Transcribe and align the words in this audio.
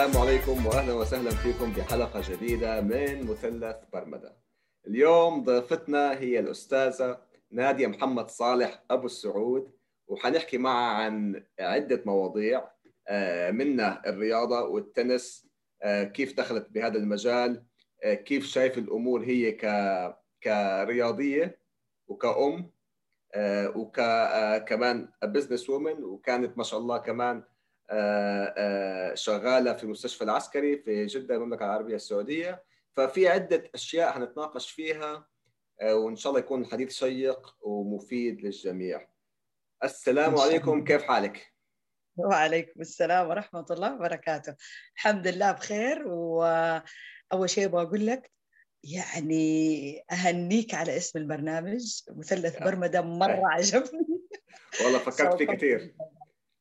السلام 0.00 0.22
عليكم 0.22 0.66
واهلا 0.66 0.92
وسهلا 0.92 1.30
فيكم 1.30 1.72
بحلقة 1.72 2.22
جديدة 2.30 2.80
من 2.80 3.26
مثلث 3.26 3.76
برمدة. 3.92 4.36
اليوم 4.86 5.44
ضيفتنا 5.44 6.12
هي 6.12 6.38
الأستاذة 6.38 7.22
نادية 7.50 7.86
محمد 7.86 8.30
صالح 8.30 8.82
أبو 8.90 9.06
السعود 9.06 9.72
وحنحكي 10.06 10.58
معها 10.58 10.94
عن 11.04 11.44
عدة 11.58 12.02
مواضيع 12.06 12.70
آه، 13.08 13.50
منها 13.50 14.02
الرياضة 14.06 14.62
والتنس 14.62 15.48
آه، 15.82 16.04
كيف 16.04 16.36
دخلت 16.36 16.66
بهذا 16.70 16.98
المجال 16.98 17.64
آه، 18.04 18.14
كيف 18.14 18.46
شايف 18.46 18.78
الأمور 18.78 19.24
هي 19.24 19.52
ك 19.52 19.66
كرياضية 20.42 21.60
وكأم 22.08 22.70
وكمان 23.76 25.08
بزنس 25.24 25.70
وومن 25.70 26.04
وكانت 26.04 26.58
ما 26.58 26.64
شاء 26.64 26.80
الله 26.80 26.98
كمان 26.98 27.42
شغالة 29.14 29.72
في 29.72 29.84
المستشفى 29.84 30.24
العسكري 30.24 30.78
في 30.78 31.06
جدة 31.06 31.34
المملكة 31.34 31.64
العربية 31.64 31.94
السعودية. 31.94 32.64
ففي 32.96 33.28
عدة 33.28 33.70
أشياء 33.74 34.12
حنتناقش 34.12 34.70
فيها 34.70 35.26
آه، 35.80 35.94
وإن 35.94 36.16
شاء 36.16 36.30
الله 36.30 36.40
يكون 36.40 36.62
الحديث 36.62 36.92
شيق 36.92 37.56
ومفيد 37.60 38.40
للجميع. 38.40 39.08
السلام 39.84 40.38
عليكم. 40.38 40.84
كيف 40.84 41.02
حالك؟ 41.02 41.54
وعليكم 42.16 42.80
السلام 42.80 43.28
ورحمة 43.28 43.66
الله 43.70 43.94
وبركاته. 43.94 44.56
الحمد 44.96 45.26
لله 45.26 45.52
بخير 45.52 46.08
وأول 46.08 47.50
شيء 47.50 47.68
بقول 47.68 48.06
لك 48.06 48.30
يعني 48.84 50.04
أهنيك 50.12 50.74
على 50.74 50.96
اسم 50.96 51.18
البرنامج. 51.18 52.02
مثلث 52.10 52.62
برمدة 52.62 53.00
مرة 53.00 53.42
عجبني. 53.44 54.06
والله 54.84 54.98
فكرت 54.98 55.36
فيه 55.38 55.46
كثير. 55.46 55.94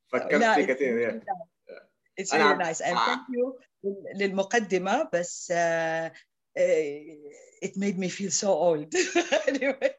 فكرت 0.09 0.43
فيه 0.43 0.65
كثير 0.65 1.21
It's 2.19 2.33
really 2.33 2.57
nice. 2.57 2.81
And 2.81 2.97
thank 2.97 3.25
you 3.29 3.59
للمقدمة 4.15 5.09
بس 5.13 5.51
uh, 5.51 6.09
it 7.61 7.77
made 7.77 7.97
me 7.97 8.09
feel 8.09 8.31
so 8.31 8.49
old. 8.49 8.93
Anyway. 9.47 9.93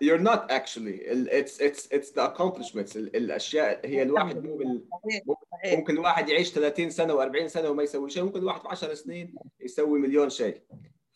You're 0.00 0.24
not 0.30 0.50
actually. 0.50 0.96
it's 1.40 1.54
it's 1.58 1.88
it's 1.90 2.10
the 2.10 2.24
accomplishments. 2.30 2.96
الأشياء 2.96 3.86
هي 3.86 4.02
الواحد 4.02 4.44
مو 4.44 4.56
بال... 4.56 4.82
ممكن 5.64 5.94
الواحد 5.94 6.28
يعيش 6.28 6.50
30 6.50 6.90
سنة 6.90 7.14
و40 7.14 7.46
سنة 7.46 7.70
وما 7.70 7.82
يسوي 7.82 8.10
شيء 8.10 8.22
ممكن 8.22 8.38
الواحد 8.38 8.60
في 8.60 8.68
10 8.68 8.94
سنين 8.94 9.34
يسوي 9.60 9.98
مليون 9.98 10.30
شيء. 10.30 10.60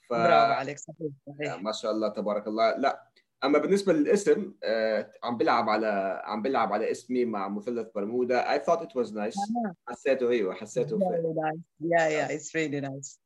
ف... 0.09 0.13
برافو 0.13 0.53
عليك 0.53 0.79
صحيح 0.79 1.13
صحيح. 1.27 1.63
ما 1.63 1.73
شاء 1.73 1.91
الله 1.91 2.09
تبارك 2.09 2.47
الله. 2.47 2.77
لا 2.77 3.09
أما 3.45 3.59
بالنسبة 3.59 3.93
للاسم 3.93 4.55
آه 4.65 5.13
عم 5.23 5.37
بلعب 5.37 5.69
على 5.69 6.23
عم 6.25 6.43
بلعب 6.43 6.73
على 6.73 6.91
اسمي 6.91 7.25
مع 7.25 7.49
مثلث 7.49 7.89
برمودا. 7.95 8.57
I 8.57 8.59
thought 8.59 8.81
it 8.83 9.01
was 9.03 9.13
nice. 9.13 9.39
حسيته 9.89 10.31
أيوه 10.31 10.55
حسيته 10.55 10.99
yeah, 10.99 11.53
yeah 11.83 12.09
yeah 12.09 12.31
it's 12.37 12.55
really 12.55 12.81
nice. 12.81 13.19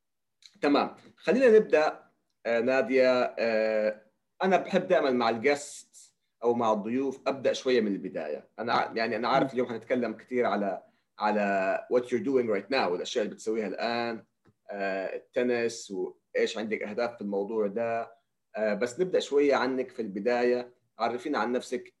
تمام. 0.61 0.95
خلينا 1.17 1.59
نبدأ 1.59 1.99
آه 2.45 2.59
نادية. 2.59 3.35
آه 3.39 4.01
أنا 4.43 4.57
بحب 4.57 4.87
دائما 4.87 5.11
مع 5.11 5.29
الجست 5.29 6.13
أو 6.43 6.53
مع 6.53 6.73
الضيوف 6.73 7.19
أبدأ 7.27 7.53
شوية 7.53 7.81
من 7.81 7.87
البداية. 7.91 8.47
أنا 8.59 8.91
يعني 8.95 9.15
أنا 9.15 9.27
عارف 9.27 9.53
اليوم 9.53 9.67
حنتكلم 9.67 10.13
كثير 10.13 10.45
على 10.45 10.83
على 11.19 11.79
what 11.93 12.01
you're 12.03 12.25
doing 12.25 12.47
right 12.55 12.69
now 12.75 12.87
والأشياء 12.91 13.23
اللي 13.25 13.35
بتسويها 13.35 13.67
الآن 13.67 14.23
آه 14.71 15.15
التنس 15.15 15.91
وإيش 15.91 16.57
عندك 16.57 16.83
أهداف 16.83 17.15
في 17.15 17.21
الموضوع 17.21 17.67
ده. 17.67 18.15
بس 18.59 18.99
نبدأ 18.99 19.19
شوية 19.19 19.55
عنك 19.55 19.91
في 19.91 20.01
البداية. 20.01 20.73
عرفينا 20.99 21.37
عن 21.37 21.51
نفسك. 21.51 21.93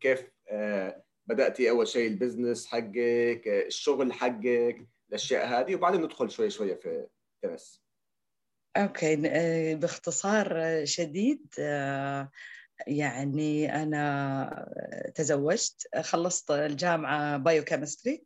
كيف 0.00 0.30
بدأتي 1.26 1.70
أول 1.70 1.88
شيء 1.88 2.08
ال 2.08 2.14
business 2.14 2.66
حقك 2.66 3.42
الشغل 3.46 4.12
حقك 4.12 4.86
الأشياء 5.08 5.46
هذه 5.46 5.74
وبعدين 5.74 6.02
ندخل 6.02 6.30
شوي 6.30 6.50
شوية 6.50 6.74
في 6.74 7.06
التنس. 7.44 7.84
Okay. 8.76 9.16
باختصار 9.74 10.60
شديد 10.84 11.46
يعني 12.86 13.82
أنا 13.82 15.12
تزوجت 15.14 15.88
خلصت 16.00 16.50
الجامعة 16.50 17.36
biochemistry 17.36 18.24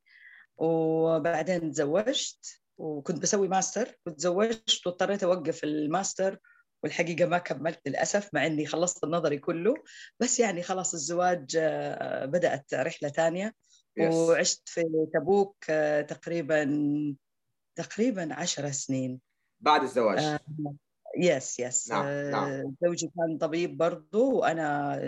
وبعدين 0.57 1.71
تزوجت 1.71 2.61
وكنت 2.79 3.19
بسوي 3.23 3.49
ماستر. 3.49 3.99
وتزوجت 4.07 4.87
واضطريت 4.87 5.23
أوقف 5.23 5.65
الماستر 5.65 6.39
والحقيقة 6.83 7.27
ما 7.27 7.39
كملت 7.39 7.81
للأسف 7.87 8.29
مع 8.33 8.47
إني 8.47 8.67
خلصت 8.67 9.05
النظري 9.05 9.39
كله. 9.39 9.75
بس 10.21 10.41
يعني 10.41 10.63
خلاص 10.63 10.95
الزواج 10.95 11.59
بدأت 12.25 12.75
رحلة 12.75 13.09
ثانية. 13.09 13.55
Yes. 14.01 14.15
وعشت 14.15 14.63
في 14.69 14.85
تبوك 15.15 15.65
تقريبا 16.09 16.65
تقريبا 17.79 18.35
عشر 18.35 18.71
سنين. 18.71 19.21
بعد 19.61 19.83
الزواج. 19.83 20.19
آه 20.19 20.41
yes 21.19 21.61
yes 21.61 21.91
نعم. 21.91 22.31
نعم. 22.31 22.75
زوجي 22.85 23.11
كان 23.17 23.39
طبيب 23.39 23.77
برضه 23.77 24.25
وأنا 24.25 24.99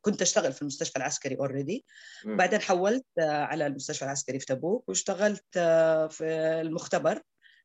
كنت 0.00 0.22
أشتغل 0.22 0.52
في 0.52 0.62
المستشفى 0.62 0.96
العسكري 0.96 1.36
already 1.36 1.84
بعدين 2.24 2.60
حولت 2.60 3.06
على 3.18 3.66
المستشفى 3.66 4.04
العسكري 4.04 4.38
في 4.38 4.46
تبوك 4.46 4.88
واشتغلت 4.88 5.58
في 6.10 6.24
المختبر. 6.60 7.22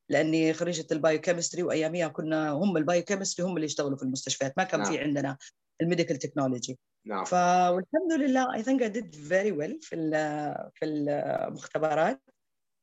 لأني 0.09 0.53
خريجة 0.53 0.85
ال 0.91 0.97
biochemistry 0.97 1.63
وأياميها 1.63 2.07
كنا 2.07 2.51
هم 2.51 2.77
ال 2.77 2.83
biochemistry 2.83 3.45
هم 3.45 3.55
اللي 3.55 3.65
يشتغلوا 3.65 3.97
في 3.97 4.03
المستشفيات 4.03 4.53
ما 4.57 4.63
كان 4.63 4.79
نعم. 4.79 4.91
في 4.91 4.99
عندنا 4.99 5.37
ال 5.81 5.86
medical 5.86 6.17
technology 6.17 6.79
نعم. 7.05 7.23
فالحمد 7.23 8.13
لله 8.19 8.55
I 8.55 8.63
think 8.63 8.81
I 8.81 8.89
did 8.89 9.15
very 9.15 9.51
well 9.51 9.79
في 9.81 9.95
في 10.73 10.85
المختبرات. 10.85 12.21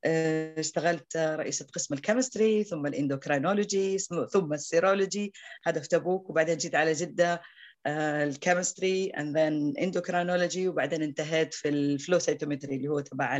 اشتغلت 0.05 1.17
رئيسة 1.17 1.67
قسم 1.73 1.95
ال 1.95 2.02
chemistry 2.02 2.65
ثم 2.65 2.87
ال 2.87 2.95
endocrinology 2.95 3.99
ثم 4.33 4.53
ال 4.53 4.62
serology 4.62 5.33
هذا 5.65 5.81
في 5.81 5.89
تبوك 5.89 6.31
وبعدين 6.31 6.57
جيت 6.57 6.75
على 6.75 6.93
جدة 6.93 7.43
ال 7.87 7.99
chemistry 7.99 9.11
and 9.11 9.39
then 9.39 9.75
endocrinology 9.79 10.69
وبعدين 10.69 11.03
انتهيت 11.03 11.55
في 11.55 11.69
ال 11.69 11.79
flow 11.79 12.19
cytometry 12.19 12.77
اللي 12.77 12.89
هو 12.89 13.01
تبع 13.01 13.37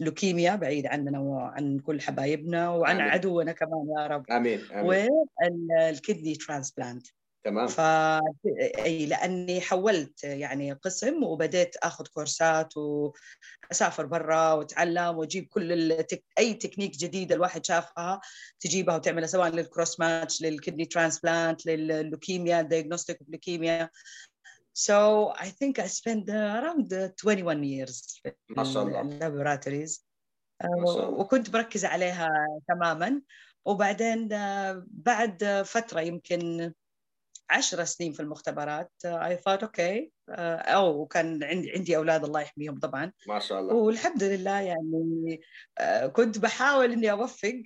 لوكيميا 0.00 0.56
بعيد 0.56 0.86
عننا 0.86 1.18
وعن 1.20 1.78
كل 1.78 2.00
حبايبنا 2.00 2.70
وعن 2.70 2.96
آمين. 2.96 3.10
عدونا 3.10 3.52
كمان 3.52 3.86
يا 3.98 4.06
رب 4.06 4.30
آمين, 4.30 4.60
آمين. 4.72 5.08
وال 5.80 5.94
kidney 5.94 6.34
transplant 6.34 7.06
تمام 7.44 7.66
ف 7.66 7.80
أي 8.84 9.06
لأني 9.06 9.60
حولت 9.60 10.24
يعني 10.24 10.72
قسم 10.72 11.22
وبديت 11.24 11.76
آخذ 11.76 12.06
كورسات 12.06 12.74
وأسافر 12.76 14.06
برا 14.06 14.52
وأتعلم 14.52 15.18
وأجيب 15.18 15.46
كل 15.48 15.72
ال 15.72 15.78
tech... 15.78 16.24
أي 16.38 16.54
تكنيك 16.54 16.90
جديده 16.96 17.34
الواحد 17.34 17.64
شافها 17.66 18.20
تجيبها 18.60 18.96
وتعملها 18.96 19.26
سواء 19.26 19.48
لل 19.48 19.63
cross 19.63 20.00
match 20.00 20.42
لل 20.42 20.53
kidney 20.53 20.84
transplant 20.84 21.66
لل 21.66 21.85
leukemia 21.85 22.62
diagnostic 22.62 23.18
leukemia 23.28 23.90
So 24.78 25.32
I 25.46 25.48
think 25.58 25.78
I 25.78 25.86
spent 25.86 26.28
around 26.28 26.92
21 26.92 27.64
years 27.64 28.22
ما 28.48 28.64
شاء 28.64 28.82
الله. 28.82 29.00
ال 29.00 29.08
laboratories 29.08 30.06
وكنت 30.94 31.50
بركز 31.50 31.84
عليها 31.84 32.28
تماما. 32.68 33.22
وبعدين 33.64 34.28
بعد 34.88 35.62
فترة 35.66 36.00
يمكن 36.00 36.72
عشر 37.50 37.84
سنين 37.84 38.12
في 38.12 38.20
المختبرات 38.20 38.92
I 39.06 39.34
thought 39.34 39.62
okay 39.64 40.08
أو 40.28 41.00
وكان 41.00 41.42
عندي 41.44 41.72
عندي 41.72 41.96
أولاد 41.96 42.24
الله 42.24 42.40
يحميهم 42.40 42.78
طبعا. 42.78 43.12
ما 43.28 43.38
شاء 43.38 43.60
الله. 43.60 43.74
والحمد 43.74 44.22
لله 44.22 44.60
يعني 44.60 45.40
كنت 46.12 46.38
بحاول 46.38 46.92
إني 46.92 47.10
أوفق. 47.10 47.62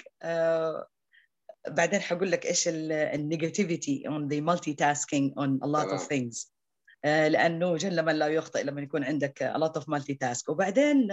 بعدين 1.68 2.00
حقول 2.00 2.30
لك 2.30 2.46
إيش 2.46 2.68
ال 2.68 2.81
negativity 2.81 4.04
on 4.06 4.28
the 4.28 4.40
multitasking 4.40 5.34
on 5.42 5.58
a 5.62 5.66
lot 5.66 5.92
of 5.92 6.02
things. 6.02 6.50
لأنه 7.04 7.76
جل 7.76 8.04
من 8.04 8.14
لا 8.14 8.26
يخطئ 8.26 8.62
لما 8.62 8.80
يكون 8.80 9.04
عندك 9.04 9.52
lot 9.56 9.80
of 9.80 9.84
multitask. 9.84 10.48
وبعدين 10.48 11.08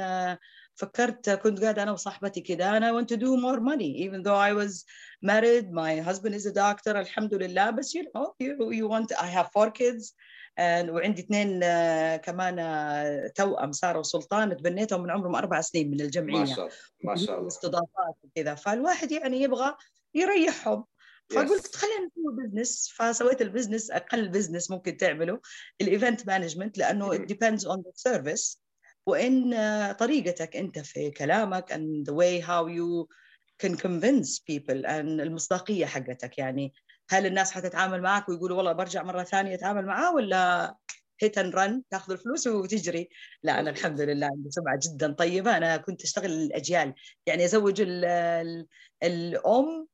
فكرت 0.75 1.29
كنت 1.29 1.63
قاعدة 1.63 1.83
أنا 1.83 1.91
وصاحبتي 1.91 2.41
كده 2.41 2.77
أنا 2.77 3.01
want 3.01 3.05
to 3.05 3.17
do 3.17 3.37
more 3.37 3.59
money. 3.59 4.07
Even 4.07 4.23
though 4.23 4.35
I 4.35 4.53
was 4.53 4.85
married 5.21 5.71
my 5.71 5.99
husband 5.99 6.35
is 6.35 6.45
a 6.45 6.53
doctor 6.53 6.95
الحمد 6.95 7.33
لله. 7.33 7.69
بس 7.69 7.97
you 7.97 8.01
know 8.01 8.33
you, 8.39 8.71
you 8.71 8.87
want 8.87 9.11
I 9.17 9.27
have 9.27 9.47
four 9.53 9.71
kids 9.71 10.13
and 10.59 10.89
وعندي 10.89 11.21
اثنين 11.21 11.59
كمان 12.17 13.31
توأم 13.35 13.71
سارة 13.71 13.99
وسلطان 13.99 14.57
تبنيتهم 14.57 15.03
من 15.03 15.11
عمرهم 15.11 15.35
أربع 15.35 15.61
سنين 15.61 15.91
من 15.91 16.01
الجمعية. 16.01 16.39
ما 16.39 16.45
شاء 16.45 16.65
الله 16.65 16.75
ما 17.03 17.15
شاء 17.15 17.37
الله. 17.37 17.47
استضافات 17.53 18.15
وكذا. 18.23 18.55
فالواحد 18.55 19.11
يعني 19.11 19.41
يبغى 19.41 19.75
يريحهم. 20.13 20.85
فقلت 21.31 21.75
خلينا 21.75 22.05
نسوي 22.05 22.47
business 22.47 22.93
فسويت 22.95 23.41
ال 23.41 23.47
business 23.47 23.91
أقل 23.91 24.29
business 24.29 24.71
ممكن 24.71 24.97
تعمله 24.97 25.41
ال 25.81 25.89
event 25.89 26.27
management 26.27 26.77
لأنه 26.77 27.17
it 27.17 27.21
depends 27.21 27.63
on 27.63 27.77
the 27.77 28.11
service. 28.11 28.57
وإن 29.05 29.55
طريقتك 29.99 30.55
أنت 30.55 30.79
في 30.79 31.11
كلامك 31.11 31.73
and 31.73 32.09
the 32.09 32.13
way 32.13 32.41
how 32.41 32.67
you 32.67 33.07
can 33.63 33.75
convince 33.75 34.39
people 34.39 34.85
and 34.85 35.19
المصداقية 35.21 35.85
حقتك. 35.85 36.37
يعني 36.37 36.73
هل 37.09 37.25
الناس 37.25 37.51
حتتعامل 37.51 38.01
معك 38.01 38.29
ويقولوا 38.29 38.57
والله 38.57 38.71
برجع 38.71 39.03
مرة 39.03 39.23
ثانية 39.23 39.55
أتعامل 39.55 39.85
معاه 39.85 40.15
ولا 40.15 40.75
hit 41.21 41.37
and 41.37 41.55
run 41.55 41.83
تاخذ 41.89 42.11
الفلوس 42.11 42.47
وتجري؟ 42.47 43.09
لا 43.43 43.59
أنا 43.59 43.69
الحمد 43.69 44.01
لله 44.01 44.27
عندي 44.27 44.51
سمعة 44.51 44.79
جدا 44.83 45.13
طيبة. 45.13 45.57
أنا 45.57 45.77
كنت 45.77 46.03
أشتغل 46.03 46.31
الأجيال 46.31 46.93
يعني 47.25 47.45
أزوج 47.45 47.81
ال 47.81 48.05
ال 48.05 48.67
الأم 49.03 49.87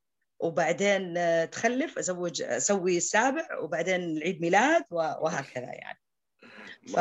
وبعدين 0.44 1.14
تخلف 1.50 1.98
أزوج 1.98 2.42
أسوي 2.42 2.98
السابع 2.98 3.60
وبعدين 3.60 3.96
العيد 3.96 4.42
ميلاد 4.42 4.84
وهكذا 4.92 5.74
يعني. 5.74 6.00
ف... 6.88 7.00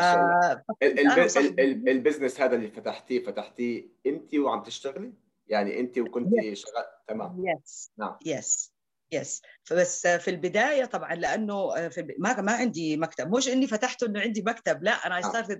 ال 1.89 1.94
business 1.94 2.41
هذا 2.41 2.57
اللي 2.57 2.71
فتحتيه 2.71 3.25
فتحتيه 3.25 3.89
أنت 4.07 4.35
وعم 4.35 4.63
تشتغلي؟ 4.63 5.13
يعني 5.47 5.81
أنت 5.81 5.99
وكنت 5.99 6.29
yes. 6.29 6.53
شغال 6.53 6.85
تمام. 7.09 7.45
يس 7.47 7.93
نعم. 7.99 8.17
يس 8.27 8.73
يس 9.13 9.43
فبس 9.65 10.07
في 10.07 10.31
البداية 10.31 10.85
طبعا 10.85 11.15
لأنه 11.15 11.89
في 11.89 12.15
ما 12.19 12.41
ما 12.41 12.53
عندي 12.53 12.97
مكتب. 12.97 13.37
مش 13.37 13.49
إني 13.49 13.67
فتحت 13.67 14.03
إنه 14.03 14.21
عندي 14.21 14.43
مكتب 14.47 14.83
لا 14.83 15.07
أنا 15.07 15.21
I 15.21 15.25
started 15.25 15.59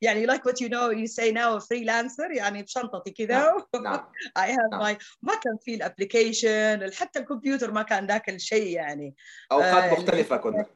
يعني 0.00 0.26
like 0.26 0.40
what 0.40 0.60
you 0.60 0.68
know 0.68 0.90
you 0.90 1.06
say 1.06 1.32
now 1.32 1.58
freelancer 1.58 2.36
يعني 2.36 2.62
بشنطتي 2.62 3.10
كذا 3.10 3.66
نعم. 3.82 4.06
I 4.38 4.48
have 4.48 4.70
نعم. 4.70 4.94
my 4.94 4.98
ما 5.22 5.34
كان 5.34 5.56
في 5.62 5.74
ال 5.74 5.84
application 5.84 6.90
حتى 6.94 7.18
الكمبيوتر 7.18 7.72
ما 7.72 7.82
كان 7.82 8.06
ذاك 8.06 8.28
الشيء 8.30 8.76
يعني 8.76 9.14
أوقات 9.52 9.90
uh, 9.90 9.98
مختلفة 9.98 10.36
كنا 10.36 10.66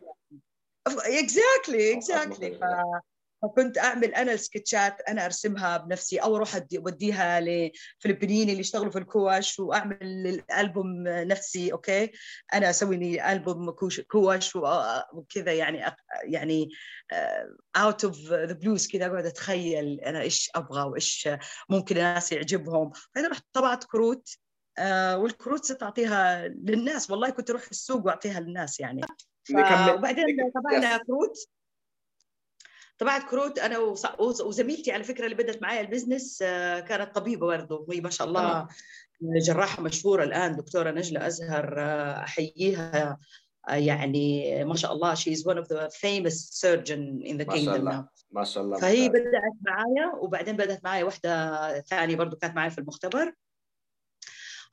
exactly 0.88 1.92
exactly 1.92 2.58
فكنت 3.42 3.78
أعمل 3.78 4.14
أنا 4.14 4.32
السكتشات 4.32 5.00
أنا 5.00 5.24
أرسمها 5.24 5.76
بنفسي 5.76 6.18
أو 6.18 6.36
أروح 6.36 6.60
أوديها 6.76 7.40
لفلبينيين 7.40 8.48
اللي 8.48 8.60
يشتغلوا 8.60 8.90
في 8.90 8.98
الكوش 8.98 9.58
وأعمل 9.58 9.98
الألبوم 10.02 11.02
نفسي 11.06 11.72
okay؟ 11.72 12.10
أنا 12.54 12.70
أسوي 12.70 12.96
لي 12.96 13.32
ألبوم 13.32 13.70
كوش 13.70 14.02
وكذا 15.12 15.52
يعني 15.52 15.96
يعني 16.24 16.68
out 17.76 18.04
of 18.04 18.18
the 18.18 18.52
blues 18.52 18.88
كذا 18.88 19.06
أقعد 19.06 19.26
أتخيل 19.26 20.00
أنا 20.00 20.20
إيش 20.20 20.50
أبغى 20.54 20.82
وإيش 20.82 21.28
ممكن 21.68 21.96
الناس 21.96 22.32
يعجبهم. 22.32 22.92
بعدين 23.14 23.30
رحت 23.30 23.44
طبعت 23.52 23.84
كروت 23.84 24.28
آه 24.78 25.18
والكروت 25.18 25.72
تعطيها 25.72 26.48
للناس. 26.48 27.10
والله 27.10 27.30
كنت 27.30 27.50
أروح 27.50 27.62
السوق 27.70 28.06
وأعطيها 28.06 28.40
للناس 28.40 28.80
يعني. 28.80 29.00
وبعدين 29.94 30.50
طبعنا 30.54 30.96
كروت. 30.96 31.48
طبعت 32.98 33.30
كروت 33.30 33.58
أنا 33.58 33.78
وزميلتي 34.20 34.92
على 34.92 35.04
فكرة 35.04 35.24
اللي 35.24 35.36
بدأت 35.36 35.62
معي 35.62 35.80
ال 35.80 35.87
business 35.87 36.42
آه، 36.42 36.80
كانت 36.80 37.14
طبيبة 37.14 37.46
برضه 37.46 37.84
وهي 37.88 38.00
ما 38.00 38.10
شاء 38.10 38.28
الله 38.28 38.68
جراحة 39.22 39.82
مشهورة 39.82 40.24
الآن 40.24 40.56
دكتورة 40.56 40.90
نجلة 40.90 41.26
أزهر 41.26 41.80
آه، 41.80 42.18
أحييها 42.18 43.18
آه، 43.68 43.74
يعني 43.74 44.64
ما 44.64 44.76
شاء 44.76 44.92
الله 44.92 45.14
she 45.14 45.32
is 45.32 45.48
one 45.48 45.58
of 45.58 45.72
the 45.72 45.88
famous 45.88 46.32
surgeon 46.32 47.22
in 47.26 47.38
the 47.38 47.44
kingdom 47.44 48.04
ما 48.30 48.44
شاء 48.44 48.64
الله. 48.64 48.80
فهي 48.80 49.08
بدأت 49.08 49.54
معايا 49.60 50.12
وبعدين 50.20 50.56
بدأت 50.56 50.84
معايا 50.84 51.04
واحدة 51.04 51.80
ثانية 51.80 52.16
برضه 52.16 52.36
كانت 52.36 52.56
معايا 52.56 52.70
في 52.70 52.78
المختبر. 52.78 53.34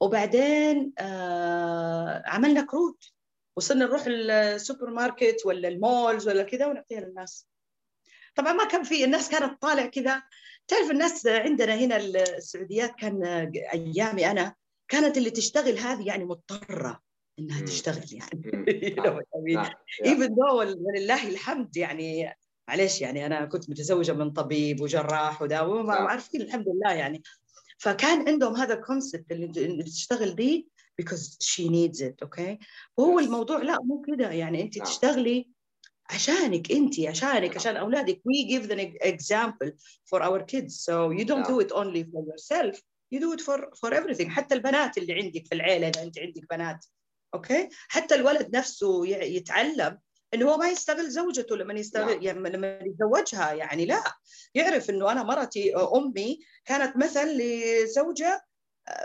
وبعدين 0.01 0.93
آه 0.99 2.23
عملنا 2.25 2.61
كروت. 2.61 3.03
وصلنا 3.57 3.85
نروح 3.85 4.03
السوبر 4.07 4.89
ماركت 4.89 5.37
ولا 5.45 5.67
ال 5.67 5.77
malls 5.77 6.27
ولا 6.27 6.43
كذا 6.43 6.65
ونعطيها 6.65 6.99
للناس. 6.99 7.47
طبعا 8.35 8.53
ما 8.53 8.65
كان 8.65 8.83
في 8.83 9.05
الناس 9.05 9.29
كانت 9.29 9.61
طالع 9.61 9.85
كذا. 9.85 10.23
تعرف 10.67 10.91
الناس 10.91 11.27
عندنا 11.27 11.75
هنا 11.75 11.97
السعوديات 11.97 12.95
كان 12.95 13.23
أيامي 13.73 14.31
أنا 14.31 14.55
كانت 14.87 15.17
اللي 15.17 15.29
تشتغل 15.29 15.77
هذه 15.77 16.07
يعني 16.07 16.25
مضطرة 16.25 17.01
إنها 17.39 17.61
تشتغل 17.61 18.05
يعني. 18.11 18.51
even 20.05 20.35
though 20.35 20.59
ولله 20.59 21.29
الحمد 21.29 21.77
يعني 21.77 22.37
معلش 22.67 23.01
يعني 23.01 23.25
أنا 23.25 23.45
كنت 23.45 23.69
متزوجة 23.69 24.13
من 24.13 24.31
طبيب 24.31 24.81
وجراح 24.81 25.41
ودا 25.41 25.61
وعارفين 25.61 26.41
الحمد 26.41 26.65
لله 26.67 26.93
يعني. 26.93 27.23
فكان 27.77 28.27
عندهم 28.27 28.55
هذا 28.55 28.73
ال 28.73 28.80
concept 28.81 29.31
اللي 29.31 29.83
تشتغل 29.83 30.35
دي 30.35 30.67
because 31.01 31.37
she 31.43 31.63
needs 31.69 32.01
it 32.01 32.15
okay 32.23 32.55
okay? 32.55 32.65
وهو 32.97 33.19
الموضوع 33.19 33.61
لا 33.61 33.77
مو 33.83 34.01
كده 34.01 34.31
يعني 34.31 34.61
أنت 34.61 34.81
تشتغلي 34.81 35.49
عشانك 36.09 36.71
انت 36.71 36.99
عشانك 36.99 37.55
عشان 37.55 37.77
أولادك. 37.77 38.17
We 38.17 38.49
give 38.51 38.67
the 38.67 39.07
example 39.07 39.71
for 40.05 40.21
our 40.21 40.43
kids. 40.43 40.79
So 40.79 41.11
you 41.11 41.25
don't 41.25 41.47
do 41.47 41.59
it 41.59 41.71
only 41.71 42.03
for 42.03 42.23
yourself. 42.31 42.81
You 43.11 43.19
do 43.19 43.33
it 43.33 43.41
for 43.41 43.57
for 43.81 43.93
everything. 43.93 44.29
حتى 44.29 44.55
البنات 44.55 44.97
اللي 44.97 45.13
عندك 45.13 45.47
في 45.47 45.55
العيلة 45.55 45.87
إذا 45.87 46.03
أنت 46.03 46.19
عندك 46.19 46.43
بنات. 46.49 46.85
أوكي 47.33 47.69
حتى 47.87 48.15
الولد 48.15 48.55
نفسه 48.55 49.07
يتعلم 49.07 49.99
إنه 50.33 50.51
هو 50.51 50.57
ما 50.57 50.69
يستغل 50.69 51.09
زوجته 51.09 51.55
لما 51.55 51.73
يستغل 51.73 52.25
يعني 52.25 52.49
لما 52.49 52.79
يتزوجها. 52.81 53.53
يعني 53.53 53.85
لا. 53.85 54.03
يعرف 54.53 54.89
إنه 54.89 55.11
أنا 55.11 55.23
مرتي 55.23 55.75
أمي 55.75 56.39
كانت 56.65 56.97
مثل 56.97 57.37
لزوجة 57.37 58.41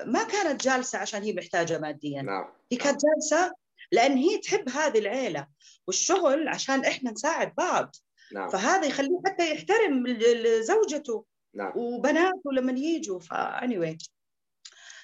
ما 0.04 0.22
كانت 0.22 0.64
جالسة 0.64 0.98
عشان 0.98 1.22
هي 1.22 1.32
محتاجة 1.32 1.78
ماديا. 1.78 2.22
نعم. 2.22 2.52
هي 2.72 2.78
كانت 2.78 3.00
جالسة 3.04 3.52
لأن 3.92 4.16
هي 4.16 4.38
تحب 4.38 4.68
هذه 4.68 4.98
العيلة 4.98 5.46
والشغل 5.86 6.48
عشان 6.48 6.84
إحنا 6.84 7.10
نساعد 7.10 7.54
بعض 7.54 7.96
نعم. 8.32 8.48
فهذا 8.48 8.86
يخليه 8.86 9.20
حتى 9.26 9.54
يحترم 9.54 10.18
زوجته 10.60 11.24
نعم. 11.54 11.72
وبناته 11.76 12.52
لما 12.52 12.72
يجوا 12.72 13.18
فاني 13.18 13.98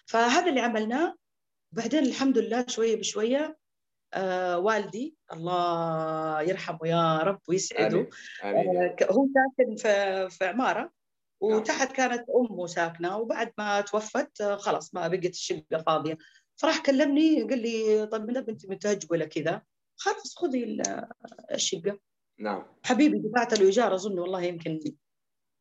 فهذا 0.06 0.49
اللي 0.49 0.61
عملناه 0.61 1.15
بعدين 1.73 2.05
الحمد 2.05 2.38
لله 2.38 2.67
شوية 2.69 2.97
بشوية 2.97 3.56
آه 4.15 4.59
والدي 4.59 5.17
الله 5.33 6.43
يرحمه 6.43 6.79
يا 6.85 7.19
رب 7.19 7.41
ويسعده 7.49 7.99
آمين. 7.99 8.11
آمين. 8.44 8.83
آه 8.83 8.97
هو 9.11 9.29
ساكن 9.35 9.77
في, 9.77 10.29
في 10.31 10.44
عمارة 10.44 10.81
نعم. 11.43 11.53
وتحت 11.53 11.93
كانت 11.93 12.25
أمه 12.31 12.67
ساكنة 12.67 13.17
وبعد 13.17 13.53
ما 13.59 13.81
توفت 13.81 14.41
آه 14.41 14.56
خلاص 14.56 14.94
ما 14.94 15.09
بقت 15.09 15.25
الشقة 15.25 15.83
فاضية 15.87 16.19
فراح 16.56 16.79
كلمني 16.79 17.43
قال 17.43 17.58
لي 17.58 18.06
طيب 18.06 18.23
من 18.23 18.37
انت 18.37 18.67
متهج 18.67 19.06
ولا 19.11 19.25
كذا؟ 19.25 19.62
خلاص 19.97 20.35
خذي 20.37 20.82
الشقة. 21.55 21.99
نعم. 22.38 22.67
حبيبي 22.85 23.19
دفعت 23.19 23.58
له 23.58 23.67
إيجار 23.67 23.94
أظن 23.94 24.19
والله 24.19 24.43
يمكن 24.43 24.81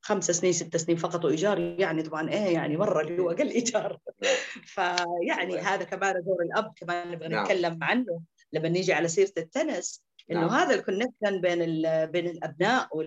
خمس 0.01 0.31
سنين 0.31 0.53
ست 0.53 0.77
سنين 0.77 0.97
فقط 0.97 1.25
وإيجار 1.25 1.59
يعني 1.59 2.03
طبعا 2.03 2.29
إيه 2.29 2.53
يعني 2.53 2.77
مرة 2.77 3.01
اللي 3.01 3.21
هو 3.21 3.31
أقل 3.31 3.49
إيجار. 3.49 3.99
نعم. 4.23 4.35
فيعني 4.73 5.57
هذا 5.57 5.83
كمان 5.83 6.23
دور 6.23 6.41
الأب 6.41 6.73
كمان 6.75 7.11
نبغى 7.11 7.27
نعم. 7.27 7.43
نتكلم 7.43 7.79
عنه. 7.81 8.21
لما 8.53 8.69
نيجي 8.69 8.93
على 8.93 9.07
سيرة 9.07 9.33
التنس 9.37 10.03
إنه 10.31 10.39
نعم. 10.39 10.49
هذا 10.49 10.75
ال 10.75 10.81
connection 10.81 11.41
بين 11.41 11.81
بين 12.05 12.27
الأبناء 12.27 12.97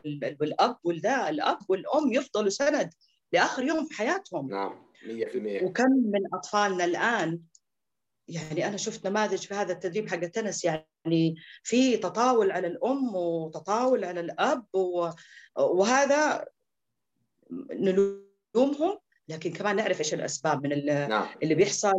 والأب 0.41 0.77
وال 0.84 1.02
the 1.02 1.29
الأب 1.29 1.58
والأم 1.69 2.13
يفضلوا 2.13 2.51
سند 2.51 2.94
لآخر 3.32 3.63
يوم 3.63 3.86
في 3.86 3.94
حياتهم. 3.94 4.51
نعم 4.51 4.89
100% 5.03 5.63
وكم 5.63 5.91
من 5.91 6.20
أطفالنا 6.34 6.84
الآن 6.84 7.41
يعني 8.29 8.67
أنا 8.67 8.77
شفت 8.77 9.06
نماذج 9.06 9.39
في 9.39 9.55
هذا 9.55 9.73
التدريب 9.73 10.08
حق 10.08 10.17
التنس 10.17 10.65
يعني 10.65 11.37
في 11.63 11.97
تطاول 11.97 12.51
على 12.51 12.67
الأم 12.67 13.17
وتطاول 13.17 14.05
على 14.05 14.20
الأب 14.20 14.67
وهذا 15.56 16.44
نلومهم 17.73 18.99
لكن 19.29 19.53
كمان 19.53 19.77
نعرف 19.77 19.99
إيش 19.99 20.15
الأسباب 20.15 20.67
من 20.67 20.87
نعم. 21.08 21.27
اللي 21.43 21.55
بيحصل 21.55 21.93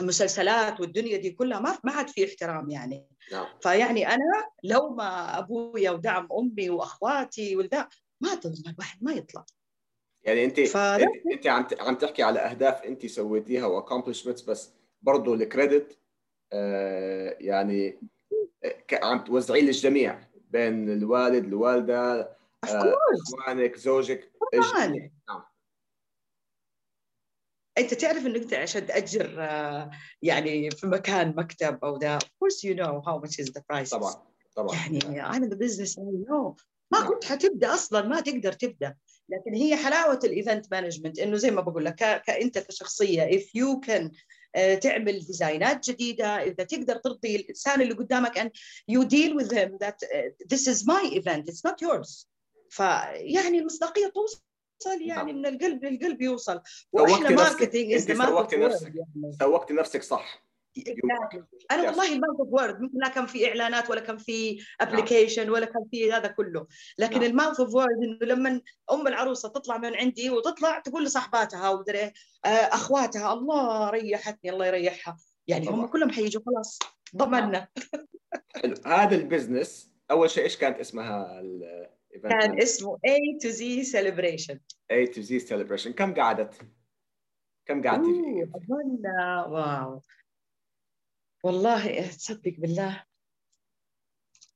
المسلسلات 0.00 0.80
والدنيا 0.80 1.16
دي 1.16 1.30
كلها 1.30 1.60
ما 1.60 1.78
ما 1.84 1.92
عاد 1.92 2.08
في 2.08 2.24
احترام 2.24 2.70
يعني 2.70 3.06
نعم. 3.32 3.46
فيعني 3.62 4.08
أنا 4.08 4.50
لو 4.64 4.90
ما 4.94 5.38
أبويا 5.38 5.90
ودعم 5.90 6.28
أمي 6.32 6.70
وأخواتي 6.70 7.56
والذا 7.56 7.88
ما 8.20 8.34
تضمن 8.34 8.74
الواحد 8.74 8.98
ما 9.02 9.12
يطلع 9.12 9.44
يعني 10.22 10.44
انت 10.44 10.58
انت 11.32 11.46
عم 11.46 11.66
عم 11.80 11.94
تحكي 11.94 12.22
على 12.22 12.38
أهداف 12.38 12.82
انت 12.82 13.06
سويتيها 13.06 13.66
و 13.66 13.71
accomplishments 13.71 14.42
بس 14.42 14.77
برضه 15.02 15.34
ال 15.34 15.43
credit 15.43 15.98
آه 16.52 17.36
يعني 17.40 18.00
عم 18.92 19.24
توزعيه 19.24 19.62
للجميع 19.62 20.28
بين 20.50 20.92
الوالد 20.92 21.44
الوالدة 21.44 22.20
آه، 22.64 22.96
إخوانك 23.12 23.76
زوجك 23.76 24.32
نعم. 24.54 25.42
أنت 27.78 27.94
تعرف 27.94 28.26
انك 28.26 28.36
أنت 28.42 28.54
عشان 28.54 28.86
تأجر 28.86 29.36
آه، 29.38 29.90
يعني 30.22 30.70
في 30.70 30.86
مكان 30.86 31.34
مكتب 31.36 31.84
أو 31.84 31.96
the 31.98 32.18
of 32.18 32.22
course 32.22 32.64
you 32.64 32.74
know 32.74 33.02
how 33.06 33.20
much 33.24 33.38
is 33.44 33.52
the 33.52 33.62
price 33.72 33.90
طبعا 33.90 34.14
طبعا. 34.56 34.76
يعني 35.10 35.50
the 35.50 35.56
business 35.56 35.92
I 35.98 36.28
know 36.28 36.54
ما 36.92 37.00
نعم. 37.00 37.08
كنت 37.08 37.24
حتبدأ 37.24 37.74
أصلا 37.74 38.08
ما 38.08 38.20
تقدر 38.20 38.52
تبدأ. 38.52 38.94
لكن 39.28 39.54
هي 39.54 39.76
حلاوة 39.76 40.20
ال 40.24 40.32
event 40.32 40.72
management 40.72 41.18
إنه 41.18 41.36
زي 41.36 41.50
ما 41.50 41.60
بقول 41.60 41.84
لك 41.84 41.94
كأنت 41.94 42.58
كشخصية 42.58 43.38
if 43.38 43.44
you 43.44 43.80
can 43.86 44.02
آه، 44.02 44.10
تعمل 44.54 45.18
design 45.18 45.80
ات 45.80 45.90
جديدة. 45.90 46.26
إذا 46.26 46.64
تقدر 46.64 46.96
ترضي 46.96 47.36
الإنسان 47.36 47.80
اللي 47.80 47.94
قدامك 47.94 48.38
and 48.38 48.50
you 48.92 49.04
deal 49.04 49.34
with 49.40 49.52
him 49.52 49.78
that 49.78 49.98
this 50.52 50.66
is 50.66 50.86
my 50.86 51.02
event 51.12 51.48
it's 51.48 51.70
not 51.70 51.80
yours. 51.82 52.26
فيعني 52.70 53.58
المصداقية 53.58 54.12
توصل 54.14 54.40
يعني 55.00 55.32
نعم. 55.32 55.38
من 55.38 55.46
القلب 55.46 55.84
للقلب 55.84 56.22
يوصل. 56.22 56.60
وإحنا 56.92 57.30
marketing 57.30 57.96
سوقتي 57.96 58.56
نفسك. 58.56 58.92
يعني. 58.94 59.36
سوقتي 59.40 59.74
نفسك 59.74 60.02
صح. 60.02 60.47
أنا 61.70 61.82
والله 61.82 62.18
mouth 62.18 62.26
word 62.38 62.80
ممكن 62.80 62.98
لا 62.98 63.08
كان 63.08 63.26
في 63.26 63.48
إعلانات 63.48 63.90
ولا 63.90 64.00
كان 64.00 64.16
في 64.16 64.64
application 64.80 65.50
ولا 65.50 65.66
كان 65.66 65.84
في 65.90 66.12
هذا 66.12 66.28
كله. 66.28 66.66
لكن 66.98 67.22
ال 67.22 67.28
mouth 67.28 67.60
of 67.60 67.74
word 67.74 68.02
إنه 68.02 68.18
لما 68.34 68.60
أم 68.92 69.06
العروسة 69.06 69.48
تطلع 69.48 69.78
من 69.78 69.94
عندي 69.94 70.30
وتطلع 70.30 70.78
تقول 70.78 71.04
لصاحباتها 71.04 71.68
ومدري 71.70 72.02
آه، 72.44 72.48
أخواتها 72.48 73.32
الله 73.32 73.90
ريحتني 73.90 74.50
الله 74.50 74.66
يريحها. 74.66 75.16
يعني 75.46 75.68
هم 75.68 75.86
كلهم 75.86 76.10
حيجوا 76.10 76.42
خلاص 76.46 76.78
ضمننا. 77.16 77.68
حلو. 78.54 78.74
هذا 78.86 79.16
ال 79.16 79.24
business 79.24 79.92
أول 80.10 80.30
شيء 80.30 80.44
إيش 80.44 80.56
كانت 80.56 80.78
اسمها 80.78 81.42
كان 82.22 82.62
اسمه 82.62 82.96
A 82.96 83.44
to 83.44 83.50
Z 83.50 83.84
Celebration. 83.92 84.58
A 84.92 85.06
to 85.14 85.22
Z 85.22 85.48
Celebration. 85.48 85.88
كم 85.88 86.14
قعدت؟ 86.14 86.54
كم 87.66 87.82
قعدتي 87.82 88.12
فيه؟ 88.12 88.42
أظن 88.42 89.00
wow. 89.52 90.02
والله 91.44 92.06
تصدق 92.06 92.54
بالله 92.58 93.04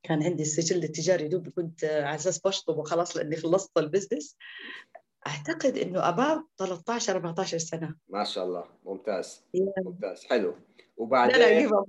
كان 0.03 0.23
عندي 0.23 0.43
السجل 0.43 0.85
التجاري 0.85 1.29
دوب 1.29 1.49
كنت 1.49 1.85
على 1.85 2.15
أساس 2.15 2.41
بشطب 2.41 2.79
وخلاص 2.79 3.17
لأني 3.17 3.37
خلصت 3.37 3.79
البزنس. 3.79 4.37
أعتقد 5.27 5.79
إنه 5.79 6.09
أباب 6.09 6.45
13 6.59 7.17
14 7.17 7.59
سنة. 7.59 7.97
ما 8.09 8.25
شاء 8.25 8.45
الله. 8.45 8.65
ممتاز. 8.85 9.45
yeah. 9.57 9.85
ممتاز. 9.85 10.25
حلو. 10.25 10.55
وبعدين 10.97 11.37
لا 11.37 11.61
لا 11.61 11.85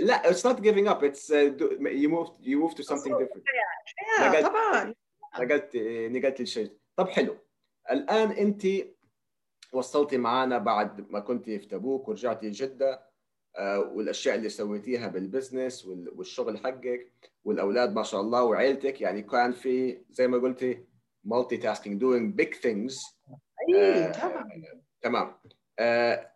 لا 0.00 0.32
it's 0.32 0.42
not 0.42 0.60
giving 0.60 0.88
up. 0.88 1.02
It's 1.02 1.30
uh, 1.30 1.50
you 1.80 2.08
moved 2.08 2.44
you 2.44 2.58
moved 2.58 2.76
to 2.76 2.82
something 2.82 3.12
different. 3.18 3.44
yeah, 4.20 4.40
طبعا. 4.42 4.94
نقلت 5.38 5.76
نقلت 6.10 6.40
للشيء. 6.40 6.76
طب 6.96 7.08
حلو. 7.08 7.36
الآن 7.90 8.30
أنت 8.30 8.66
وصلتي 9.72 10.18
معنا 10.18 10.58
بعد 10.58 11.10
ما 11.10 11.20
كنتي 11.20 11.58
في 11.58 11.66
تبوك 11.66 12.08
ورجعتي 12.08 12.50
جده 12.50 13.07
والأشياء 13.66 14.34
اللي 14.34 14.48
سويتيها 14.48 15.08
بال 15.08 15.23
business 15.23 15.84
والشغل 15.86 16.58
حقك 16.58 17.12
والأولاد 17.44 17.94
ما 17.94 18.02
شاء 18.02 18.20
الله 18.20 18.44
وعيلتك 18.44 19.00
يعني 19.00 19.22
كان 19.22 19.52
في 19.52 20.02
زي 20.10 20.28
ما 20.28 20.38
قلتي 20.38 20.84
multitasking 21.24 22.00
doing 22.00 22.34
big 22.34 22.54
things 22.54 22.98
تمام. 24.12 24.82
تمام. 25.00 25.34
آه 25.78 26.32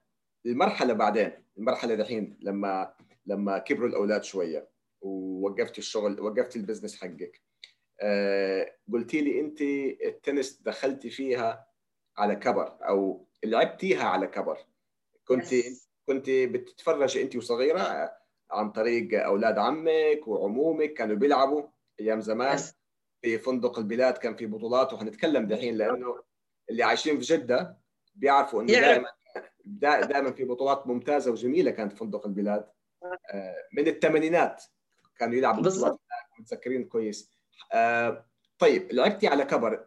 المرحلة 0.47 0.95
بعدين 0.95 1.33
المرحلة 1.59 1.95
دحين 1.95 2.39
لما 2.41 2.95
لما 3.27 3.59
كبروا 3.59 3.89
الأولاد 3.89 4.25
شوية 4.25 4.69
ووقفتي 5.01 5.79
الشغل 5.79 6.21
وقفتي 6.21 6.59
ال 6.59 6.63
business 6.63 7.01
حقك. 7.01 7.43
آه 8.01 8.77
قلتي 8.93 9.21
لي 9.21 9.41
أنت 9.41 9.61
التنس 10.07 10.63
دخلتي 10.63 11.11
فيها 11.11 11.67
على 12.19 12.37
كبر 12.37 12.79
أو 12.89 13.27
لعبتيها 13.45 14.05
على 14.05 14.27
كبر. 14.27 14.59
كنت 15.25 15.45
yes. 15.45 15.92
كنت 16.13 16.31
بتتفرجي 16.31 17.23
انت 17.23 17.37
وصغيرة 17.37 18.13
عن 18.51 18.71
طريق 18.71 19.25
أولاد 19.25 19.59
عمك 19.59 20.29
وعمومك 20.29 20.93
كانوا 20.93 21.17
بيلعبوا 21.17 21.63
أيام 22.01 22.21
زمان. 22.21 22.59
في 23.23 23.39
فندق 23.39 23.79
البلاد 23.79 24.19
كان 24.19 24.37
في 24.37 24.47
بطولات 24.47 24.93
وحنتكلم 24.93 25.47
دحين 25.47 25.77
لأنه 25.77 26.23
اللي 26.71 26.83
عايشين 26.83 27.19
في 27.19 27.25
جدة 27.25 27.79
بيعرفوا 28.15 28.63
إنه 28.63 28.73
دائما 28.73 29.09
دائما 30.07 30.33
في 30.33 30.45
بطولات 30.45 30.87
ممتازة 30.87 31.31
وجميلة 31.31 31.71
كانت 31.71 31.93
في 31.93 31.99
فندق 31.99 32.27
البلاد 32.27 32.69
آه، 33.33 33.57
من 33.73 33.89
الثمانينات 33.89 34.65
كانوا 35.19 35.35
يلعبوا 35.35 35.63
بطولات 35.63 35.99
متذكرين 36.39 36.85
كويس 36.85 37.31
آه، 37.73 38.27
طيب 38.59 38.93
لعبتي 38.93 39.27
على 39.27 39.45
كبر 39.45 39.87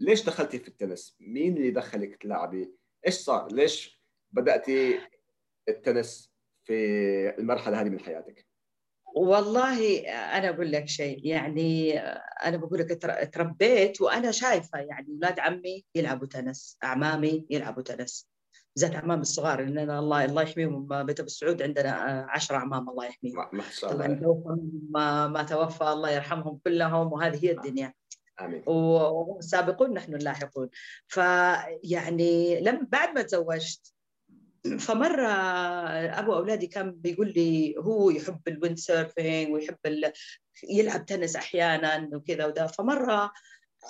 ليش 0.00 0.24
دخلتي 0.24 0.58
في 0.58 0.68
التنس؟ 0.68 1.16
مين 1.20 1.56
اللي 1.56 1.70
دخلك 1.70 2.16
تلعبي؟ 2.16 2.74
إيش 3.06 3.14
صار؟ 3.14 3.52
ليش 3.52 4.02
بدأتي 4.30 5.00
التنس 5.68 6.32
في 6.64 6.74
المرحلة 7.38 7.80
هذه 7.80 7.88
من 7.88 8.00
حياتك؟ 8.00 8.46
والله 9.16 10.00
أنا 10.08 10.48
أقول 10.48 10.72
لك 10.72 10.88
شيء 10.88 11.26
يعني 11.26 11.98
أنا 12.44 12.56
بقول 12.56 12.78
لك 12.78 13.02
تربيت 13.34 14.00
وأنا 14.00 14.30
شايفة 14.30 14.78
يعني 14.78 15.06
أولاد 15.08 15.40
عمي 15.40 15.84
يلعبوا 15.94 16.26
تنس 16.26 16.78
أعمامي 16.84 17.46
يلعبوا 17.50 17.82
تنس. 17.82 18.30
بالذات 18.76 18.94
اعمامي 18.94 19.20
الصغار 19.20 19.60
لأن 19.60 19.78
أنا 19.78 19.98
الله 19.98 20.24
الله 20.24 20.42
يحميهم 20.42 21.04
بيت 21.04 21.20
ابو 21.20 21.26
السعود 21.26 21.62
عندنا 21.62 21.90
عشرة 22.28 22.56
أعمام 22.56 22.90
الله 22.90 23.06
يحميهم. 23.06 23.48
ما 23.52 23.64
شاء 23.70 23.92
الله. 23.92 24.42
ما, 24.90 25.28
ما 25.28 25.42
توفى 25.42 25.84
الله 25.84 26.10
يرحمهم 26.10 26.60
كلهم 26.64 27.12
وهذه 27.12 27.44
هي 27.44 27.50
الدنيا. 27.50 27.94
آمين. 28.40 28.62
والسابقون 28.66 29.92
نحن 29.92 30.14
اللاحقون. 30.14 30.68
فيعني 31.08 32.60
لم 32.60 32.86
بعد 32.92 33.14
ما 33.14 33.22
تزوجت 33.22 33.92
فمرة 34.78 35.28
أبو 36.18 36.34
أولادي 36.34 36.66
كان 36.66 36.92
بيقول 36.92 37.32
لي 37.36 37.74
هو 37.78 38.10
يحب 38.10 38.48
ال 38.48 38.78
windsurfing 38.78 39.52
ويحب 39.52 39.76
يلعب 40.70 41.06
تنس 41.06 41.36
أحيانا 41.36 42.10
وكذا 42.12 42.46
وده 42.46 42.66
فمرة 42.66 43.32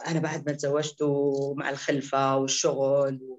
أنا 0.06 0.20
بعد 0.20 0.46
ما 0.46 0.56
تزوجت 0.56 1.02
ومع 1.02 1.70
الخلفة 1.70 2.36
والشغل 2.36 3.38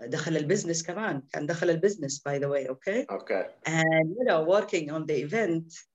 دخل 0.00 0.36
ال 0.36 0.41
business 0.41 0.82
كمان. 0.82 1.22
كان 1.32 1.46
دخل 1.46 1.70
ال 1.70 1.76
business 1.76 2.22
by 2.22 2.38
the 2.38 2.46
way 2.46 2.68
okay 2.68 3.06
okay 3.10 3.44
and 3.68 4.08
you 4.08 4.24
know 4.24 4.44
working 4.44 4.90
on 4.90 5.06
the 5.06 5.30
event. 5.30 5.86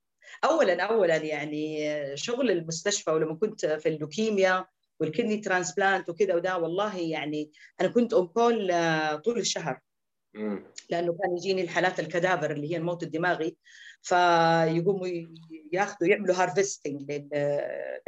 اولا 0.44 0.82
اولا 0.82 1.16
يعني 1.16 1.92
شغل 2.16 2.50
المستشفى 2.50 3.10
ولما 3.10 3.34
كنت 3.34 3.66
في 3.66 3.88
اللوكيميا 3.88 4.66
وال 5.00 5.09
kidney 5.09 5.36
transplant 5.36 6.08
وكذا 6.08 6.34
وده 6.34 6.58
والله 6.58 6.98
يعني 6.98 7.52
أنا 7.80 7.88
كنت 7.88 8.12
on 8.12 8.26
call 8.26 8.68
طول 9.24 9.38
الشهر. 9.38 9.80
لأنه 10.90 11.12
كان 11.22 11.36
يجيني 11.36 11.62
الحالات 11.62 12.00
ال 12.00 12.06
cadaver 12.06 12.50
اللي 12.50 12.72
هي 12.72 12.76
الموت 12.76 13.02
الدماغي 13.02 13.56
فيقوموا 14.02 15.08
ياخذوا 15.72 16.08
يعملوا 16.08 16.34
harvesting 16.34 17.22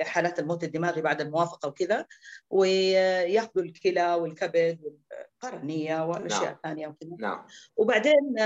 لحالات 0.01 0.39
الموت 0.39 0.65
الدماغي 0.65 1.03
بعد 1.03 1.21
الموافقة 1.21 1.69
وكذا 1.69 2.07
وياخذوا 2.51 3.65
الكلى 3.65 4.15
والكبد 4.15 4.79
والقرنية 4.83 6.07
والاشياء 6.07 6.45
نعم. 6.45 6.55
الثانية 6.55 6.89
وكذا 6.89 7.17
نعم. 7.19 7.47
وبعدين 7.77 8.39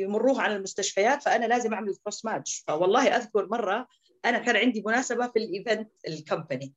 يمروها 0.00 0.42
على 0.42 0.56
المستشفيات 0.56 1.22
فأنا 1.22 1.46
لازم 1.46 1.74
أعمل 1.74 1.96
cross 2.04 2.24
match 2.24 2.64
فوالله 2.68 3.16
أذكر 3.16 3.46
مرة 3.46 3.88
أنا 4.24 4.38
كان 4.38 4.56
عندي 4.56 4.82
مناسبة 4.86 5.26
في 5.26 5.38
ال 5.38 5.47
event 5.47 5.90
ال 6.08 6.16
company 6.16 6.74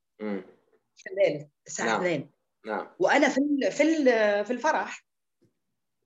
في 0.95 1.09
الليل 1.09 1.47
الساعة 1.67 1.97
2 1.97 2.19
نعم. 2.19 2.77
نعم. 2.77 2.87
وأنا 2.99 3.29
في 3.29 3.41
في 3.71 4.03
في 4.43 4.53
الفرح 4.53 5.10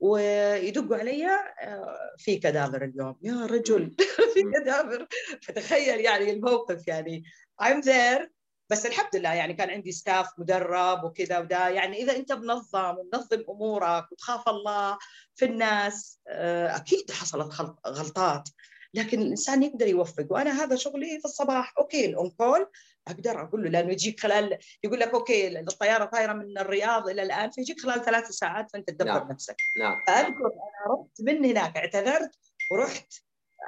ويدقوا 0.00 0.96
علي 0.96 1.26
آه، 1.26 2.14
في 2.18 2.36
cadaver 2.36 2.84
اليوم. 2.84 3.16
يا 3.22 3.46
رجل 3.46 3.96
في 4.34 4.42
cadaver. 4.54 5.06
فتخيل 5.42 6.00
يعني 6.00 6.30
الموقف 6.30 6.88
يعني 6.88 7.24
I'm 7.62 7.82
there 7.84 8.36
بس 8.70 8.86
الحمد 8.86 9.16
لله 9.16 9.34
يعني 9.34 9.54
كان 9.54 9.70
عندي 9.70 9.92
staff 9.92 10.28
مدرب 10.38 11.04
وكذا 11.04 11.38
وده 11.38 11.68
يعني 11.68 12.02
إذا 12.02 12.16
أنت 12.16 12.32
منظم 12.32 12.96
ومنظم 12.98 13.44
أمورك 13.48 14.12
وتخاف 14.12 14.48
الله 14.48 14.98
في 15.34 15.44
الناس 15.44 16.20
آه، 16.28 16.76
أكيد 16.76 17.10
حصلت 17.10 17.54
غلطات. 17.86 18.48
لكن 18.94 19.22
الإنسان 19.22 19.62
يقدر 19.62 19.86
يوفق. 19.86 20.26
وأنا 20.30 20.64
هذا 20.64 20.76
شغلي 20.76 21.18
في 21.18 21.24
الصباح 21.24 21.74
okay 21.78 22.06
ال 22.06 22.14
on 22.14 22.30
call 22.30 22.66
أقدر 23.08 23.42
أقول 23.42 23.64
له 23.64 23.70
لأنه 23.70 23.92
يجيك 23.92 24.20
خلال 24.20 24.58
يقول 24.84 25.00
لك 25.00 25.08
okay 25.08 25.60
الطيارة 25.60 26.04
طايرة 26.04 26.32
من 26.32 26.58
الرياض 26.58 27.08
إلى 27.08 27.22
الآن 27.22 27.50
فيجيك 27.50 27.80
خلال 27.80 28.04
ثلاث 28.04 28.30
ساعات 28.30 28.70
فأنت 28.70 28.90
تدبر 28.90 29.18
نعم. 29.18 29.28
نفسك. 29.28 29.56
نعم. 29.76 30.02
فأذكر 30.06 30.46
أنا 30.46 30.94
رحت 30.94 31.20
من 31.20 31.44
هناك 31.44 31.76
اعتذرت 31.76 32.30
ورحت 32.70 33.12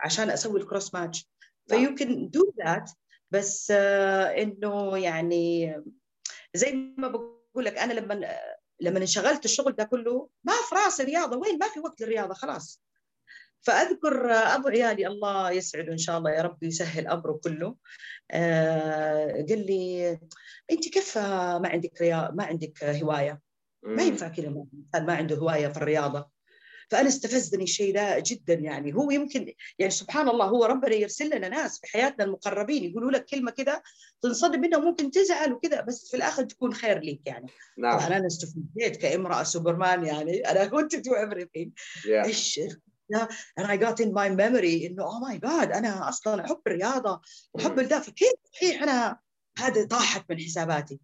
عشان 0.02 0.30
أسوي 0.30 0.60
ال 0.60 0.66
cross 0.66 0.94
match 0.94 1.28
ف 1.68 1.77
you 1.77 2.04
can 2.04 2.30
do 2.30 2.52
that 2.64 2.90
بس 3.30 3.72
آه 3.76 4.42
إنه 4.42 4.98
يعني 4.98 5.76
زي 6.54 6.72
ما 6.72 7.08
بقول 7.08 7.64
لك 7.64 7.78
أنا 7.78 7.92
لما 7.92 8.38
لما 8.80 8.98
انشغلت 8.98 9.44
الشغل 9.44 9.72
ده 9.72 9.84
كله 9.84 10.28
ما 10.44 10.52
في 10.68 10.74
راسي 10.74 11.04
رياضه 11.04 11.36
وين؟ 11.36 11.58
ما 11.58 11.68
في 11.68 11.80
وقت 11.80 12.00
للرياضة 12.00 12.34
خلاص. 12.34 12.82
فأذكر 13.60 14.32
ابو 14.32 14.68
عيالي 14.68 15.06
الله 15.06 15.50
يسعده 15.50 15.92
إن 15.92 15.98
شاء 15.98 16.18
الله 16.18 16.30
يا 16.30 16.42
رب 16.42 16.62
يسهل 16.62 17.06
أمره 17.06 17.40
كله. 17.44 17.76
آه 18.30 19.32
قال 19.32 19.66
لي 19.66 20.18
أنت 20.70 20.88
كيف 20.88 21.18
ما 21.18 21.68
عندك 21.68 22.00
رياضه 22.00 22.34
ما 22.34 22.44
عندك 22.44 22.84
هواية؟ 22.84 23.40
ما 23.82 24.02
ينفع 24.02 24.28
كذا 24.28 24.48
الانسان 24.48 25.06
ما 25.06 25.14
عنده 25.14 25.36
هواية 25.36 25.68
في 25.68 25.76
الرياضة. 25.76 26.38
فأنا 26.90 27.08
استفزني 27.08 27.64
الشيء 27.64 27.94
ده 27.94 28.18
جدا 28.26 28.54
يعني. 28.54 28.94
هو 28.94 29.10
يمكن 29.10 29.54
يعني 29.78 29.90
سبحان 29.90 30.28
الله 30.28 30.44
هو 30.44 30.64
ربنا 30.64 30.94
يرسل 30.94 31.36
لنا 31.36 31.48
ناس 31.48 31.80
في 31.80 31.86
حياتنا 31.86 32.24
المقربين 32.24 32.84
يقولوا 32.84 33.10
لك 33.10 33.24
كلمة 33.24 33.50
كده 33.50 33.82
تنصدم 34.22 34.60
منها 34.60 34.78
وممكن 34.78 35.10
تزعل 35.10 35.52
وكذا 35.52 35.80
بس 35.80 36.10
في 36.10 36.16
الآخر 36.16 36.44
تكون 36.44 36.74
خير 36.74 36.98
ليك 36.98 37.20
يعني. 37.26 37.46
نعم. 37.78 37.98
طبعا 37.98 38.16
أنا 38.16 38.26
استفدت 38.26 38.96
كإمرأة 38.96 39.42
superwoman 39.42 40.06
يعني. 40.06 40.50
أنا 40.50 40.66
كنت 40.66 40.96
do 40.96 41.10
everything 41.14 41.68
إيش 42.06 42.60
and 43.60 43.66
I 43.66 43.76
got 43.76 44.00
in 44.00 44.12
my 44.12 44.28
memory 44.28 44.86
إنه 44.86 45.10
oh 45.10 45.30
my 45.30 45.38
god 45.38 45.72
أنا 45.72 46.08
أصلا 46.08 46.44
احب 46.44 46.60
الرياضة 46.66 47.20
واحب 47.54 47.78
الدا 47.78 48.00
فكيف 48.00 48.32
صحيح 48.52 48.82
أنا 48.82 49.18
هذا 49.58 49.86
طاحت 49.86 50.24
من 50.30 50.38
حساباتي. 50.38 51.00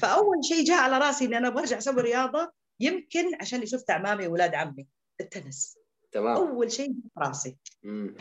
فأول 0.00 0.44
شيء 0.44 0.64
جاء 0.64 0.78
على 0.78 0.98
راسي 0.98 1.24
إني 1.24 1.38
أنا 1.38 1.48
أبغى 1.48 1.60
أرجع 1.60 1.78
أسوي 1.78 2.02
رياضة 2.02 2.52
يمكن 2.80 3.34
عشان 3.40 3.66
شفت 3.66 3.90
اعمامي 3.90 4.26
واولاد 4.26 4.54
عمي 4.54 4.86
التنس. 5.20 5.78
تمام. 6.12 6.36
أول 6.36 6.72
شيء 6.72 6.94
راسي. 7.18 7.56
مم. 7.82 8.16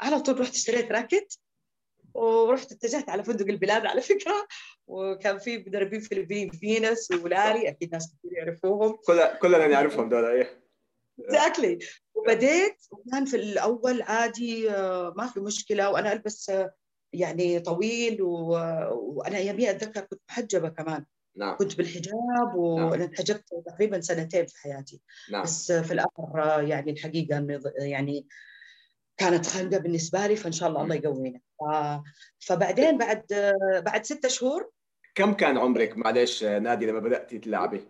على 0.00 0.20
طول 0.20 0.40
رحت 0.40 0.54
اشتريت 0.54 0.92
racket 0.92 1.38
ورحت 2.14 2.72
اتجهت 2.72 3.08
على 3.08 3.24
فندق 3.24 3.46
البلاد 3.46 3.86
على 3.86 4.00
فكرة 4.00 4.46
وكان 4.86 5.38
في 5.38 5.58
مدربين 5.58 6.00
فلبين 6.00 6.50
فينس 6.50 7.10
ولاري 7.10 7.68
أكيد 7.68 7.92
ناس 7.92 8.14
كثير 8.18 8.38
يعرفوهم. 8.38 8.92
كلنا 9.06 9.34
كلنا 9.34 9.66
نعرفهم 9.66 10.08
دول 10.08 10.24
إيه. 10.24 10.61
exactly 11.20 11.78
وبديت 12.14 12.76
وكان 12.90 13.24
في 13.24 13.36
الأول 13.36 14.02
عادي 14.02 14.70
آه، 14.70 15.14
ما 15.16 15.26
في 15.26 15.40
مشكلة 15.40 15.90
وأنا 15.90 16.12
ألبس 16.12 16.50
آه، 16.50 16.72
يعني 17.12 17.60
طويل 17.60 18.22
و... 18.22 18.48
وأنا 18.92 19.36
أياميها 19.36 19.70
أتذكر 19.70 20.00
كنت 20.00 20.20
محجبه 20.30 20.68
كمان. 20.68 21.04
نعم. 21.36 21.56
كنت 21.56 21.76
بالحجاب 21.76 22.54
وأنا 22.54 23.04
انحجبت 23.04 23.44
تقريبا 23.66 24.00
سنتين 24.00 24.46
في 24.46 24.58
حياتي. 24.58 25.00
نعم. 25.30 25.42
بس 25.42 25.72
في 25.72 25.92
الأخر 25.92 26.42
آه، 26.42 26.60
يعني 26.62 26.90
الحقيقة 26.90 27.46
يعني 27.78 28.26
كانت 29.16 29.46
خنقة 29.46 29.78
بالنسبة 29.78 30.26
لي 30.26 30.36
فإن 30.36 30.52
شاء 30.52 30.68
الله 30.68 30.82
الله 30.82 30.94
يقوينا. 30.94 31.40
ف- 31.60 32.00
فبعدين 32.46 32.98
بعد 32.98 33.24
بعد 33.86 34.04
ستة 34.04 34.28
شهور 34.28 34.70
كم 35.14 35.32
كان 35.32 35.58
عمرك؟ 35.58 35.98
معلش 35.98 36.44
نادي 36.44 36.86
لما 36.86 36.98
بدأتي 36.98 37.38
تلعبي. 37.38 37.88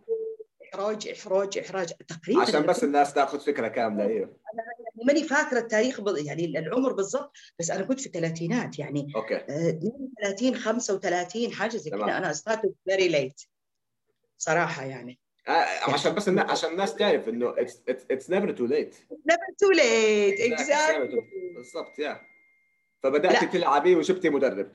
إحراج 0.75 1.09
إحراج 1.09 1.59
إحراج. 1.59 1.89
تقريبا 2.09 2.43
عشان 2.43 2.67
بس 2.67 2.85
الناس 2.85 3.15
تاخذ 3.15 3.41
فكرة 3.41 3.69
كاملة 3.69 4.05
إيوه. 4.07 4.37
يعني 4.55 5.05
ماني 5.07 5.25
فاكرة 5.25 5.59
التاريخ. 5.59 6.01
يعني 6.27 6.45
العمر 6.59 6.93
بالضبط 6.93 7.37
بس 7.59 7.71
أنا 7.71 7.85
كنت 7.85 8.01
في 8.01 8.07
الثلاثينات 8.07 8.79
يعني 8.79 9.13
okay. 9.17 9.37
آه، 9.37 9.71
32 9.71 10.57
35 10.57 11.53
حاجة 11.53 11.77
زي. 11.77 11.91
كذا 11.91 12.03
أنا 12.19 12.33
start 12.33 12.75
very 12.89 13.09
late 13.09 13.43
صراحة 14.39 14.85
يعني. 14.85 15.19
آه، 15.49 15.91
عشان 15.93 16.15
بس 16.15 16.29
النا- 16.29 16.51
عشان 16.51 16.71
الناس 16.71 16.95
تعرف 16.95 17.29
إنه 17.29 17.55
it's, 17.55 17.73
it's, 17.91 18.03
it's 18.13 18.27
never 18.29 18.49
too 18.59 18.69
late. 18.69 18.95
Never 19.31 19.49
too 19.63 19.77
late 19.79 20.39
Exactly. 20.39 20.59
exactly. 20.59 21.55
بالضبط 21.57 21.99
يا 21.99 22.21
فبدأتي 23.03 23.45
لا. 23.47 23.53
تلعبي 23.53 23.95
وجبتي 23.97 24.31
مدرب. 24.31 24.73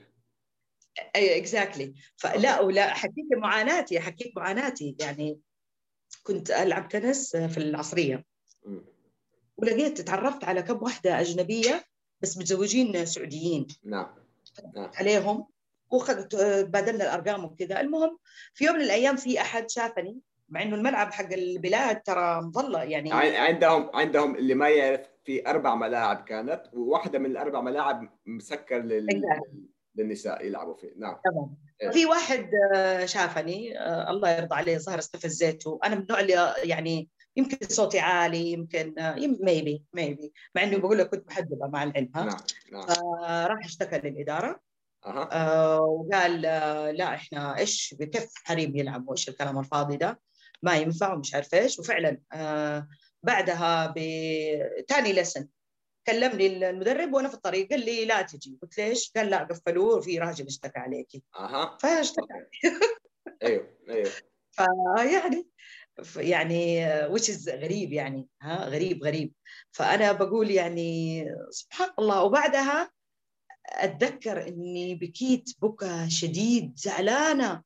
أي 1.16 1.38
اكزاكتلي 1.38 1.94
فلا 2.16 2.60
ولا 2.60 2.94
حكيت 2.94 3.26
معاناتي 3.36 4.00
حكيت 4.00 4.32
معاناتي 4.36 4.96
يعني 5.00 5.40
كنت 6.22 6.50
ألعب 6.50 6.88
تنس 6.88 7.36
في 7.36 7.58
العصرية. 7.58 8.24
ولقيت 9.56 10.00
تعرفت 10.00 10.44
على 10.44 10.62
كم 10.62 10.82
واحدة 10.82 11.20
أجنبية 11.20 11.84
بس 12.20 12.38
متزوجين 12.38 13.06
سعوديين. 13.06 13.66
نعم 13.84 14.14
نعم. 14.74 14.90
عليهم. 14.94 15.46
واخذت 15.90 16.36
بادلنا 16.70 17.04
الأرقام 17.04 17.44
وكذا. 17.44 17.80
المهم 17.80 18.18
في 18.54 18.64
يوم 18.64 18.76
من 18.76 18.82
الأيام 18.82 19.16
في 19.16 19.40
أحد 19.40 19.70
شافني 19.70 20.20
مع 20.48 20.62
إنه 20.62 20.76
الملعب 20.76 21.12
حق 21.12 21.32
البلاد 21.32 22.02
ترى 22.02 22.42
مظلة 22.42 22.82
يعني 22.82 23.12
عندهم 23.12 23.90
عندهم 23.94 24.36
اللي 24.36 24.54
ما 24.54 24.68
يعرف 24.68 25.00
في 25.24 25.50
أربع 25.50 25.74
ملاعب 25.74 26.24
كانت 26.24 26.62
وواحدة 26.72 27.18
من 27.18 27.26
الأربع 27.26 27.60
ملاعب 27.60 28.18
مسكر 28.26 28.78
لل... 28.78 29.22
للنساء 29.94 30.46
يلعبوا 30.46 30.76
فيه. 30.76 30.92
نعم. 30.96 31.16
تمام. 31.24 31.56
إيه. 31.82 31.90
في 31.90 32.06
واحد 32.06 32.50
آه، 32.74 33.04
شافني 33.04 33.80
آه، 33.80 34.10
الله 34.10 34.30
يرضى 34.30 34.54
عليه 34.54 34.78
ظهر 34.78 34.98
استفزيته 34.98 35.78
أنا 35.84 35.94
من 35.94 36.02
النوع 36.02 36.20
اللي 36.20 36.54
يعني 36.64 37.08
يمكن 37.36 37.68
صوتي 37.68 37.98
عالي 37.98 38.52
يمكن 38.52 38.94
ميبي 39.40 39.84
ميبي 39.92 40.32
مع 40.54 40.62
انه 40.62 40.78
بقول 40.78 40.98
لك 40.98 41.10
كنت 41.10 41.26
محجبه 41.26 41.66
مع 41.66 41.82
العلم 41.82 42.10
ها 42.14 42.24
نعم. 42.24 42.36
نعم 42.72 42.86
فراح 42.86 43.64
اشتكى 43.64 43.98
للإدارة. 43.98 44.60
أها. 45.06 45.28
آه، 45.32 45.80
وقال 45.80 46.46
آه، 46.46 46.90
لا 46.90 47.14
إحنا 47.14 47.58
إيش 47.58 47.94
كيف 48.00 48.32
حريم 48.44 48.76
يلعب 48.76 49.08
وإيش 49.08 49.28
الكلام 49.28 49.58
الفاضي 49.58 49.96
ده؟ 49.96 50.20
ما 50.62 50.76
ينفع 50.76 51.14
ومش 51.14 51.34
عارف 51.34 51.54
إيش. 51.54 51.78
وفعلا 51.78 52.20
آه، 52.32 52.88
بعدها 53.22 53.86
بثاني 53.86 55.12
لسن 55.12 55.48
كلمني 56.08 56.70
المدرب 56.70 57.12
وأنا 57.14 57.28
في 57.28 57.34
الطريق 57.34 57.70
قال 57.70 57.80
لي 57.80 58.04
لا 58.04 58.22
تجي. 58.22 58.58
قلت 58.62 58.78
ليش؟ 58.78 59.12
قال 59.16 59.30
لا 59.30 59.44
قفلوه 59.44 60.00
في 60.00 60.18
راجل 60.18 60.46
اشتكى 60.46 60.78
عليكي 60.78 61.22
أها. 61.36 61.78
فاشتكى. 61.80 62.46
أيوه 63.42 63.76
أيوه. 63.88 64.10
فيعني 64.50 65.46
يعني 66.16 66.86
وش 67.06 67.48
غريب 67.48 67.92
يعني 67.92 68.28
ها 68.42 68.68
غريب 68.68 69.04
غريب. 69.04 69.32
فأنا 69.70 70.12
بقول 70.12 70.50
يعني 70.50 71.24
سبحان 71.50 71.90
الله. 71.98 72.22
وبعدها 72.22 72.90
أتذكر 73.66 74.48
إني 74.48 74.94
بكيت 74.94 75.50
بكى 75.62 76.10
شديد 76.10 76.72
زعلانة. 76.76 77.62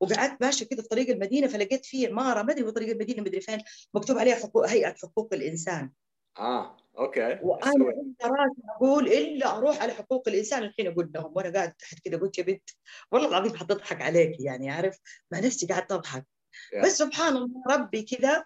وقعدت 0.00 0.42
ماشية 0.42 0.66
كده 0.66 0.82
في 0.82 0.88
طريق 0.88 1.10
المدينة 1.10 1.46
فلقيت 1.46 1.86
في 1.86 2.06
عمارة 2.06 2.42
ما 2.42 2.52
أدري 2.52 2.72
طريق 2.72 2.90
المدينة 2.90 3.22
ما 3.22 3.28
أدري 3.28 3.40
فين 3.40 3.58
مكتوب 3.94 4.18
عليها 4.18 4.34
حقوق 4.34 4.68
هيئة 4.68 4.94
حقوق 5.02 5.28
الإنسان. 5.34 5.90
آه. 6.38 6.83
أوكي 6.98 7.38
وأنا 7.42 7.66
عند 7.66 8.16
راسي 8.22 8.62
أقول 8.76 9.08
إلا 9.08 9.56
أروح 9.56 9.82
على 9.82 9.92
حقوق 9.92 10.28
الإنسان 10.28 10.62
الحين 10.62 10.86
أقول 10.86 11.10
لهم 11.14 11.32
وأنا 11.36 11.52
قاعد 11.52 11.72
تحت 11.72 11.98
كده 12.04 12.18
قلت 12.18 12.38
يا 12.38 12.42
بنت 12.42 12.70
والله 13.12 13.28
العظيم 13.28 13.56
حتضحك 13.56 14.02
عليك 14.02 14.40
يعني 14.40 14.70
عارف 14.70 14.98
مع 15.32 15.38
نفسي 15.38 15.66
قاعد 15.66 15.86
تضحك 15.86 16.26
Yeah. 16.54 16.84
بس 16.84 16.98
سبحان 16.98 17.36
الله 17.36 17.62
ربي 17.70 18.02
كذا 18.02 18.44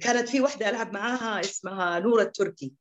كانت 0.00 0.28
في 0.28 0.40
واحدة 0.40 0.68
ألعب 0.68 0.92
معاها 0.92 1.40
اسمها 1.40 1.98
نورة 1.98 2.22
التركي. 2.22 2.74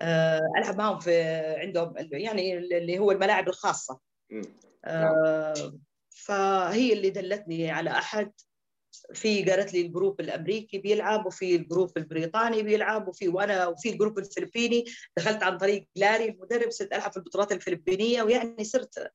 آه، 0.00 0.40
ألعب 0.58 0.78
معاهم 0.78 0.98
في 0.98 1.22
عندهم 1.58 1.94
يعني 2.12 2.58
اللي 2.58 2.98
هو 2.98 3.12
الملاعب 3.12 3.48
الخاصة 3.48 4.00
مم. 4.30 4.42
آه، 4.84 5.78
فهي 6.10 6.92
اللي 6.92 7.10
دلتني 7.10 7.70
على 7.70 7.90
أحد 7.90 8.32
في 9.14 9.42
قالت 9.44 9.74
لي 9.74 9.80
ال 9.80 9.87
group 9.87 10.20
الأمريكي 10.20 10.78
بيلعب 10.78 11.26
وفي 11.26 11.56
ال 11.56 11.62
group 11.62 11.90
البريطاني 11.98 12.62
بيلعب 12.62 13.08
وفي 13.08 13.28
وأنا 13.28 13.66
وفي 13.66 13.88
ال 13.90 13.95
group 13.95 14.18
الفلبيني. 14.18 14.84
دخلت 15.16 15.42
عن 15.42 15.56
طريق 15.58 15.88
لاري 15.96 16.24
المدرب 16.28 16.70
صرت 16.70 16.92
ألعب 16.92 17.10
في 17.10 17.16
البطولات 17.16 17.52
الفلبينية 17.52 18.22
ويعني 18.22 18.64
صرت 18.64 19.12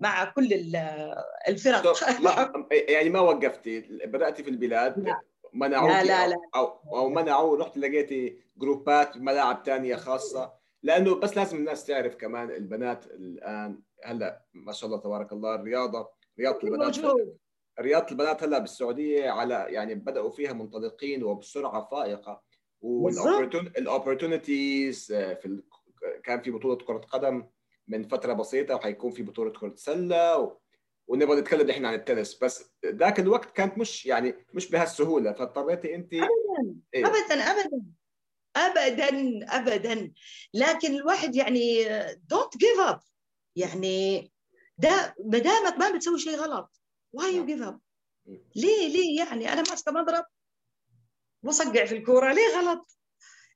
مع 0.00 0.24
كل 0.24 0.52
ال- 0.52 1.14
الفرق. 1.48 1.86
ما 2.20 2.66
يعني 2.88 3.10
ما 3.10 3.20
وقفتي. 3.20 3.80
بدأتي 3.80 4.42
في 4.44 4.50
البلاد 4.50 4.98
لا. 4.98 5.20
منعوك 5.54 5.90
لا، 5.90 6.04
لا، 6.04 6.28
لا. 6.28 6.36
أو 6.56 6.66
أو 6.98 7.08
منعوا 7.08 7.56
رحت 7.56 7.76
لقيتي 7.78 8.38
جروبات 8.56 9.16
ملاعب 9.16 9.62
تانية 9.62 9.96
خاصة. 9.96 10.52
لأنه 10.82 11.14
بس 11.14 11.36
لازم 11.36 11.56
الناس 11.56 11.84
تعرف 11.84 12.14
كمان 12.14 12.50
البنات 12.50 13.06
الآن 13.06 13.82
هلأ 14.04 14.42
ما 14.54 14.72
شاء 14.72 14.90
الله 14.90 15.00
تبارك 15.00 15.32
الله 15.32 15.54
الرياضة 15.54 16.08
رياضة 16.40 16.58
البنات 16.64 16.98
موجود. 16.98 17.36
رياضة 17.80 18.06
البنات 18.10 18.42
هلا 18.42 18.58
بالسعودية 18.58 19.30
على 19.30 19.66
يعني 19.68 19.94
بدأوا 19.94 20.30
فيها 20.30 20.52
منطلقين 20.52 21.24
وبسرعة 21.24 21.88
فائقة. 21.90 22.42
والاوبورتونيتيز 22.80 25.06
في 25.06 25.46
ال... 25.46 25.62
كان 26.24 26.42
في 26.42 26.50
بطولة 26.50 26.76
كرة 26.76 26.98
قدم 26.98 27.46
من 27.88 28.08
فترة 28.08 28.32
بسيطة 28.32 28.74
وحيكون 28.74 29.10
في 29.10 29.22
بطولة 29.22 29.50
كرة 29.50 29.74
سلة 29.76 30.38
و... 30.38 30.56
ونبغى 31.06 31.40
نتكلم 31.40 31.70
إحنا 31.70 31.88
عن 31.88 31.94
التنس. 31.94 32.38
بس 32.44 32.70
ذاك 32.86 33.20
الوقت 33.20 33.56
كانت 33.56 33.78
مش 33.78 34.06
يعني 34.06 34.34
مش 34.54 34.70
بهالسهولة 34.70 35.32
فاضطريتي 35.32 35.94
انت 35.94 36.14
ابدا. 36.14 36.28
إيه. 36.94 37.06
ابدا 37.06 37.34
ابدا. 37.34 37.82
ابدا 38.56 39.08
ابدا. 39.56 40.12
لكن 40.54 40.94
الواحد 40.94 41.36
يعني 41.36 41.84
don't 42.16 42.56
give 42.56 42.80
up 42.80 43.00
يعني 43.56 44.30
ده 44.78 45.14
ما 45.24 45.38
دامك 45.38 45.78
ما 45.78 45.90
بتسوي 45.90 46.18
شيء 46.18 46.36
غلط. 46.36 46.80
why 47.12 47.36
you 47.36 47.46
give 47.46 47.62
up 47.62 47.80
ليه 48.56 48.88
ليه 48.88 49.18
يعني؟ 49.18 49.52
أنا 49.52 49.62
ماسكه 49.70 49.92
مضرب 49.92 50.24
وصقع 51.42 51.84
في 51.84 51.96
الكورة. 51.96 52.32
ليه 52.32 52.58
غلط؟ 52.58 52.98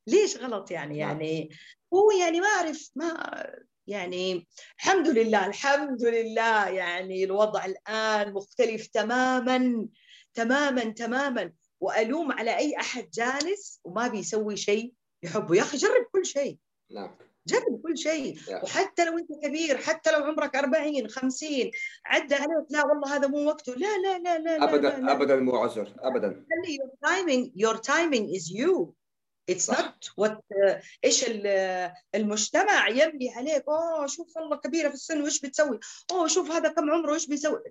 ليش 0.06 0.36
غلط 0.36 0.70
يعني؟ 0.70 0.98
نعم. 0.98 1.20
يعني 1.20 1.50
هو 1.94 2.10
يعني 2.10 2.40
ما 2.40 2.46
أعرف 2.46 2.90
ما 2.94 3.46
يعني 3.86 4.48
الحمد 4.78 5.08
لله 5.08 5.46
الحمد 5.46 6.04
لله 6.04 6.68
يعني 6.68 7.24
الوضع 7.24 7.64
الآن 7.64 8.32
مختلف 8.32 8.86
تماما 8.86 9.88
تماما 10.34 10.84
تماما. 10.84 11.52
وألوم 11.80 12.32
على 12.32 12.56
أي 12.56 12.76
أحد 12.76 13.10
جالس 13.10 13.80
وما 13.84 14.08
بيسوي 14.08 14.56
شيء 14.56 14.92
يحبه 15.22 15.56
يا 15.56 15.62
أخي 15.62 15.76
جرب 15.76 16.06
كل 16.12 16.26
شيء. 16.26 16.58
نعم. 16.90 17.16
جرب 17.50 17.82
كل 17.82 17.98
شيء. 17.98 18.38
Yeah. 18.38 18.64
وحتى 18.64 19.04
لو 19.04 19.18
أنت 19.18 19.28
كبير 19.44 19.76
حتى 19.78 20.10
لو 20.12 20.24
عمرك 20.24 20.56
40 20.56 21.08
50 21.08 21.70
عدى 22.06 22.34
عليك 22.34 22.66
لا 22.70 22.84
والله 22.86 23.16
هذا 23.16 23.26
مو 23.28 23.48
وقته. 23.48 23.72
لا 23.74 23.98
لا 23.98 24.18
لا 24.18 24.38
لا 24.38 24.58
لا 24.58 24.64
ابدا 24.64 24.90
لا 24.90 24.96
لا. 25.00 25.12
ابدا 25.12 25.36
مو 25.36 25.56
عذر 25.56 25.94
ابدا. 25.98 26.28
خلي 26.50 26.78
your 26.78 27.08
timing 27.08 27.50
your 27.66 27.80
timing 27.80 28.36
is 28.38 28.50
you. 28.60 28.94
Not 29.50 30.00
what 30.20 30.32
uh, 30.32 30.84
إيش 31.04 31.24
ال- 31.28 31.92
المجتمع 32.14 32.88
يملي 32.88 33.30
عليك. 33.30 33.64
أوه 33.68 34.06
شوف 34.06 34.36
والله 34.36 34.56
كبيرة 34.56 34.88
في 34.88 34.94
السن 34.94 35.22
وإيش 35.22 35.40
بتسوي؟ 35.40 35.80
أوه 36.12 36.26
شوف 36.26 36.50
هذا 36.50 36.68
كم 36.68 36.90
عمره 36.90 37.14
إيش 37.14 37.26
بيسوي؟ 37.26 37.62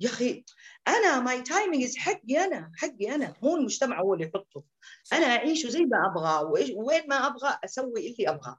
يا 0.00 0.08
أخي 0.08 0.44
أنا 0.88 1.20
my 1.20 1.42
timing 1.42 1.84
is 1.84 1.96
حقي 1.96 2.44
أنا 2.44 2.72
حقي 2.76 3.14
أنا. 3.14 3.34
مو 3.42 3.56
المجتمع 3.56 4.00
هو 4.00 4.14
اللي 4.14 4.24
يحطه. 4.24 4.64
أنا 5.12 5.26
اعيشه 5.26 5.68
زي 5.68 5.80
ما 5.80 5.98
أبغى 6.12 6.50
وين 6.76 7.04
ما 7.08 7.26
أبغى 7.26 7.58
أسوي 7.64 8.06
اللي 8.10 8.28
أبغاه. 8.28 8.58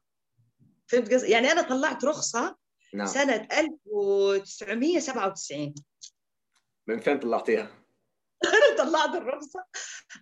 فهمت 0.88 1.14
قصدي؟ 1.14 1.32
يعني 1.32 1.52
أنا 1.52 1.62
طلعت 1.62 2.06
رخصة 2.06 2.58
نعم. 2.94 3.08
سنة 3.08 3.48
1997 3.52 5.76
من 6.88 7.00
فين 7.00 7.20
طلعتيها؟ 7.20 7.86
طلعت 8.78 9.16
الرخصة 9.16 9.66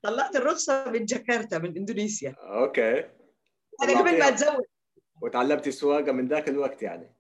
طلعت 0.03 0.35
الرخصة 0.35 0.89
من 0.89 1.05
جاكرتا 1.05 1.57
من 1.57 1.77
إندونيسيا. 1.77 2.35
أوكي. 2.39 2.99
أنا 3.83 3.99
قبل 3.99 4.19
ما 4.19 4.27
أتزوج. 4.27 4.65
وتعلمتي 5.21 5.71
سواقة 5.71 6.11
من 6.11 6.27
ذاك 6.27 6.49
الوقت 6.49 6.81
يعني. 6.81 7.15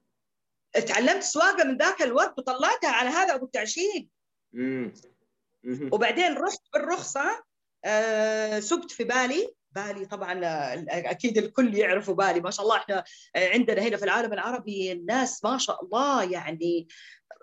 تعلمت 0.87 1.23
سواقة 1.23 1.63
من 1.63 1.77
ذاك 1.77 2.01
الوقت 2.01 2.39
وطلعتها 2.39 2.89
على 2.89 3.09
هذا 3.09 3.35
أبو 3.35 3.45
التعشيق. 3.45 4.07
امم 4.55 4.93
وبعدين 5.91 6.33
رحت 6.33 6.61
بالرخصة 6.73 7.43
آه 7.85 8.59
سقت 8.59 8.91
في 8.91 9.03
بالي. 9.03 9.53
بالي. 9.75 10.05
طبعا 10.05 10.39
أكيد 10.89 11.37
الكل 11.37 11.75
يعرفوا 11.75 12.13
بالي. 12.13 12.39
ما 12.39 12.51
شاء 12.51 12.65
الله 12.65 12.77
إحنا 12.77 13.03
عندنا 13.35 13.81
هنا 13.81 13.97
في 13.97 14.03
العالم 14.05 14.33
العربي 14.33 14.91
الناس 14.91 15.43
ما 15.43 15.57
شاء 15.57 15.83
الله 15.83 16.23
يعني 16.23 16.87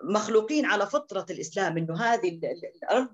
مخلوقين 0.03 0.65
على 0.65 0.87
فطرة 0.87 1.25
الإسلام 1.29 1.77
إنه 1.77 2.01
هذه 2.01 2.39
الأرض 2.83 3.13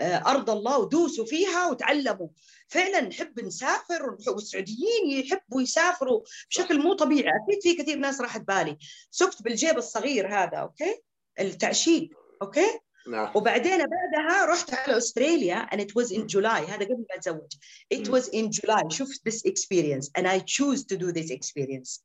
أرض 0.00 0.50
الله 0.50 0.78
ودوسوا 0.78 1.24
فيها 1.24 1.66
وتعلموا. 1.70 2.28
فعلا 2.68 3.00
نحب 3.00 3.40
نسافر 3.40 4.16
والسعوديين 4.28 5.10
يحبوا 5.10 5.62
يسافروا 5.62 6.20
بشكل 6.50 6.82
مو 6.82 6.94
طبيعي. 6.94 7.32
أكيد 7.44 7.62
في 7.62 7.82
كثير 7.82 7.98
ناس 7.98 8.20
راحت 8.20 8.40
بالي. 8.40 8.78
سكت 9.10 9.42
بالجيب 9.42 9.78
الصغير 9.78 10.28
هذا 10.28 10.58
أوكي؟ 10.58 11.02
التعشيق 11.40 12.08
أوكي؟ 12.42 12.80
نعم 13.06 13.32
وبعدين 13.34 13.78
بعدها 13.86 14.44
رحت 14.44 14.74
على 14.74 14.96
استراليا 14.96 15.68
and 15.72 15.78
it 15.80 15.92
was 15.94 16.10
in 16.12 16.26
July 16.26 16.70
هذا 16.70 16.84
قبل 16.84 16.96
ما 17.10 17.14
اتزوج 17.16 17.52
it 17.94 18.08
was 18.08 18.28
in 18.28 18.50
July 18.60 18.88
شوف 18.88 19.08
this 19.28 19.42
experience 19.44 20.10
and 20.18 20.26
I 20.26 20.38
choose 20.38 20.84
to 20.84 20.96
do 20.96 21.12
this 21.12 21.30
experience 21.30 22.02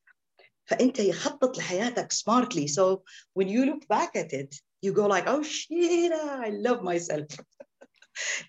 فانت 0.65 0.99
يخطط 0.99 1.58
لحياتك 1.58 2.13
smartly 2.13 2.67
so 2.67 3.03
when 3.39 3.47
you 3.47 3.65
look 3.65 3.88
back 3.88 4.15
at 4.15 4.34
it 4.34 4.56
you 4.86 4.91
go 4.93 5.08
like 5.08 5.27
oh 5.27 5.43
shit 5.43 6.12
I 6.13 6.49
love 6.49 6.82
myself 6.84 7.27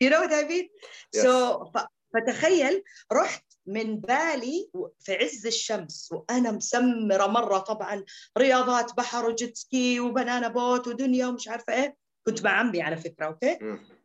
you 0.03 0.11
know 0.11 0.21
what 0.21 0.33
I 0.33 0.45
mean 0.49 0.69
Yes. 1.15 1.23
so 1.23 1.73
فتخيل 2.15 2.83
رحت 3.13 3.45
من 3.67 4.01
بالي 4.01 4.71
في 5.01 5.15
عز 5.15 5.47
الشمس 5.47 6.13
وأنا 6.13 6.51
مسمره 6.51 7.27
مره 7.27 7.59
طبعا 7.59 8.05
رياضات 8.39 8.97
بحر 8.97 9.27
و 9.27 9.34
jet 9.34 9.57
ski 9.57 10.01
و 10.01 10.07
banana 10.07 10.49
boat 10.49 10.89
ودنيا 10.89 11.27
ومش 11.27 11.49
عارفه 11.49 11.73
إيه 11.73 11.97
كنت 12.27 12.45
مع 12.45 12.51
عمي 12.51 12.83
على 12.83 12.97
فكرة 12.97 13.27
أوكي. 13.27 13.59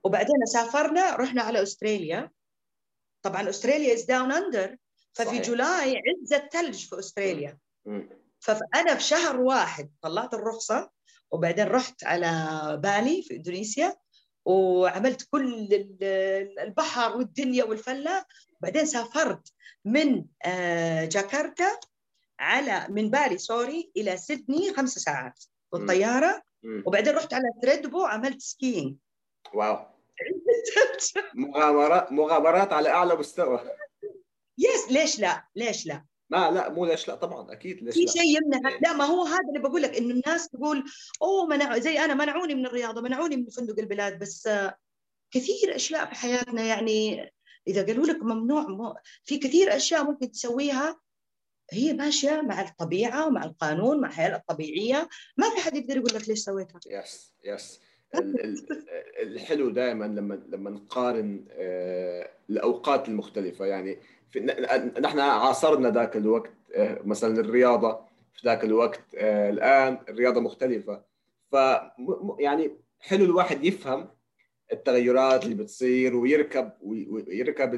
وبعدين 0.03 0.45
سافرنا 0.53 1.15
رحنا 1.15 1.41
على 1.41 1.63
أستراليا 1.63 2.31
طبعا 3.21 3.49
أستراليا 3.49 3.93
is 3.93 4.01
down 4.03 4.31
under 4.31 4.77
ففي 5.13 5.27
صحيح. 5.29 5.41
July 5.41 5.95
عز 6.07 6.33
الثلج 6.33 6.85
في 6.85 6.99
أستراليا. 6.99 7.57
فأنا 8.39 8.95
في 8.95 9.03
شهر 9.03 9.39
واحد 9.41 9.91
طلعت 10.01 10.33
الرخصة 10.33 10.91
وبعدين 11.31 11.67
رحت 11.67 12.03
على 12.03 12.31
بالي 12.83 13.21
في 13.23 13.35
إندونيسيا 13.35 13.95
وعملت 14.45 15.27
كل 15.31 15.53
ال- 15.73 16.59
البحر 16.59 17.17
والدنيا 17.17 17.63
والفلة 17.63 18.25
بعدين 18.59 18.85
سافرت 18.85 19.53
من 19.85 20.25
آه، 20.45 21.05
جاكرتا 21.05 21.79
على 22.39 22.85
من 22.89 23.09
بالي 23.09 23.37
sorry 23.37 23.91
إلى 23.97 24.17
سيدني 24.17 24.73
خمس 24.73 24.93
ساعات 24.93 25.43
بالطياره. 25.71 26.41
وبعدين 26.85 27.15
رحت 27.15 27.33
على 27.33 27.43
تريدبو 27.61 28.05
عملت 28.05 28.41
skiing 28.41 28.95
واو. 29.53 29.77
مغامرات 31.35 32.11
مغامرات 32.11 32.73
على 32.73 32.89
أعلى 32.89 33.15
مستوى. 33.15 33.59
يس 34.57 34.91
ليش 34.91 35.19
لا؟ 35.19 35.47
ليش 35.55 35.85
لا؟ 35.87 36.05
ما 36.29 36.51
لا 36.51 36.69
مو 36.69 36.85
ليش 36.85 37.07
لا 37.07 37.15
طبعا 37.15 37.51
أكيد 37.51 37.83
ليش 37.83 37.95
في 37.95 38.07
شيء 38.07 38.37
يمنع. 38.37 38.79
لا 38.81 38.93
ما 38.93 39.05
هو 39.05 39.23
هذا 39.23 39.47
اللي 39.47 39.59
بقول 39.59 39.81
لك 39.81 39.97
إنه 39.97 40.13
الناس 40.13 40.49
تقول 40.49 40.83
أوه 41.21 41.45
منع 41.45 41.77
زي 41.77 41.99
أنا 41.99 42.13
منعوني 42.13 42.55
من 42.55 42.65
الرياضة 42.65 43.01
منعوني 43.01 43.37
من 43.37 43.49
فندق 43.49 43.79
البلاد. 43.79 44.19
بس 44.19 44.47
آه، 44.47 44.75
كثير 45.31 45.75
أشياء 45.75 46.05
في 46.05 46.15
حياتنا 46.15 46.61
يعني 46.61 47.29
إذا 47.67 47.85
قالوا 47.85 48.05
لك 48.05 48.23
ممنوع 48.23 48.95
في 49.23 49.37
كثير 49.37 49.75
أشياء 49.75 50.03
ممكن 50.03 50.31
تسويها 50.31 50.99
هي 51.73 51.93
ماشية 51.93 52.41
مع 52.41 52.61
الطبيعة 52.61 53.27
ومع 53.27 53.43
القانون 53.43 54.01
مع 54.01 54.07
الحياة 54.07 54.35
الطبيعية. 54.35 55.09
ما 55.37 55.49
في 55.49 55.61
حد 55.61 55.75
يقدر 55.75 55.97
يقول 55.97 56.09
لك 56.15 56.29
ليش 56.29 56.39
سويتها. 56.39 56.79
يس 56.89 57.33
يس 57.45 57.79
ال- 58.15 58.43
ال- 58.43 58.65
الحلو 59.21 59.69
دائما 59.69 60.05
لما 60.05 60.41
لما 60.49 60.69
نقارن 60.69 61.45
آه، 61.51 62.29
الأوقات 62.49 63.07
المختلفة. 63.09 63.65
يعني 63.65 63.97
في 64.31 64.39
نحن 64.99 65.19
عاصرنا 65.19 65.89
ذاك 65.89 66.17
الوقت 66.17 66.51
آه، 66.75 67.01
مثلا 67.05 67.39
الرياضة. 67.39 68.09
في 68.33 68.41
ذاك 68.47 68.63
الوقت 68.63 69.01
آه، 69.17 69.49
الآن 69.49 69.99
الرياضة 70.09 70.41
مختلفة. 70.41 71.03
ف 71.51 71.55
يعني 72.39 72.71
حلو 72.99 73.25
الواحد 73.25 73.65
يفهم 73.65 74.09
التغيرات 74.71 75.43
اللي 75.43 75.55
بتصير 75.55 76.15
ويركب 76.15 76.71
وي- 76.81 77.07
ويركب 77.09 77.73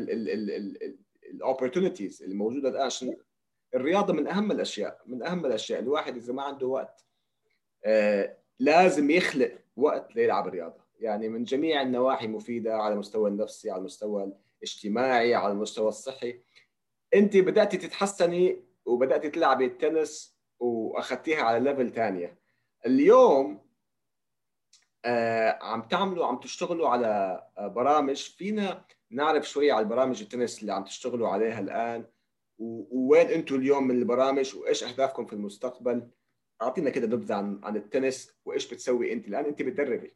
ال 1.34 1.40
opportunities 1.40 2.24
اللي 2.24 2.36
موجودة 2.36 2.70
الآن. 2.70 2.82
عشان 2.86 3.16
الرياضة 3.76 4.14
من 4.14 4.28
أهم 4.28 4.52
الأشياء 4.52 5.02
من 5.06 5.24
أهم 5.24 5.46
الأشياء. 5.46 5.80
الواحد 5.80 6.16
إذا 6.16 6.34
ما 6.34 6.44
عنده 6.44 6.68
وقت 6.68 7.06
آه، 7.86 8.38
لازم 8.60 9.12
يخلق 9.12 9.58
وقت 9.76 10.16
ليلعب 10.16 10.48
رياضه 10.48 10.82
يعني 11.00 11.30
من 11.30 11.44
جميع 11.44 11.82
النواحي 11.82 12.28
مفيدة 12.28 12.78
على 12.78 12.94
المستوى 12.94 13.30
النفسي 13.30 13.72
على 13.72 13.80
المستوى 13.80 14.34
الاجتماعي 14.58 15.36
على 15.36 15.54
المستوى 15.54 15.88
الصحي. 15.88 16.40
أنت 17.14 17.38
بدأتي 17.38 17.78
تتحسني 17.78 18.64
وبدأتي 18.86 19.30
تلعبي 19.30 19.66
التنس 19.66 20.38
واخذتيها 20.60 21.42
على 21.42 21.60
ليفل 21.60 21.92
ثانية 21.92 22.40
اليوم 22.86 23.62
آه 25.06 25.60
عم 25.62 25.82
تعملوا 25.82 26.26
عم 26.26 26.40
تشتغلوا 26.40 26.90
على 26.90 27.44
برامج. 27.58 28.24
فينا 28.24 28.86
نعرف 29.12 29.50
شوية 29.50 29.74
على 29.74 29.84
البرامج 29.84 30.22
التنس 30.22 30.62
اللي 30.62 30.74
عم 30.74 30.84
تشتغلوا 30.84 31.30
عليها 31.30 31.60
الآن. 31.60 32.06
ووين 32.62 33.28
أنتم 33.28 33.56
اليوم 33.56 33.88
من 33.88 33.96
البرامج 33.96 34.56
وإيش 34.56 34.84
أهدافكم 34.84 35.26
في 35.26 35.34
المستقبل؟ 35.34 36.08
أعطينا 36.62 36.90
كده 36.90 37.08
نبذة 37.08 37.36
عن 37.36 37.60
عن 37.64 37.76
التنس 37.76 38.32
وإيش 38.46 38.74
بتسوي 38.74 39.14
أنت؟ 39.14 39.28
الان 39.28 39.46
أنت 39.46 39.62
بتدربي 39.62 40.16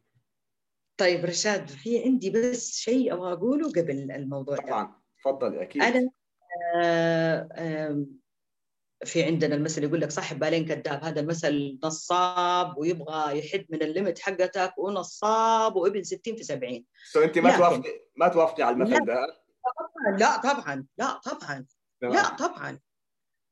طيب 0.96 1.24
رشاد 1.24 1.68
في 1.68 2.02
عندي 2.04 2.30
بس 2.30 2.76
شيء 2.76 3.14
أبغى 3.14 3.32
أقوله 3.32 3.68
قبل 3.70 4.10
الموضوع 4.10 4.56
طبعا 4.56 5.00
تفضلي 5.22 5.62
أكيد. 5.62 5.82
أنا 5.82 6.10
آه، 6.76 8.06
في 9.04 9.22
عندنا 9.22 9.54
المثل 9.54 9.84
يقول 9.84 10.00
لك 10.00 10.10
صاحب 10.10 10.38
بالين 10.38 10.66
كذاب 10.66 11.04
هذا 11.04 11.20
المثل 11.20 11.78
نصاب 11.84 12.78
ويبغى 12.78 13.38
يحد 13.38 13.66
من 13.70 13.82
الليمت 13.82 14.18
حقتك 14.18 14.72
ونصاب 14.78 15.76
وابن 15.76 16.02
60 16.02 16.36
في 16.36 16.42
70 16.42 16.84
سو 17.12 17.20
أنت 17.20 17.38
ما 17.38 17.56
توافقي 17.56 18.00
ما 18.16 18.28
توافقي 18.28 18.62
على 18.62 18.74
المثل 18.74 19.04
ده؟ 19.04 19.26
لا 20.18 20.36
طبعا 20.36 20.86
لا 20.98 21.20
طبعا. 21.24 21.66
لا 22.02 22.36
طبعا. 22.36 22.80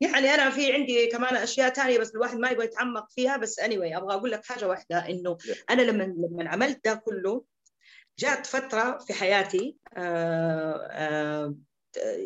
يعني 0.00 0.28
أنا 0.28 0.50
في 0.50 0.72
عندي 0.72 1.06
كمان 1.06 1.36
أشياء 1.36 1.72
ثانية 1.74 1.98
بس 1.98 2.14
الواحد 2.14 2.38
ما 2.38 2.50
يبغى 2.50 2.64
يتعمق 2.64 3.10
فيها 3.10 3.36
بس 3.36 3.60
anyway 3.60 3.96
أبغى 3.96 4.14
أقول 4.14 4.30
لك 4.30 4.44
حاجة 4.44 4.68
واحدة 4.68 5.08
إنه. 5.08 5.38
أنا 5.70 5.82
لما 5.82 6.02
لما 6.02 6.48
عملت 6.48 6.84
ده 6.84 6.94
كله 6.94 7.44
جاءت 8.18 8.46
فترة 8.46 8.98
في 8.98 9.14
حياتي 9.14 9.76
آه 9.96 10.88
آه 10.90 11.54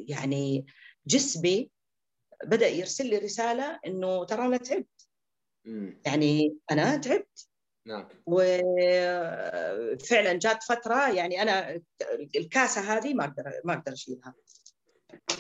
يعني 0.09 0.67
جسمي 1.07 1.71
بدأ 2.45 2.69
يرسل 2.69 3.07
لي 3.07 3.19
رسالة 3.19 3.81
إنه 3.87 4.25
ترى 4.25 4.47
أنا 4.47 4.57
تعبت. 4.57 5.09
يعني 6.07 6.59
أنا 6.71 6.97
تعبت. 6.97 7.49
نعم. 7.87 8.09
وفعلا 8.27 9.53
جات 10.33 10.63
فترة 10.63 11.09
يعني 11.15 11.43
أنا 11.43 11.83
الكاسة 12.37 12.81
هذه 12.81 13.15
ما 13.15 13.25
أقدر 13.25 13.45
ما 13.65 13.75
أقدر 13.75 13.93
أشيلها. 13.93 14.35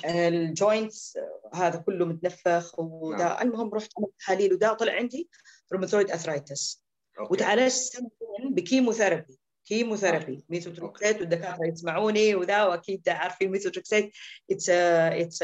ال 0.04 0.21
joints 0.21 1.18
هذا 1.54 1.78
كله 1.78 2.04
متنفخ 2.04 2.78
وده 2.78 3.24
نعم. 3.24 3.42
المهم 3.42 3.74
رحت 3.74 3.90
عملت 3.98 4.14
تحاليل 4.18 4.52
وده 4.52 4.72
طلع 4.72 4.92
عندي 4.92 5.28
rheumatoid 5.72 6.10
arthritis. 6.10 6.84
وتعالجت 7.30 7.72
سنتين 7.72 8.54
ب 8.54 8.61
chemotherapy 8.61 9.38
chemotherapy 9.64 10.44
methotrexate 10.48 11.20
والدكاترة 11.20 11.66
يسمعوني 11.66 12.34
وذا 12.34 12.64
وأكيد 12.64 13.08
عارفين 13.08 13.50
methotrexate 13.50 14.12
it's 14.50 14.70
it's 14.70 15.42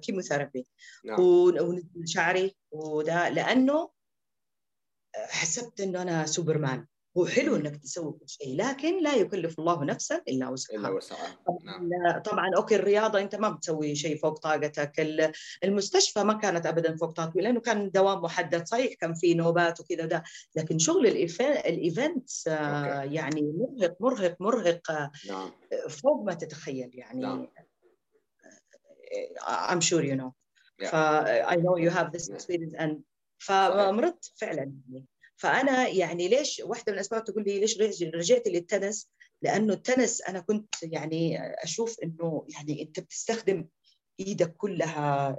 chemotherapy 0.00 0.66
نعم. 1.04 1.20
ونزل 1.20 2.08
شعري 2.08 2.56
وده 2.70 3.28
لأنه 3.28 3.90
حسبت 5.16 5.80
إنه 5.80 6.02
أنا 6.02 6.26
سوبرمان. 6.26 6.86
هو 7.18 7.26
حلو 7.26 7.56
إنك 7.56 7.76
تسوي 7.76 8.12
كل 8.12 8.28
شيء 8.28 8.56
لكن 8.56 9.02
لا 9.02 9.14
يكلف 9.14 9.58
الله 9.58 9.84
نفسا 9.84 10.16
إلا 10.16 10.26
إلا 10.28 10.48
وسعها 10.48 10.90
وسعها 10.90 11.38
نعم 11.64 12.18
طبعا 12.18 12.50
أوكي 12.56 12.76
الرياضة 12.76 13.20
أنت 13.20 13.34
ما 13.34 13.48
بتسوي 13.48 13.94
شيء 13.94 14.18
فوق 14.18 14.38
طاقتك 14.38 15.00
ال- 15.00 15.32
المستشفى 15.64 16.24
ما 16.24 16.32
كانت 16.32 16.66
ابدا 16.66 16.96
فوق 16.96 17.10
طاقتي 17.10 17.40
لأنه 17.40 17.60
كان 17.60 17.90
دوام 17.90 18.22
محدد 18.22 18.66
صحيح 18.66 18.94
كان 18.94 19.14
في 19.14 19.34
نوبات 19.34 19.80
وكذا 19.80 20.06
ده 20.06 20.22
لكن 20.56 20.78
شغل 20.78 21.06
ال 21.06 21.26
events 21.26 22.48
آه،. 22.48 23.02
يعني 23.02 23.52
مرهق 23.58 23.96
مرهق 24.00 24.36
مرهق 24.40 24.90
آه، 24.90 25.10
نعم 25.28 25.50
فوق 25.88 26.22
ما 26.24 26.34
تتخيل 26.34 26.90
يعني 26.94 27.20
نعم. 27.20 27.48
آه، 29.48 29.74
I'm 29.74 29.80
sure 29.80 30.02
you 30.02 30.16
know 30.22 30.32
Yeah. 30.82 30.88
ف 30.88 30.94
I 31.52 31.56
know 31.56 31.76
you 31.84 31.90
have 31.90 32.08
this 32.12 32.28
Yeah. 32.28 32.34
experience 32.36 32.74
and 32.78 32.96
فمرضت 33.38 34.32
فعلا 34.36 34.72
يعني 34.90 35.06
فأنا 35.36 35.88
يعني 35.88 36.28
ليش 36.28 36.62
واحدة 36.64 36.84
من 36.88 36.94
الأسباب 36.94 37.24
تقول 37.24 37.44
لي 37.46 37.60
ليش 37.60 37.80
رج- 37.80 38.14
رجعت 38.14 38.48
للتنس؟ 38.48 39.10
لأنه 39.42 39.72
التنس 39.74 40.22
أنا 40.22 40.40
كنت 40.40 40.74
يعني 40.82 41.38
أشوف 41.64 41.96
إنه 42.02 42.46
يعني 42.48 42.82
أنت 42.82 43.00
بتستخدم 43.00 43.66
إيدك 44.20 44.56
كلها 44.56 45.38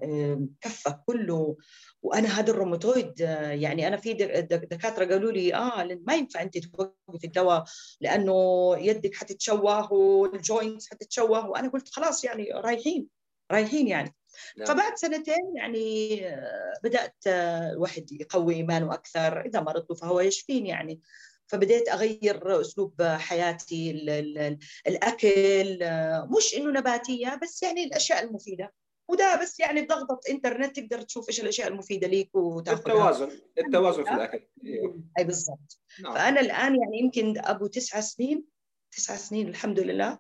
كفك 0.62 1.02
كله. 1.06 1.58
وأنا 2.02 2.40
هذا 2.40 2.52
الروماتويد 2.52 3.20
يعني 3.20 3.88
أنا 3.88 3.98
في 3.98 4.14
دكاترة 4.72 5.06
قالوا 5.06 5.32
لي 5.32 5.56
آه 5.56 5.84
ما 6.08 6.16
ينفع 6.16 6.42
أنت 6.42 6.58
توقفي 6.58 7.28
الدواء 7.28 7.64
لأنه 8.02 8.34
يدك 8.78 9.16
حتتشوه 9.16 9.94
وال 9.93 10.17
joints 10.17 10.89
حتتشوه. 10.90 11.50
وأنا 11.50 11.68
قلت 11.70 11.90
خلاص 11.90 12.24
يعني 12.24 12.52
رايحين 12.52 13.08
رايحين 13.52 13.88
يعني. 13.88 14.16
نعم. 14.58 14.67
فبعد 14.67 14.97
سنتين 14.97 15.54
يعني 15.56 16.21
بدأت 16.84 17.15
الواحد 17.28 18.12
يقوي 18.12 18.56
إيمانه 18.56 18.93
أكثر. 18.93 19.41
إذا 19.41 19.62
مرضت 19.62 19.93
فهو 19.93 20.19
يشفيني 20.19 20.69
يعني. 20.69 21.02
فبديت 21.47 21.89
أغير 21.89 22.62
أسلوب 22.62 23.02
حياتي 23.04 23.91
الأكل 24.88 25.80
مش 26.38 26.56
إنه 26.58 26.71
نباتية 26.71 27.39
بس 27.43 27.63
يعني 27.63 27.84
الأشياء 27.84 28.23
المفيدة. 28.23 28.73
وده 29.10 29.41
بس 29.41 29.60
يعني 29.60 29.82
بضغطة 29.82 30.19
إنترنت 30.30 30.80
تقدر 30.80 31.02
تشوف 31.02 31.30
إيش 31.30 31.41
الأشياء 31.41 31.67
المفيدة 31.67 32.08
ليك 32.08 32.36
وتاخذ 32.36 32.78
التوازن 32.78 33.30
التوازن. 33.58 34.04
في 34.04 34.13
الأكل. 34.13 34.47
أيوه 34.65 35.04
أي 35.19 35.23
بالضبط. 35.23 35.80
نعم. 36.04 36.13
فأنا 36.13 36.39
الآن 36.39 36.76
يعني 36.76 37.00
يمكن 37.00 37.34
أبو 37.38 37.67
تسعة 37.67 38.02
سنين 38.02 38.45
تسعة 38.91 39.17
سنين 39.17 39.47
الحمد 39.47 39.80
لله 39.80 40.19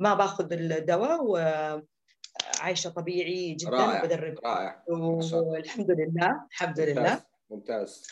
ما 0.00 0.14
باخذ 0.14 0.52
الدواء 0.52 1.20
وعايشه 2.58 2.90
طبيعي 2.90 3.54
جدا 3.54 3.70
رائع 3.70 4.04
بدرب 4.04 4.38
رائع 4.44 4.84
والحمد 4.88 5.90
لله 5.90 6.46
الحمد 6.50 6.80
ممتاز. 6.80 6.98
لله 6.98 7.22
ممتاز 7.50 8.06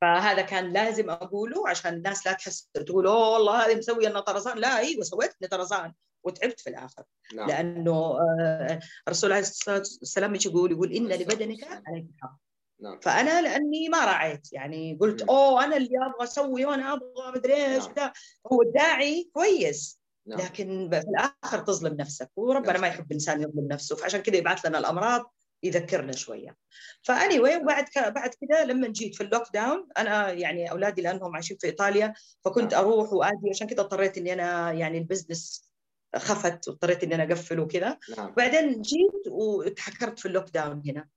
فهذا 0.00 0.42
كان 0.42 0.72
لازم 0.72 1.10
أقوله 1.10 1.68
عشان 1.68 1.94
الناس 1.94 2.26
لا 2.26 2.32
تحس 2.32 2.70
تقول 2.74 3.06
أوه 3.06 3.28
والله 3.30 3.66
هذه 3.66 3.76
مسوية 3.76 4.08
النطرزان 4.08 4.58
لا 4.58 4.78
أيوه 4.78 5.02
سويت 5.02 5.34
نطرزان 5.42 5.92
وتعبت 6.24 6.60
في 6.60 6.70
الآخر 6.70 7.02
نعم. 7.34 7.48
لأنه 7.48 8.18
آه، 8.20 8.80
الرسول 9.08 9.32
عليه 9.32 9.42
الصلاة 9.42 9.78
والسلام 9.78 10.34
إيش 10.34 10.46
يقول؟ 10.46 10.72
يقول 10.72 10.92
إن 10.92 11.06
لبدنك 11.06 11.64
عليك 11.86 12.06
حق 12.20 12.36
نعم. 12.80 13.00
فأنا 13.00 13.42
لأني 13.42 13.88
ما 13.88 14.04
راعيت 14.04 14.52
يعني 14.52 14.98
قلت. 15.00 15.22
أوه 15.22 15.64
أنا 15.64 15.76
اللي 15.76 15.98
أبغى 16.06 16.24
أسوي 16.24 16.64
وأنا 16.64 16.92
أبغى 16.92 17.32
مدري 17.36 17.54
إيش 17.54 17.84
نعم. 17.96 18.12
هو 18.52 18.62
الداعي 18.62 19.30
كويس 19.32 20.00
نعم. 20.28 20.40
لكن 20.40 20.90
في 20.90 20.98
الآخر 21.08 21.58
تظلم 21.58 21.94
نفسك 21.94 22.30
وربنا 22.36 22.72
نعم. 22.72 22.80
ما 22.80 22.88
يحب 22.88 23.06
الإنسان 23.06 23.42
يظلم 23.42 23.68
نفسه 23.70 23.96
فعشان 23.96 24.20
كذا 24.20 24.36
يبعث 24.36 24.66
لنا 24.66 24.78
الأمراض 24.78 25.34
يذكرنا 25.62 26.12
شوية 26.12 26.56
ف 27.02 27.40
anyway 27.40 27.56
وبعد 27.56 27.84
بعد 27.96 28.30
كذا 28.30 28.64
لما 28.64 28.88
جيت 28.88 29.14
في 29.14 29.22
ال 29.22 29.42
lockdown 29.54 29.88
أنا 29.98 30.32
يعني 30.32 30.70
أولادي 30.70 31.02
لأنهم 31.02 31.34
عايشين 31.34 31.56
في 31.60 31.66
إيطاليا 31.66 32.14
فكنت 32.44 32.74
نعم. 32.74 32.84
أروح 32.84 33.12
وأجي 33.12 33.50
عشان 33.50 33.66
كذا 33.66 33.80
اضطريت 33.80 34.18
إني 34.18 34.32
أنا 34.32 34.72
يعني 34.72 34.98
ال 34.98 35.06
business 35.06 35.68
خفت 36.16 36.68
واضطريت 36.68 37.04
إني 37.04 37.14
أنا 37.14 37.22
أقفل 37.22 37.60
وكذا 37.60 37.98
نعم. 38.18 38.34
بعدين 38.34 38.80
جيت 38.80 39.28
وتحجرت 39.30 40.18
في 40.18 40.26
ال 40.26 40.50
lockdown 40.50 40.82
هنا 40.86 41.08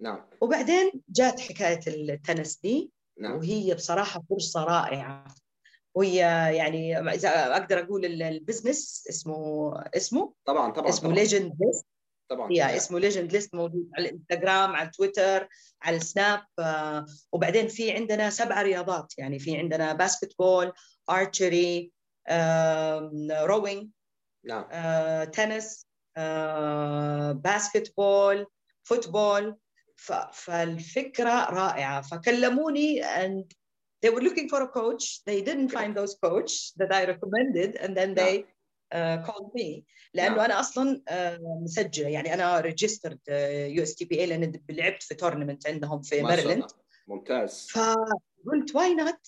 نعم 0.00 0.26
وبعدين 0.40 0.92
جات 1.08 1.40
حكاية 1.40 1.80
التنس 1.86 2.56
دي 2.56 2.90
نعم. 3.20 3.36
وهي 3.36 3.74
بصراحة 3.74 4.22
فرصة 4.30 4.64
رائعة 4.64 5.34
وهي 5.94 6.16
يعني 6.56 6.98
إذا 6.98 7.56
أقدر 7.56 7.78
أقول 7.78 8.22
ال 8.22 8.31
business 8.31 9.06
اسمه 9.10 9.72
اسمه؟ 9.96 10.32
طبعا 10.44 10.72
طبعا 10.72 10.88
اسمه 10.88 11.12
ليجند 11.12 11.52
بيست 11.58 11.86
طبعا 12.30 12.52
يا 12.52 12.76
اسمه 12.76 12.98
ليجند 12.98 13.32
بيست 13.32 13.54
موجود 13.54 13.90
على 13.96 14.08
الانستغرام 14.08 14.76
على 14.76 14.90
تويتر 14.90 15.48
على 15.82 15.96
السناب 15.96 16.42
آه 16.58 17.06
وبعدين 17.32 17.68
في 17.68 17.92
عندنا 17.92 18.30
سبع 18.30 18.62
رياضات. 18.62 19.14
يعني 19.18 19.38
في 19.38 19.56
عندنا 19.56 19.92
basketball 19.92 20.72
archery 21.10 21.92
rowing 23.42 23.90
نعم. 24.44 24.64
آه، 24.70 25.24
تنس 25.24 25.86
آه، 26.16 27.32
basketball 27.32 28.46
football 28.82 29.56
فالفكرة 30.32 31.50
رائعة. 31.50 32.02
فكلموني 32.02 33.02
and 33.04 33.59
they 34.02 34.10
were 34.14 34.24
looking 34.28 34.48
for 34.48 34.60
a 34.62 34.68
coach. 34.80 35.04
They 35.26 35.40
didn't 35.48 35.70
find 35.78 35.94
those 35.94 36.14
coach 36.26 36.52
that 36.80 36.90
I 36.92 37.02
recommended 37.12 37.70
and 37.82 37.92
then 37.98 38.14
they 38.14 38.34
uh, 38.92 39.18
called 39.26 39.50
me. 39.54 39.84
لأنه. 40.14 40.44
أنا 40.44 40.60
أصلا 40.60 41.02
uh, 41.08 41.40
مسجلة. 41.62 42.08
يعني 42.08 42.34
أنا 42.34 42.60
ريجسترد 42.60 43.18
يو 43.28 43.82
اس 43.82 43.94
تي 43.94 44.04
بي 44.04 44.20
اي 44.20 44.26
لأن 44.26 44.52
لعبت 44.70 45.02
في 45.02 45.14
tournament 45.14 45.66
عندهم 45.66 46.02
في 46.02 46.22
ميرلاند 46.22 46.64
ممتاز. 47.08 47.68
فقلت 47.70 48.70
why 48.72 48.94
not? 48.94 49.20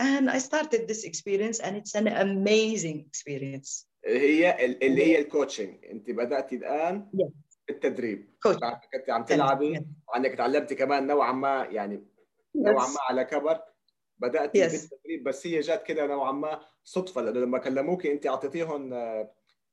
And 0.00 0.30
I 0.30 0.38
started 0.38 0.86
this 0.86 1.04
experience 1.04 1.58
and 1.58 1.76
it's 1.76 1.94
an 1.94 2.06
amazing 2.08 3.06
experience. 3.10 3.86
هي 4.06 4.66
اللي 4.66 5.06
هي 5.06 5.18
ال 5.18 5.25
coaching 5.25 5.84
أنت 5.84 6.10
بدأتي 6.10 6.56
الآن 6.56 7.10
yes. 7.16 7.30
التدريب. 7.70 8.34
كنت 8.42 8.60
عم 9.08 9.24
تلعبي 9.24 9.86
وعندك 10.08 10.30
تعلمتي 10.30 10.74
كمان 10.74 11.06
نوعا 11.06 11.32
ما 11.32 11.68
يعني 11.70 12.04
نوعا 12.54 12.86
ما 12.88 13.00
على 13.08 13.24
كبر. 13.24 13.60
بداتي 14.18 14.68
yes. 14.68 14.72
بالتدريب 14.72 15.24
بس 15.24 15.46
هي 15.46 15.60
جات 15.60 15.82
كده 15.82 16.06
نوعا 16.06 16.32
ما 16.32 16.60
صدفة 16.84 17.20
لأنه 17.20 17.40
لما 17.40 17.58
كلموكي 17.58 18.12
أنت 18.12 18.26
أعطيتيهم 18.26 18.94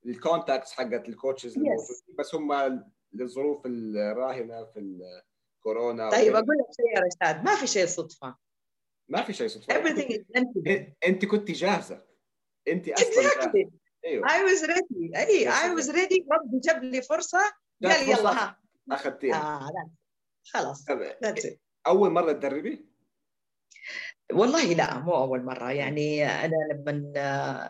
ال 0.06 0.13
contacts 0.13 0.72
حقت 0.72 1.10
ال 1.10 1.16
coaches 1.16 1.58
الموجودين 1.58 2.16
بس 2.20 2.36
هم 2.36 2.84
للظروف 3.14 3.62
الراهنة 3.66 4.66
في 4.66 4.80
الكورونا 5.60 6.10
طيب 6.10 6.36
أقول 6.36 6.58
لك 6.58 6.66
شيء 6.76 6.96
يا 6.96 7.02
رشاد 7.02 7.46
ما 7.46 7.56
في 7.56 7.68
شيء 7.68 7.86
صدفة. 7.86 8.36
ما 9.08 9.22
في 9.24 9.34
شيء 9.34 9.48
صدفة. 9.48 9.74
Everything 9.74 10.10
is 10.10 10.24
انت 11.08 11.26
كنت 11.26 11.52
جاهزة. 11.52 12.06
أنت 12.68 12.90
أصلا 12.90 13.08
exactly. 13.08 13.56
جاهزة. 13.56 13.72
أيوه. 14.06 14.28
I 14.28 14.32
was 14.32 14.68
ready. 14.68 15.18
أي 15.18 15.52
I 15.52 15.80
was 15.80 15.88
ready. 15.88 16.26
ربي 16.32 16.60
جاب 16.64 16.84
لي 16.84 17.02
فرصة 17.02 17.40
قال 17.84 18.10
يلا. 18.10 18.32
ها 18.32 18.60
أخذتيها. 18.92 19.36
آه 19.36 19.72
لا. 19.72 19.90
خلاص. 20.44 20.86
أول 21.88 22.10
مرة 22.10 22.32
تدربي؟ 22.32 22.86
والله 24.34 24.74
لا 24.74 25.00
مو 25.00 25.16
أول 25.16 25.44
مرة 25.44 25.72
يعني 25.72 26.26
أنا 26.26 26.56
لما 26.74 27.70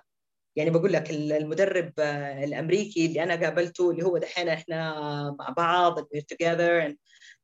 يعني 0.55 0.69
بقول 0.69 0.93
لك 0.93 1.11
المدرب 1.11 1.93
الأمريكي 2.43 3.05
اللي 3.05 3.23
أنا 3.23 3.35
قابلته 3.35 3.91
اللي 3.91 4.03
هو 4.03 4.17
دحين 4.17 4.49
إحنا 4.49 4.95
مع 5.39 5.49
بعض 5.49 5.99
we're 5.99 6.25
together 6.33 6.81
and 6.87 6.95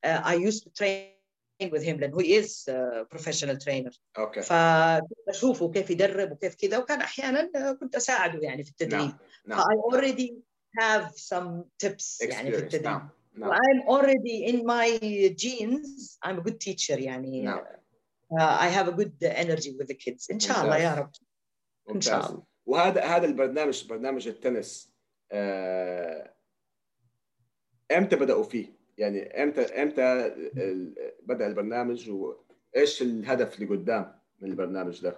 I 0.06 0.36
used 0.36 0.64
to 0.64 0.70
train 0.70 1.72
with 1.72 1.84
him 1.84 2.00
لأنه 2.00 2.18
he 2.20 2.44
is 2.44 2.68
a 2.70 3.06
professional 3.16 3.58
trainer 3.58 3.98
أوكي 4.18 4.42
فكنت 4.42 5.30
أشوفه 5.30 5.72
كيف 5.72 5.90
يدرب 5.90 6.32
وكيف 6.32 6.56
كذا 6.56 6.78
وكان 6.78 7.02
أحيانا 7.02 7.74
كنت 7.80 7.96
أساعده 7.96 8.40
يعني 8.40 8.64
في 8.64 8.70
التدريب 8.70 9.12
نعم. 9.46 9.60
نعم. 9.60 9.60
I 9.60 9.94
already 9.94 10.34
have 10.80 11.12
some 11.16 11.64
tips 11.84 12.22
يعني 12.22 12.52
في 12.52 12.58
التدريب 12.58 12.84
نعم. 12.84 13.10
نعم. 13.36 13.52
I'm 13.52 13.90
already 13.90 14.46
in 14.52 14.66
my 14.66 15.00
genes 15.36 16.18
I'm 16.26 16.40
a 16.40 16.42
good 16.42 16.60
teacher 16.60 17.00
يعني 17.00 17.42
نعم. 17.42 17.81
Uh, 18.40 18.58
I 18.60 18.68
have 18.68 18.88
a 18.88 18.92
good 18.92 19.14
energy 19.22 19.76
with 19.78 19.88
the 19.88 19.96
kids. 19.96 20.30
إن 20.32 20.40
شاء 20.40 20.64
الله 20.64 20.78
يا 20.78 20.96
رب. 20.96 21.12
إن 21.96 22.02
شاء 22.02 22.30
الله. 22.30 22.44
وهذا 22.66 23.04
هذا 23.04 23.26
البرنامج 23.26 23.88
برنامج 23.88 24.28
التنس 24.28 24.92
آه، 25.32 26.34
إمتى 27.92 28.16
بدأوا 28.16 28.44
فيه؟ 28.44 28.66
يعني 28.98 29.44
إمتى 29.44 29.62
إمتى 29.62 30.36
بدأ 31.24 31.48
البرنامج؟ 31.48 32.10
وإيش 32.10 33.02
الهدف 33.02 33.56
اللي 33.56 33.76
قدام 33.76 34.20
من 34.40 34.50
البرنامج 34.50 35.02
ده؟ 35.02 35.16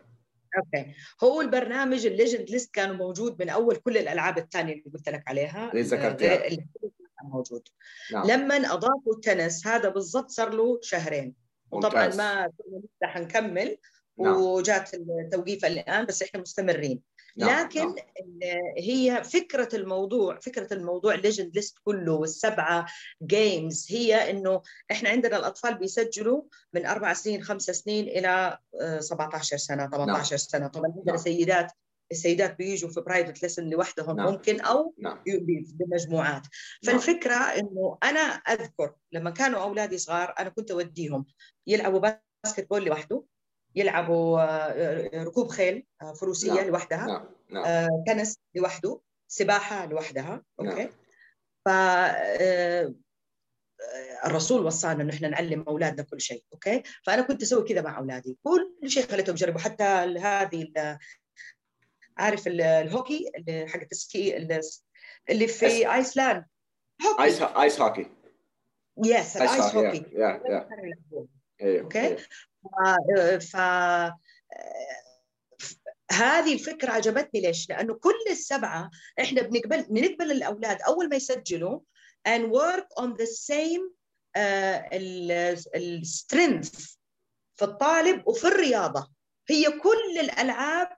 okay. 0.58 0.94
هو 1.24 1.42
البرنامج 1.42 2.06
ال 2.06 2.12
legend 2.12 2.50
list 2.50 2.74
كان 2.74 2.98
موجود 2.98 3.42
من 3.42 3.50
أول 3.50 3.76
كل 3.76 3.98
الألعاب 3.98 4.38
الثانية 4.38 4.74
اللي 4.74 4.92
قلت 4.94 5.10
لك 5.10 5.24
عليها. 5.28 5.72
اللي 5.72 5.82
ذكرتها. 5.82 6.48
اللي 6.48 6.68
موجود. 7.24 7.68
نعم. 8.14 8.28
لما 8.28 8.56
أضافوا 8.56 9.14
التنس 9.16 9.68
هذا 9.68 9.90
بالضبط 9.90 10.30
صار 10.30 10.54
له 10.54 10.80
شهرين. 10.82 11.43
وطبعا 11.78 12.08
ما 12.16 12.52
كنا 12.58 13.08
حنكمل 13.08 13.78
نعم. 14.18 14.42
وجات 14.42 14.94
التوقيف 14.94 15.66
الآن 15.66 16.06
بس 16.06 16.22
إحنا 16.22 16.42
مستمرين 16.42 17.02
نعم. 17.38 17.66
لكن 17.66 17.80
نعم. 17.80 17.96
هي 18.78 19.24
فكرة 19.24 19.76
الموضوع 19.76 20.40
فكرة 20.40 20.74
الموضوع 20.74 21.16
legend 21.16 21.56
list 21.56 21.78
كله 21.84 22.14
والسبعة 22.14 22.86
games 23.24 23.88
هي 23.90 24.30
إنه 24.32 24.62
إحنا 24.92 25.10
عندنا 25.10 25.38
الأطفال 25.38 25.78
بيسجلوا 25.78 26.44
من 26.74 26.86
أربع 26.86 27.14
سنين 27.14 27.44
خمس 27.44 27.64
سنين 27.64 28.08
إلى 28.08 28.58
17 29.00 29.58
سنة 29.58 29.90
18 29.90 30.08
نعم. 30.08 30.38
سنة 30.38 30.68
طبعا 30.68 30.86
عندنا 30.86 31.04
نعم. 31.06 31.18
سيدات 31.18 31.72
السيدات 32.14 32.58
بيجوا 32.58 32.90
في 32.90 33.02
private 33.02 33.44
lesson 33.44 33.70
لوحدهم 33.70 34.18
نعم. 34.18 34.32
ممكن 34.32 34.62
أو 34.62 34.96
نعم. 34.98 35.24
بمجموعات 35.26 36.48
نعم. 36.84 36.98
فالفكرة 36.98 37.36
إنه 37.36 37.98
أنا 38.04 38.20
أذكر 38.20 38.96
لما 39.12 39.30
كانوا 39.30 39.64
أولادي 39.64 39.98
صغار 39.98 40.36
أنا 40.40 40.50
كنت 40.50 40.72
أوديهم 40.72 41.26
يلعبوا 41.68 42.00
basketball 42.00 42.86
لوحده 42.86 43.24
يلعبوا 43.76 44.42
آه، 44.42 45.24
ركوب 45.24 45.48
خيل 45.48 45.86
آه، 46.02 46.14
فروسية 46.14 46.54
نعم. 46.54 46.68
لوحدها 46.68 47.06
نعم. 47.06 47.26
نعم. 47.50 47.64
آه، 47.66 48.04
تنس 48.08 48.38
لوحده 48.56 49.02
سباحة 49.28 49.86
لوحدها 49.86 50.44
okay 50.60 50.84
نعم. 50.84 50.90
ف 51.66 51.70
الرسول 54.26 54.66
وصانا 54.66 55.04
إنه 55.04 55.14
إحنا 55.14 55.28
نعلم 55.28 55.64
أولادنا 55.68 56.04
كل 56.04 56.22
شيء 56.22 56.44
okay 56.54 56.84
فأنا 57.04 57.22
كنت 57.22 57.42
أسوي 57.42 57.64
كذا 57.64 57.82
مع 57.82 57.98
أولادي 57.98 58.38
كل 58.44 58.90
شيء 58.90 59.08
خليتهم 59.08 59.36
يجربوا 59.36 59.60
حتى 59.60 59.84
هذه 59.84 60.74
عارف 62.18 62.48
الهوكي 62.48 63.32
اللي 63.36 63.68
حق 63.68 63.80
ال 63.92 64.03
ski 64.03 64.38
اللي 65.30 65.48
في 65.48 65.94
Iceland 65.94 66.46
ice, 67.20 67.42
ice 67.42 67.82
hockey. 67.82 68.08
yes 69.06 69.38
ال 69.38 69.47
ice 69.47 69.76
hockey 69.76 70.06
okay 71.62 72.18
ف 73.40 73.56
هذه 76.12 76.54
الفكرة 76.54 76.92
عجبتني 76.92 77.42
ليش؟ 77.42 77.70
لأنه 77.70 77.94
كل 77.94 78.24
السبعة 78.30 78.90
إحنا 79.20 79.42
بنقبل 79.42 79.84
بنقبل 79.84 80.32
الأولاد 80.32 80.82
أول 80.82 81.10
ما 81.10 81.16
يسجلوا 81.16 81.80
and 82.28 82.42
work 82.42 83.04
on 83.04 83.14
the 83.14 83.26
same 83.26 83.92
uh, 84.38 84.94
ال 85.76 85.89
strength 85.89 86.96
في 87.56 87.66
الطالب 87.66 88.28
وفي 88.28 88.48
الرياضة. 88.48 89.12
هي 89.50 89.72
كل 89.72 90.20
الألعاب 90.20 90.90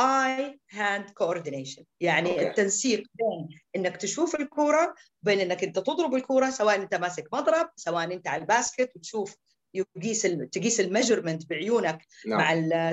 eye 0.00 0.60
hand 0.70 1.10
coordination 1.10 1.84
يعني 2.00 2.36
okay. 2.36 2.40
التنسيق 2.40 3.02
بين 3.14 3.48
إنك 3.76 3.96
تشوف 3.96 4.34
الكورة 4.34 4.94
بين 5.22 5.40
إنك 5.40 5.64
أنت 5.64 5.78
تضرب 5.78 6.14
الكورة 6.14 6.50
سواء 6.50 6.74
أنت 6.74 6.94
ماسك 6.94 7.28
مضرب 7.32 7.70
سواء 7.76 8.04
أنت 8.12 8.28
على 8.28 8.42
ال 8.42 8.49
basket 8.49 8.90
وتشوف 8.96 9.36
يقيس 9.74 10.22
تقيس 10.52 10.80
ال 10.80 10.86
measurement 10.86 11.50
بعيونك 11.50 12.02
no. 12.02 12.28
نعم. 12.28 12.68
مع 12.68 12.92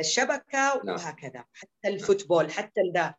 الشبكة 0.00 0.74
no. 0.74 0.84
نعم. 0.84 0.96
وهكذا 0.96 1.44
حتى 1.52 1.88
ال 1.88 1.95
football 1.95 2.50
حتى 2.50 2.80
الدا 2.80 3.14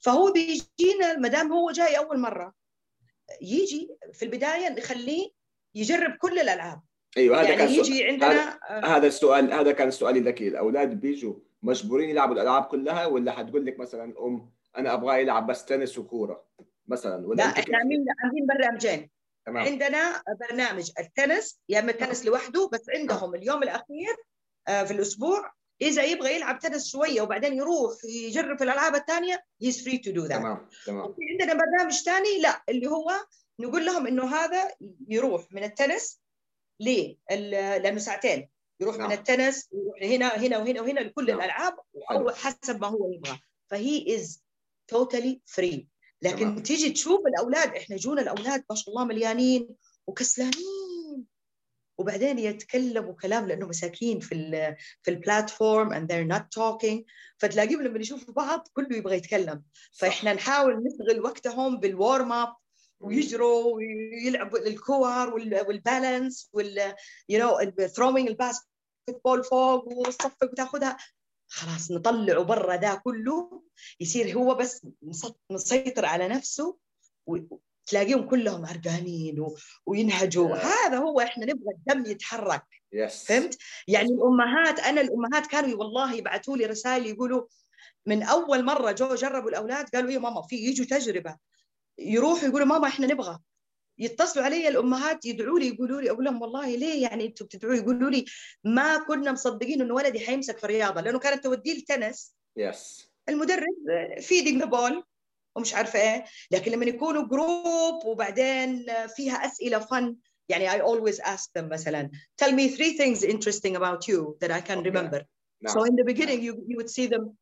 فهو 0.00 0.32
بيجينا 0.32 1.18
ما 1.18 1.28
دام 1.28 1.52
هو 1.52 1.70
جاي 1.70 1.98
أول 1.98 2.20
مرة 2.20 2.54
يجي 3.42 3.88
في 4.12 4.24
البداية 4.24 4.68
نخليه 4.68 5.30
يجرب 5.74 6.16
كل 6.16 6.38
الألعاب 6.38 6.80
أيوه 7.16 7.40
هذا 7.40 7.48
يعني 7.48 7.56
كان 7.56 7.74
يجي 7.74 8.04
عندنا 8.04 8.60
هذا 8.84 9.06
السؤال 9.06 9.52
هذا 9.52 9.72
كان 9.72 9.90
سؤالي 9.90 10.20
ذكي 10.20 10.48
الأولاد 10.48 11.00
بيجوا 11.00 11.34
مجبورين 11.62 12.08
يلعبوا 12.10 12.34
الألعاب 12.34 12.64
كلها 12.64 13.06
ولا 13.06 13.32
حتقول 13.32 13.66
لك 13.66 13.78
مثلا 13.80 14.14
أم 14.20 14.52
أنا 14.76 14.94
أبغى 14.94 15.22
يلعب 15.22 15.46
بس 15.46 15.64
تنس 15.64 15.98
وكورة 15.98 16.46
مثلا 16.86 17.26
ولا 17.26 17.36
لا 17.36 17.44
إحنا 17.44 17.78
عاملين 17.78 18.04
عاملين 18.24 18.46
برنامجين 18.46 19.10
تمام. 19.46 19.64
عندنا 19.66 20.22
برنامج 20.48 20.90
التنس 20.98 21.60
يا 21.68 21.78
إما 21.80 21.90
التنس 21.90 22.26
لوحده 22.26 22.70
بس 22.72 22.90
عندهم 22.94 23.34
اليوم 23.34 23.62
الأخير 23.62 24.16
آه، 24.68 24.84
في 24.84 24.90
الأسبوع 24.90 25.52
إذا 25.82 26.02
يبغى 26.02 26.36
يلعب 26.36 26.58
تنس 26.58 26.88
شوية 26.92 27.22
وبعدين 27.22 27.54
يروح 27.54 27.92
يجرب 28.04 28.58
في 28.58 28.64
الألعاب 28.64 28.94
الثانية 28.94 29.42
he's 29.62 29.84
free 29.84 29.98
to 29.98 30.10
do 30.10 30.22
that 30.24 30.38
تمام 30.38 30.68
تمام 30.86 31.14
عندنا 31.30 31.54
برنامج 31.54 31.92
ثاني 31.92 32.38
لا 32.42 32.62
اللي 32.68 32.86
هو 32.86 33.10
نقول 33.60 33.86
لهم 33.86 34.06
إنه 34.06 34.34
هذا 34.34 34.70
يروح 35.08 35.52
من 35.52 35.64
التنس 35.64 36.20
ليه؟ 36.80 37.16
لأنه 37.30 37.98
ساعتين 37.98 38.49
يروح 38.80 38.96
نعم. 38.96 39.06
من 39.06 39.12
التنس 39.12 39.68
يروح 39.72 40.02
هنا 40.02 40.36
هنا 40.36 40.58
وهنا 40.58 40.80
وهنا 40.80 41.00
لكل 41.00 41.26
نعم. 41.26 41.38
الألعاب 41.38 41.76
أو 42.10 42.30
حسب 42.30 42.80
ما 42.80 42.86
هو 42.86 43.12
يبغى. 43.12 43.40
فهي 43.70 44.14
is 44.14 44.42
totally 44.88 45.40
free 45.46 45.88
لكن 46.22 46.36
تمام. 46.36 46.58
تيجي 46.62 46.90
تشوف 46.90 47.26
الأولاد 47.26 47.76
إحنا 47.76 47.96
جونا 47.96 48.22
الأولاد 48.22 48.64
ما 48.70 48.76
شاء 48.76 48.90
الله 48.90 49.04
مليانين 49.04 49.68
وكسلانين. 50.06 51.24
وبعدين 51.98 52.38
يتكلموا 52.38 53.12
كلام 53.14 53.46
لأنه 53.46 53.66
مساكين 53.66 54.20
في 54.20 54.34
ال 54.34 54.76
في 55.02 55.10
ال 55.10 55.19
platform 55.19 55.94
and 55.94 56.08
they're 56.08 56.36
not 56.36 56.42
talking. 56.42 57.04
فتلاقيهم 57.38 57.82
لما 57.82 57.98
يشوفوا 57.98 58.34
بعض 58.34 58.68
كله 58.72 58.96
يبغى 58.96 59.16
يتكلم. 59.16 59.62
فإحنا 59.92 60.32
نحاول 60.32 60.82
نشغل 60.84 61.20
وقتهم 61.24 61.80
بال 61.80 61.97
warm 61.97 62.32
up 62.32 62.54
ويجروا 63.00 63.74
ويلعبوا 63.74 64.58
الكور 64.58 65.34
وال 65.34 65.60
balance 65.60 66.50
وال 66.52 66.94
you 67.28 67.38
know 67.38 67.86
throwing 67.86 68.28
ال 68.28 68.66
basketball 69.24 69.44
فوق 69.44 69.88
وتصفق 69.88 70.44
وتاخذها 70.52 70.96
خلاص 71.48 71.90
نطلعه 71.90 72.42
برا 72.42 72.76
ذا 72.76 72.94
كله 72.94 73.62
يصير 74.00 74.38
هو 74.38 74.54
بس 74.54 74.86
مسيطر 75.50 76.06
على 76.06 76.28
نفسه 76.28 76.76
وتلاقيهم 77.26 78.28
كلهم 78.28 78.66
عرقانين 78.66 79.46
وينهجوا. 79.86 80.56
هذا 80.56 80.98
هو 80.98 81.20
إحنا 81.20 81.44
نبغى 81.46 81.74
الدم 81.78 82.10
يتحرك 82.10 82.62
yes. 82.94 83.26
فهمت؟ 83.26 83.58
يعني 83.88 84.08
الأمهات 84.08 84.80
أنا 84.80 85.00
الأمهات 85.00 85.46
كانوا 85.46 85.78
والله 85.78 86.14
يبعثوا 86.14 86.56
لي 86.56 86.66
رسائل 86.66 87.06
يقولوا 87.06 87.46
من 88.06 88.22
أول 88.22 88.64
مرة 88.64 88.92
جو 88.92 89.14
جربوا 89.14 89.50
الأولاد 89.50 89.88
قالوا 89.88 90.10
إيه 90.10 90.18
ماما 90.18 90.42
في 90.42 90.56
يجوا 90.56 90.86
تجربة 90.86 91.36
يروحوا 92.00 92.48
يقولوا 92.48 92.66
ماما 92.66 92.88
إحنا 92.88 93.06
نبغى. 93.06 93.38
يتصلوا 93.98 94.44
علي 94.44 94.68
الأمهات 94.68 95.26
يدعوا 95.26 95.58
لي 95.58 95.68
يقولوا 95.68 96.00
لي 96.00 96.10
أقول 96.10 96.24
لهم 96.24 96.42
والله 96.42 96.76
ليه 96.76 97.02
يعني 97.02 97.26
أنتم 97.26 97.44
بتدعوا 97.44 97.74
يقولوا 97.74 98.10
لي 98.10 98.24
ما 98.64 98.98
كنا 98.98 99.32
مصدقين 99.32 99.80
إنه 99.80 99.94
ولدي 99.94 100.20
حيمسك 100.20 100.58
في 100.58 100.64
الرياضة 100.64 101.00
لأنه 101.00 101.18
كانت 101.18 101.44
توديه 101.44 101.72
التنس 101.72 102.34
yes 102.56 103.10
المدرب 103.28 103.74
فيدنج 104.20 104.60
ذا 104.60 104.64
بول 104.64 105.04
ومش 105.56 105.74
عارفة 105.74 105.98
إيه. 105.98 106.24
لكن 106.50 106.72
لما 106.72 106.84
يكونوا 106.84 107.28
جروب 107.28 108.04
وبعدين 108.04 108.86
فيها 109.16 109.34
أسئلة 109.34 109.78
فن 109.78 110.16
يعني 110.48 110.70
I 110.70 110.82
always 110.82 111.20
ask 111.20 111.50
them 111.58 111.64
مثلا 111.64 112.10
tell 112.42 112.52
me 112.52 112.68
three 112.68 112.96
things 112.96 113.22
interesting 113.22 113.76
about 113.76 114.08
you 114.08 114.36
that 114.40 114.50
I 114.50 114.60
can 114.60 114.78
okay. 114.78 114.90
remember. 114.90 115.20
no. 115.62 115.70
so 115.72 115.84
in 115.84 115.94
the 115.96 116.04
beginning 116.04 116.40
you, 116.42 116.64
you 116.66 116.76
would 116.76 116.90
see 116.90 117.06
them. 117.06 117.36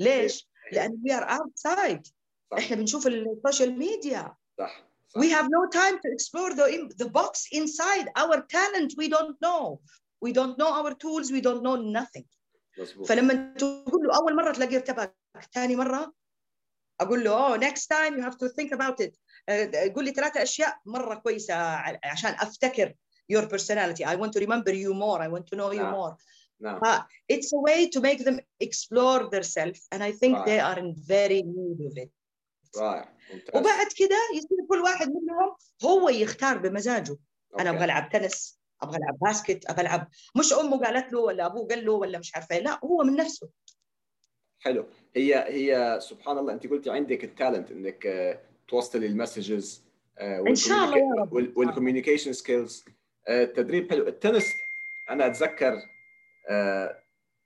ليش؟ 0.00 0.48
لأن 0.72 1.02
we 1.06 1.12
are 1.12 1.28
outside. 1.28 2.08
صح. 2.51 2.57
احنا 2.57 2.75
بنشوف 2.75 3.07
السوشيال 3.07 3.79
ميديا 3.79 4.35
صح. 4.59 4.85
صح. 5.09 5.21
We 5.21 5.29
have 5.29 5.45
no 5.45 5.79
time 5.79 5.97
to 5.97 6.09
explore 6.11 6.53
the, 6.53 6.93
the 7.03 7.09
box 7.09 7.47
inside 7.51 8.07
our 8.15 8.37
talent 8.57 8.93
we 8.97 9.07
don't 9.09 9.35
know. 9.45 9.79
We 10.21 10.31
don't 10.33 10.57
know 10.57 10.71
our 10.79 10.93
tools, 11.03 11.31
we 11.31 11.41
don't 11.41 11.63
know 11.63 11.75
nothing. 11.75 12.25
مزبوط. 12.77 13.07
فلما 13.07 13.53
تقول 13.57 14.07
له 14.07 14.15
أول 14.15 14.35
مرة 14.35 14.51
تلاقيه 14.51 14.77
ارتبك، 14.77 15.15
ثاني 15.53 15.75
مرة 15.75 16.13
أقول 17.01 17.23
له 17.23 17.31
oh 17.31 17.59
next 17.59 17.87
time 17.87 18.17
you 18.17 18.21
have 18.21 18.37
to 18.37 18.49
think 18.49 18.71
about 18.71 18.99
it. 18.99 19.17
قول 19.95 20.05
لي 20.05 20.11
ثلاثة 20.11 20.43
أشياء 20.43 20.79
مرة 20.85 21.15
كويسة 21.15 21.55
عشان 22.03 22.31
أفتكر 22.31 22.93
your 23.31 23.47
personality. 23.47 24.03
I 24.03 24.15
want 24.15 24.33
to 24.33 24.39
remember 24.39 24.73
you 24.73 24.93
more. 24.93 25.21
I 25.21 25.27
want 25.27 25.47
to 25.47 25.55
know 25.55 25.71
you 25.71 25.81
نعم. 25.81 25.93
more. 25.93 26.17
نعم. 26.59 27.03
it's 27.31 27.53
a 27.53 27.59
way 27.59 27.89
to 27.89 28.01
make 28.01 28.23
them 28.25 28.39
explore 28.59 29.29
themselves 29.29 29.87
and 29.91 30.03
I 30.03 30.11
think 30.11 30.37
right. 30.37 30.45
they 30.45 30.59
are 30.59 30.77
in 30.79 30.95
very 30.95 31.41
need 31.43 31.79
of 31.85 31.97
it. 31.97 32.11
رائع 32.78 33.14
وبعد 33.54 33.86
كده 33.96 34.16
يصير 34.34 34.58
كل 34.68 34.80
واحد 34.80 35.08
منهم 35.08 35.56
هو 35.84 36.08
يختار 36.08 36.58
بمزاجه. 36.58 37.10
okay. 37.10 37.62
أنا 37.62 37.70
أبغى 37.70 37.84
ألعب 37.84 38.08
تنس 38.08 38.58
أبغى 38.82 38.96
ألعب 38.96 39.18
basket 39.18 39.70
أبغى 39.70 39.82
ألعب 39.82 40.08
مش 40.36 40.52
أمه 40.52 40.78
قالت 40.78 41.12
له 41.12 41.20
ولا 41.20 41.46
أبوه 41.46 41.68
قال 41.68 41.86
له 41.86 41.92
ولا 41.92 42.18
مش 42.18 42.34
عارفة 42.34 42.58
لا 42.58 42.80
هو 42.84 43.02
من 43.02 43.16
نفسه. 43.16 43.48
حلو. 44.60 44.86
هي 45.16 45.34
هي 45.34 45.98
سبحان 46.00 46.38
الله 46.38 46.52
أنت 46.52 46.66
قلتي 46.66 46.90
عندك 46.90 47.24
ال 47.24 47.31
talent 47.31 47.70
إنك 47.70 48.06
آه، 48.06 48.40
توصلي 48.68 49.06
ال 49.06 49.15
messages 49.15 49.84
إن 50.20 50.54
شاء 50.54 50.84
الله 50.84 50.98
يا 50.98 51.14
رب. 51.18 51.32
وال 51.32 51.45
communication 51.45 52.32
skills 52.32 52.84
التدريب 53.28 53.90
حلو. 53.90 54.08
التنس 54.08 54.44
أنا 55.10 55.26
أتذكر 55.26 55.82
آه، 56.48 57.00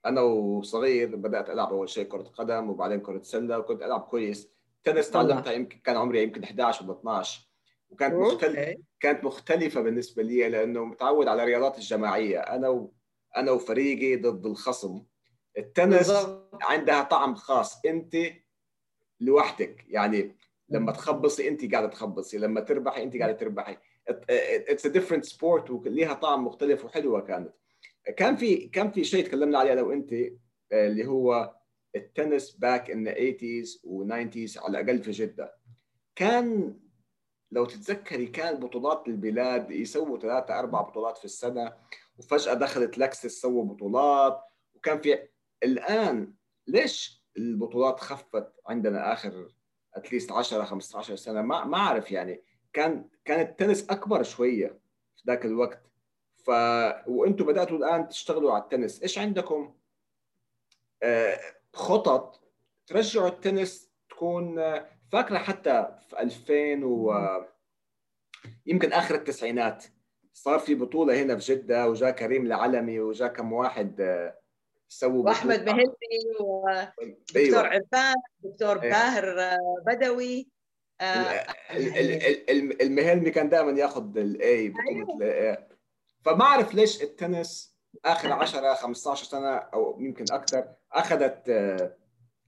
أنا 0.07 0.21
وصغير 0.21 1.17
بدأت 1.17 1.51
ألعب 1.51 1.69
أول 1.69 1.89
شيء 1.89 2.05
كرة 2.05 2.23
قدم 2.23 2.71
وبعدين 2.71 3.01
كرة 3.01 3.23
سلة 3.23 3.59
وكنت 3.59 3.83
ألعب 3.83 4.01
كويس. 4.01 4.49
تنس 4.93 5.11
تعلمتها 5.11 5.53
يمكن 5.53 5.79
كان 5.79 5.97
عمري 5.97 6.23
يمكن 6.23 6.43
11 6.45 6.85
ولا 6.85 6.99
12 6.99 7.49
وكانت 7.91 8.15
مختلفه 8.15 8.77
كانت 9.01 9.25
مختلفة 9.25 9.81
بالنسبة 9.81 10.23
لي 10.23 10.49
لأنه 10.49 10.85
متعود 10.85 11.29
على 11.29 11.43
الرياضات 11.43 11.79
الجماعية. 11.79 12.39
أنا 12.39 12.69
و... 12.69 12.93
أنا 13.37 13.51
وفريقي 13.53 14.17
ضد 14.17 14.47
الخصم. 14.47 15.03
التنس 15.59 16.11
بالضبط. 16.11 16.59
عندها 16.63 17.03
طعم 17.03 17.35
خاص. 17.35 17.87
أنت 17.87 18.17
لوحدك. 19.21 19.85
يعني 19.89 20.37
لما 20.69 20.93
تخبصي 20.93 21.49
أنت 21.49 21.73
قاعدة 21.73 21.89
تخبصي. 21.89 22.39
لما 22.39 22.61
تربحي 22.61 23.03
أنت 23.03 23.17
قاعدة 23.17 23.33
تربحي. 23.33 23.77
it's 24.09 24.87
a 24.87 24.89
different 24.89 25.25
sport 25.25 25.71
وليها 25.71 26.15
طعم 26.15 26.47
مختلف 26.47 26.85
وحلوة 26.85 27.21
كانت. 27.21 27.55
كان 28.17 28.37
في 28.37 28.57
كان 28.57 28.91
في 28.91 29.05
شيء 29.05 29.27
تكلمنا 29.27 29.59
عليه 29.59 29.73
أنا 29.73 29.83
وانت 29.83 30.15
اللي 30.73 31.07
هو 31.07 31.55
التنس 31.97 32.51
back 32.51 32.91
in 32.91 33.15
80s 33.15 33.69
و90s 33.69 34.63
على 34.63 34.81
الأقل 34.81 35.03
في 35.03 35.11
جدة. 35.11 35.55
كان 36.17 36.79
لو 37.53 37.65
تتذكري 37.65 38.27
كان 38.27 38.61
بطولات 38.61 39.09
البلاد 39.09 39.71
يسووا 39.71 40.19
ثلاثة 40.19 40.59
أربع 40.59 40.81
بطولات 40.81 41.19
في 41.19 41.25
السنة 41.25 41.73
وفجأة 42.19 42.55
دخلت 42.55 42.99
Lexus 42.99 43.41
سووا 43.41 43.65
بطولات. 43.65 44.43
وكان 44.75 45.01
في 45.01 45.29
الآن 45.63 46.35
ليش 46.67 47.25
البطولات 47.37 48.01
خفت 48.01 48.53
عندنا 48.67 49.13
آخر 49.13 49.49
at 49.95 50.06
least 50.06 50.33
10 50.33 50.65
15 50.65 51.17
سنة؟ 51.17 51.43
ما 51.43 51.65
ما 51.65 51.79
أعرف 51.79 52.13
يعني. 52.13 52.43
كان 52.73 53.09
كان 53.25 53.41
التنس 53.41 53.91
أكبر 53.91 54.23
شوية 54.23 54.81
في 55.17 55.23
ذاك 55.27 55.45
الوقت. 55.45 55.83
ف 56.37 56.51
وأنتم 57.07 57.47
بدأتوا 57.47 57.77
الآن 57.77 58.09
تشتغلوا 58.09 58.53
على 58.53 58.63
التنس. 58.63 59.03
إيش 59.03 59.19
عندكم؟ 59.19 59.75
آه 61.03 61.39
خطط 61.79 62.41
ترجعوا 62.87 63.29
التنس 63.29 63.91
تكون 64.11 64.57
فاكرة 65.13 65.39
حتى 65.39 65.99
في 66.09 66.21
2000 66.21 66.85
و 66.85 67.15
يمكن 68.67 68.93
آخر 68.93 69.15
التسعينات 69.15 69.85
صار 70.33 70.59
في 70.59 70.75
بطولة 70.75 71.23
هنا 71.23 71.37
في 71.37 71.55
جدة 71.55 71.89
وجاء 71.89 72.11
كريم 72.11 72.47
العلمي 72.47 73.01
وجاء 73.01 73.29
كم 73.29 73.53
واحد 73.53 74.01
سووا 74.89 75.25
وأحمد 75.25 75.69
مهندي 75.69 75.95
ودكتور 76.41 77.37
أيوة. 77.37 77.67
عبان 77.67 78.15
دكتور 78.41 78.83
أيوة. 78.83 78.93
باهر 78.93 79.41
آه، 79.41 79.83
بدوي 79.87 80.49
آه، 81.01 81.47
المهندي 82.81 83.31
كان 83.31 83.49
دائما 83.49 83.81
ياخذ 83.81 84.19
الاي 84.19 84.69
بطولة 84.69 85.23
أيوة. 85.23 85.69
فما 86.25 86.45
أعرف 86.45 86.75
ليش 86.75 87.03
التنس 87.03 87.78
آخر 88.05 88.33
10 88.33 88.75
15 88.75 89.25
سنة 89.25 89.57
أو 89.57 90.01
يمكن 90.01 90.25
أكثر 90.33 90.69
أخذت 90.93 91.51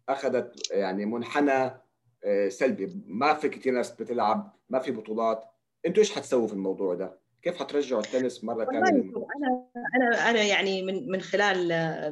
أخذت 0.09 0.71
يعني 0.71 1.07
منحنى 1.07 1.71
سلبي 2.49 3.03
ما 3.07 3.35
في 3.35 3.49
كثير 3.49 3.73
ناس 3.73 3.91
بتلعب 3.91 4.57
ما 4.69 4.79
في 4.79 4.91
بطولات 4.91 5.45
أنتوا 5.87 6.03
إيش 6.03 6.13
حتسووا 6.13 6.47
في 6.47 6.53
الموضوع 6.53 6.95
ده؟ 6.95 7.21
كيف 7.43 7.59
حترجعوا 7.59 8.01
التنس 8.01 8.45
مرة 8.45 8.65
ثانية؟ 8.65 8.81
أنا 8.81 9.71
أنا 9.97 10.31
أنا 10.31 10.43
يعني 10.43 10.83
من 10.83 11.11
من 11.11 11.21
خلال 11.21 11.69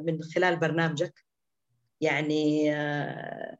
من 0.06 0.22
خلال 0.22 0.56
برنامجك 0.56 1.24
يعني 2.00 2.74
آه، 2.74 3.58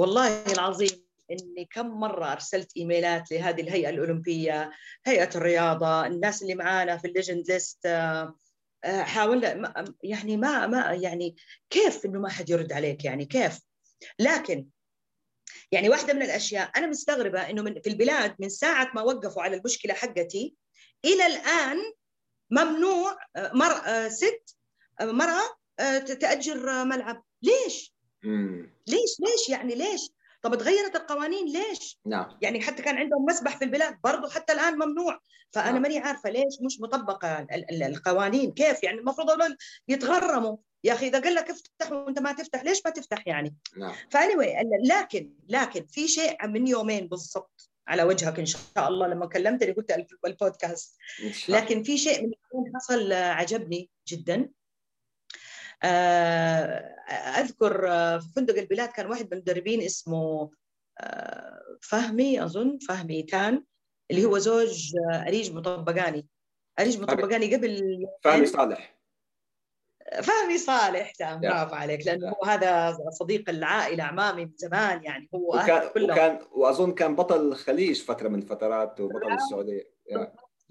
والله 0.00 0.52
العظيم 0.52 1.04
إني 1.30 1.64
كم 1.64 1.86
مرة 1.86 2.32
أرسلت 2.32 2.76
إيميلات 2.76 3.32
لهذه 3.32 3.60
الهيئة 3.60 3.90
الأولمبية، 3.90 4.70
هيئة 5.04 5.30
الرياضة، 5.34 6.06
الناس 6.06 6.42
اللي 6.42 6.54
معانا 6.54 6.96
في 6.96 7.08
الليجند 7.08 7.50
ليست 7.50 7.86
حاولنا 8.84 9.84
يعني 10.02 10.36
ما 10.36 10.66
ما 10.66 10.92
يعني 10.92 11.36
كيف 11.70 12.06
إنه 12.06 12.20
ما 12.20 12.28
حد 12.28 12.50
يرد 12.50 12.72
عليك 12.72 13.04
يعني 13.04 13.24
كيف؟ 13.24 13.60
لكن 14.18 14.66
يعني 15.72 15.88
واحدة 15.88 16.12
من 16.14 16.22
الأشياء 16.22 16.70
أنا 16.76 16.86
مستغربة 16.86 17.50
إنه 17.50 17.62
من 17.62 17.80
في 17.80 17.90
البلاد 17.90 18.34
من 18.38 18.48
ساعة 18.48 18.90
ما 18.94 19.02
وقفوا 19.02 19.42
على 19.42 19.56
المشكلة 19.56 19.94
حقتي 19.94 20.54
إلى 21.04 21.26
الآن 21.26 21.76
ممنوع 22.50 23.18
مرأة 23.36 24.08
ست 24.08 24.56
مرأة 25.00 25.56
تأجر 25.98 26.84
ملعب 26.84 27.24
ليش؟ 27.42 27.94
ليش 28.86 29.20
ليش 29.20 29.48
يعني 29.48 29.74
ليش؟ 29.74 30.00
طب 30.44 30.54
تغيرت 30.54 30.96
القوانين 30.96 31.46
ليش؟ 31.46 32.00
نعم. 32.06 32.38
يعني 32.42 32.60
حتى 32.60 32.82
كان 32.82 32.96
عندهم 32.96 33.24
مسبح 33.24 33.56
في 33.58 33.64
البلاد 33.64 33.98
برضه 34.04 34.28
حتى 34.28 34.52
الآن 34.52 34.74
ممنوع. 34.74 35.20
فأنا 35.50 35.70
نعم. 35.70 35.82
ماني 35.82 35.98
عارفة 35.98 36.30
ليش 36.30 36.60
مش 36.60 36.80
مطبقة 36.80 37.46
القوانين 37.72 38.52
كيف؟ 38.52 38.82
يعني 38.82 38.98
المفروض 38.98 39.28
يتغرموا. 39.88 40.56
يا 40.84 40.92
أخي 40.92 41.06
إذا 41.06 41.20
قال 41.20 41.34
لك 41.34 41.50
افتح 41.50 41.92
وأنت 41.92 42.18
ما 42.18 42.32
تفتح 42.32 42.64
ليش 42.64 42.82
ما 42.84 42.90
تفتح 42.90 43.26
يعني؟ 43.26 43.56
نعم. 43.76 43.94
فاني 44.10 44.34
لكن 44.84 45.32
لكن 45.48 45.86
في 45.86 46.08
شيء 46.08 46.46
من 46.46 46.66
يومين 46.66 47.08
بالضبط 47.08 47.70
على 47.88 48.02
وجهك 48.02 48.38
إن 48.38 48.46
شاء 48.46 48.88
الله 48.88 49.06
لما 49.06 49.26
كلمتني 49.26 49.72
قلت 49.72 50.06
البودكاست. 50.26 50.96
لكن 51.48 51.82
في 51.82 51.98
شيء 51.98 52.26
من 52.26 52.32
حصل 52.74 53.12
عجبني 53.12 53.90
جدا. 54.08 54.48
أذكر 57.38 57.86
في 58.20 58.28
فندق 58.36 58.58
البلاد 58.58 58.88
كان 58.88 59.06
واحد 59.06 59.24
من 59.24 59.32
المدربين 59.32 59.82
اسمه 59.82 60.50
آه، 61.00 61.60
فهمي 61.82 62.44
أظن 62.44 62.78
فهمي 62.78 63.22
كان 63.22 63.64
اللي 64.10 64.24
هو 64.24 64.38
زوج 64.38 64.92
أريج 65.14 65.52
مطبقاني. 65.52 66.26
أريج 66.80 67.00
مطبقاني 67.00 67.54
قبل 67.54 68.04
فهمي 68.24 68.46
صالح. 68.46 68.98
فهمي 70.22 70.58
صالح 70.58 71.12
تمام 71.12 71.40
برافو 71.40 71.74
عليك. 71.74 72.06
لأنه 72.06 72.28
هو 72.28 72.44
هذا 72.44 72.96
صديق 73.10 73.50
العائلة 73.50 74.04
اعمامي 74.04 74.44
من 74.44 74.52
زمان 74.56 75.04
يعني 75.04 75.28
هو 75.34 75.56
وكان 75.56 75.88
كلهم. 75.88 76.10
وكان 76.10 76.40
وأظن 76.52 76.92
كان 76.92 77.16
بطل 77.16 77.48
الخليج 77.48 78.02
فترة 78.02 78.28
من 78.28 78.38
الفترات 78.38 79.00
وبطل 79.00 79.32
السعودية. 79.32 79.94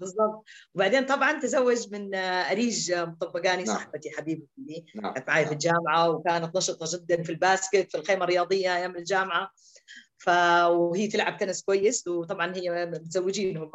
بالضبط 0.04 0.44
وبعدين 0.74 1.06
طبعا 1.06 1.40
تزوج 1.40 1.92
من 1.92 2.14
أريج 2.14 2.92
مطبقاني 2.92 3.64
نعم. 3.64 3.76
صاحبتي 3.76 4.10
حبيبتي 4.10 4.84
نعم. 4.94 5.12
كانت 5.12 5.28
معي 5.28 5.46
في 5.46 5.52
الجامعة 5.52 6.10
وكانت 6.10 6.56
نشطه 6.56 6.98
جدا 6.98 7.22
في 7.22 7.32
الباسكت 7.32 7.90
في 7.90 7.98
الخيمة 7.98 8.24
الرياضية 8.24 8.76
أيام 8.76 8.96
الجامعة 8.96 9.50
ف 10.18 10.28
وهي 10.68 11.06
تلعب 11.06 11.36
تنس 11.36 11.62
كويس 11.62 12.08
وطبعا 12.08 12.56
هي 12.56 12.86
متزوجين 12.86 13.56
هم 13.56 13.70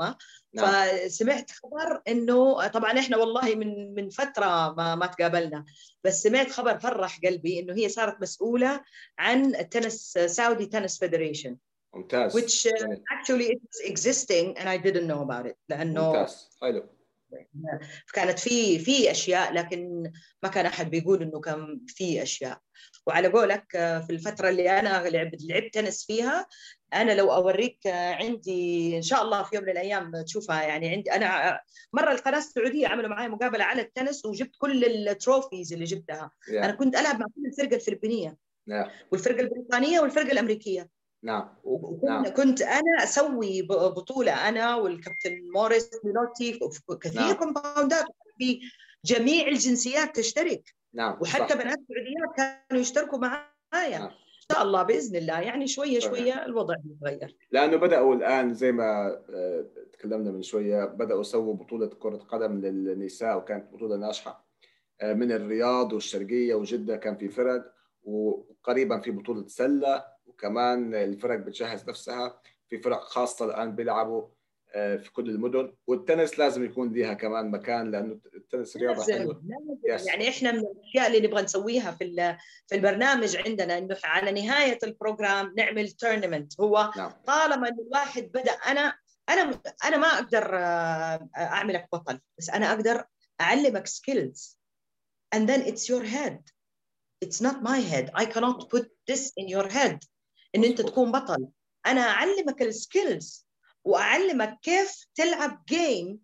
نعم. 0.53 0.87
فسمعت 1.07 1.51
خبر 1.51 2.01
إنه 2.07 2.67
طبعا 2.67 2.99
إحنا 2.99 3.17
والله 3.17 3.55
من 3.55 3.93
من 3.93 4.09
فترة 4.09 4.73
ما 4.73 4.95
ما 4.95 5.05
تقابلنا 5.05 5.65
بس 6.03 6.23
سمعت 6.23 6.51
خبر 6.51 6.79
فرح 6.79 7.19
قلبي 7.25 7.59
إنه 7.59 7.73
هي 7.73 7.89
صارت 7.89 8.21
مسؤولة 8.21 8.81
عن 9.19 9.55
التنس 9.55 10.17
Saudi 10.25 10.65
Tennis 10.65 10.99
Federation 10.99 11.57
ممتاز. 11.95 12.37
Which 12.37 12.67
uh, 12.71 12.95
actually 13.13 13.45
it 13.45 13.59
was 13.61 13.91
existing 13.91 14.57
and 14.57 14.69
I 14.69 14.77
didn't 14.77 15.07
know 15.07 15.21
about 15.21 15.45
it. 15.45 15.55
لأنه 15.69 16.07
ممتاز. 16.07 16.49
حلو. 16.61 16.89
كانت 18.13 18.39
في 18.39 18.79
في 18.79 19.11
أشياء 19.11 19.53
لكن 19.53 20.11
ما 20.43 20.49
كان 20.49 20.65
أحد 20.65 20.89
بيقول 20.89 21.21
إنه 21.21 21.39
كان 21.39 21.81
في 21.87 22.23
أشياء. 22.23 22.59
وعلى 23.07 23.27
قولك 23.27 23.65
في 23.71 24.07
الفترة 24.09 24.49
اللي 24.49 24.79
أنا 24.79 25.09
لعبت 25.09 25.41
لعبت 25.43 25.73
تنس 25.73 26.05
فيها 26.05 26.47
أنا 26.93 27.11
لو 27.11 27.33
أوريك 27.33 27.87
عندي 27.87 28.97
إن 28.97 29.01
شاء 29.01 29.21
الله 29.21 29.43
في 29.43 29.55
يوم 29.55 29.63
من 29.63 29.71
الأيام 29.71 30.21
تشوفها. 30.21 30.63
يعني 30.63 30.89
عندي 30.89 31.11
أنا 31.11 31.59
مرة 31.93 32.11
القناة 32.11 32.37
السعودية 32.37 32.87
عملوا 32.87 33.09
معي 33.09 33.27
مقابلة 33.27 33.63
على 33.63 33.81
التنس 33.81 34.25
وجبت 34.25 34.55
كل 34.57 34.85
ال 34.85 34.95
trophies 34.95 35.73
اللي 35.73 35.85
جبتها. 35.85 36.31
Yeah. 36.49 36.53
أنا 36.53 36.71
كنت 36.71 36.95
ألعب 36.95 37.19
مع 37.19 37.25
كل 37.35 37.45
الفرقة 37.45 37.75
الفلبينية. 37.75 38.37
Yeah. 38.69 38.89
والفرقة 39.11 39.39
البريطانية 39.39 39.99
والفرقة 39.99 40.31
الأمريكية. 40.31 40.89
نعم. 41.23 41.49
نعم. 42.03 42.27
كنت 42.27 42.61
أنا 42.61 43.03
أسوي 43.03 43.61
بطولة 43.61 44.49
أنا 44.49 44.75
والكابتن 44.75 45.31
موريس 45.55 45.89
ميلوتي 46.03 46.59
كثير 47.01 47.21
نعم. 47.21 47.33
compound 47.33 47.97
ات 47.97 48.05
في 48.37 48.59
جميع 49.05 49.47
الجنسيات 49.47 50.15
تشترك. 50.15 50.75
نعم 50.93 51.17
وحتى 51.21 51.53
صح. 51.53 51.61
بنات 51.61 51.77
سعوديات 51.87 52.35
كانوا 52.37 52.81
يشتركوا 52.81 53.17
معايا. 53.17 53.99
نعم. 53.99 54.11
إن 54.51 54.55
شاء 54.55 54.63
الله 54.63 54.83
بإذن 54.83 55.15
الله 55.15 55.39
يعني 55.39 55.67
شوية 55.67 55.99
شوية 55.99 56.45
الوضع 56.45 56.75
يتغير 56.85 57.35
لأنه 57.51 57.77
بدأوا 57.77 58.15
الآن 58.15 58.53
زي 58.53 58.71
ما 58.71 59.17
آه، 59.29 59.65
تكلمنا 59.93 60.31
من 60.31 60.41
شوية 60.41 60.85
بدأوا 60.85 61.21
يسووا 61.21 61.53
بطولة 61.53 61.87
كرة 61.87 62.17
قدم 62.17 62.61
للنساء 62.61 63.37
وكانت 63.37 63.73
بطولة 63.73 63.95
ناجحة 63.95 64.49
آه، 65.01 65.13
من 65.13 65.31
الرياض 65.31 65.93
والشرقية 65.93 66.55
وجدة 66.55 66.97
كان 66.97 67.17
في 67.17 67.29
فرق 67.29 67.73
وقريبا 68.03 68.99
في 68.99 69.11
بطولة 69.11 69.47
سلة. 69.47 70.03
وكمان 70.39 70.95
الفرق 70.95 71.39
بتجهز 71.39 71.89
نفسها. 71.89 72.41
في 72.69 72.77
فرق 72.77 73.03
خاصة 73.03 73.45
الآن 73.45 73.75
بيلعبوا 73.75 74.27
آه، 74.75 74.95
في 74.97 75.11
كل 75.11 75.29
المدن. 75.29 75.73
والتنس 75.87 76.39
لازم 76.39 76.65
يكون 76.65 76.93
لها 76.93 77.13
كمان 77.13 77.51
مكان 77.51 77.91
لأنه 77.91 78.19
التنس 78.35 78.77
رياضة 78.77 79.13
حلوة. 79.13 79.43
يعني 79.83 80.29
إحنا 80.29 80.51
من 80.51 80.59
الأشياء 80.59 81.07
اللي 81.07 81.27
نبغى 81.27 81.41
نسويها 81.41 81.91
في 81.91 82.37
في 82.67 82.75
البرنامج 82.75 83.37
عندنا 83.37 83.77
إنه 83.77 83.97
على 84.03 84.41
نهاية 84.41 84.79
ال 84.83 84.92
program 84.92 85.53
نعمل 85.57 85.91
tournament 85.91 86.61
هو 86.61 86.91
نعم. 86.97 87.11
طالما 87.25 87.67
إنه 87.67 87.81
الواحد 87.81 88.23
بدأ 88.23 88.51
أنا 88.51 88.97
أنا 89.29 89.61
أنا 89.85 89.97
ما 89.97 90.07
أقدر 90.07 90.57
آه، 90.57 91.29
أعملك 91.37 91.87
بطل 91.93 92.19
بس 92.37 92.49
أنا 92.49 92.73
أقدر 92.73 93.03
أعلمك 93.41 93.87
skills 93.87 94.59
and 95.35 95.47
then 95.47 95.61
it's 95.61 95.87
your 95.89 96.03
head. 96.03 96.39
It's 97.21 97.41
not 97.41 97.61
my 97.61 97.79
head. 97.79 98.11
I 98.15 98.25
cannot 98.25 98.69
put 98.69 98.87
this 99.07 99.31
in 99.35 99.47
your 99.47 99.67
head. 99.67 99.99
إن 100.55 100.63
أنت 100.63 100.81
تكون 100.81 101.11
بطل. 101.11 101.47
أنا 101.85 102.01
أعلمك 102.01 102.61
ال 102.61 102.73
skills 102.73 103.47
وأعلمك 103.83 104.59
كيف 104.61 105.05
تلعب 105.15 105.63
game 105.69 106.19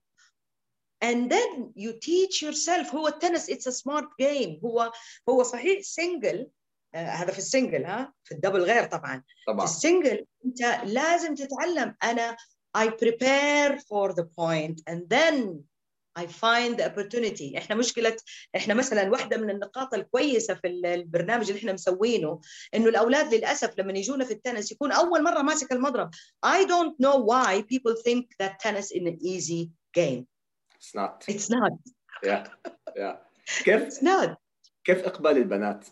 and 1.04 1.30
then 1.30 1.72
you 1.76 1.94
teach 1.94 2.42
yourself. 2.42 2.96
هو 2.96 3.08
ال 3.08 3.14
tennis 3.14 3.50
it's 3.52 3.68
a 3.68 3.72
smart 3.72 4.06
game. 4.22 4.64
هو 4.64 4.92
هو 5.30 5.44
صحيح 5.44 5.82
single 5.82 6.50
uh, 6.96 6.98
هذا 6.98 7.32
في 7.32 7.38
ال 7.38 7.45
single 7.45 7.86
ها؟ 7.86 8.14
في 8.24 8.34
ال 8.36 8.40
double 8.40 8.62
غير 8.62 8.84
طبعا. 8.84 9.24
طبعا. 9.48 9.66
في 9.66 9.72
ال 9.72 9.80
single 9.80 10.26
أنت 10.46 10.62
لازم 10.84 11.36
تتعلم. 11.36 11.96
أنا 12.04 12.38
I 12.78 12.88
prepare 12.88 13.80
for 13.80 14.14
the 14.14 14.24
point 14.24 14.82
and 14.90 15.10
then 15.10 15.64
I 16.18 16.28
find 16.28 16.78
the 16.78 16.86
opportunity. 16.86 17.58
إحنا 17.58 17.76
مشكلة 17.76 18.16
إحنا 18.56 18.74
مثلا 18.74 19.10
واحدة 19.10 19.38
من 19.38 19.50
النقاط 19.50 19.94
الكويسة 19.94 20.54
في 20.54 20.68
البرنامج 20.68 21.48
اللي 21.48 21.60
إحنا 21.60 21.74
مسوينه 21.74 22.42
إنه 22.76 22.90
الأولاد 22.90 23.34
للأسف 23.34 23.80
لما 23.80 23.94
يجونا 23.94 24.26
في 24.26 24.34
التنس 24.34 24.72
يكون 24.72 24.92
أول 24.92 25.24
مرة 25.24 25.42
ماسك 25.42 25.72
المضرب. 25.72 26.10
I 26.46 26.66
don't 26.66 26.96
know 27.06 27.18
why 27.18 27.62
people 27.62 27.96
think 28.08 28.26
that 28.40 28.60
tennis 28.60 28.92
is 28.92 29.02
an 29.02 29.18
easy 29.22 29.72
game. 29.94 30.28
It's 30.78 30.96
not. 30.96 31.26
It's 31.28 31.50
not. 31.50 31.72
Yeah. 32.24 32.48
Yeah. 32.96 33.16
كيف؟ 33.64 33.88
It's 33.88 34.04
not. 34.04 34.38
كيف 34.84 35.04
إقبال 35.04 35.38
البنات؟ 35.38 35.88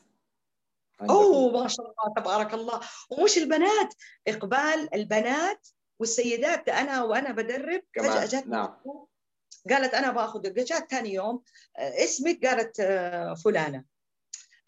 أوه 1.01 1.63
ما 1.63 1.67
شاء 1.67 1.85
الله 1.85 2.13
تبارك 2.17 2.53
الله. 2.53 2.79
ومش 3.09 3.37
البنات 3.37 3.93
إقبال 4.27 4.89
البنات 4.93 5.67
والسيدات. 5.99 6.69
أنا 6.69 7.03
وأنا 7.03 7.31
بدرب 7.31 7.81
فجأة 7.97 8.25
جات 8.25 8.47
نعم. 8.47 8.75
قالت 9.69 9.93
أنا 9.93 10.11
بأخذ 10.11 10.41
جات 10.53 10.91
ثاني 10.91 11.13
يوم 11.13 11.43
آه، 11.77 12.03
اسمك؟ 12.03 12.45
قالت 12.45 12.79
آه، 12.79 13.33
فلانة. 13.33 13.83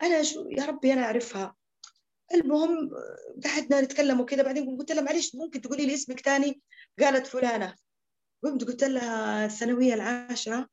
أنا 0.04 0.24
شو 0.24 0.50
يا 0.50 0.66
ربي 0.66 0.94
أنا 0.94 1.04
أعرفها. 1.04 1.56
المهم 2.34 2.90
قعدنا 3.46 3.82
نتكلم 3.82 4.20
وكذا 4.20 4.44
بعدين 4.44 4.78
قلت 4.78 4.92
لها 4.92 5.02
معلش 5.04 5.36
ممكن 5.36 5.62
تقولي 5.62 5.86
لي 5.86 5.94
اسمك 5.94 6.20
ثاني 6.20 6.62
قالت 7.00 7.28
فلانة. 7.28 7.76
قمت 8.44 8.64
قلت 8.64 8.84
لها 8.84 9.46
الثانوية 9.46 9.94
العاشرة. 9.94 10.70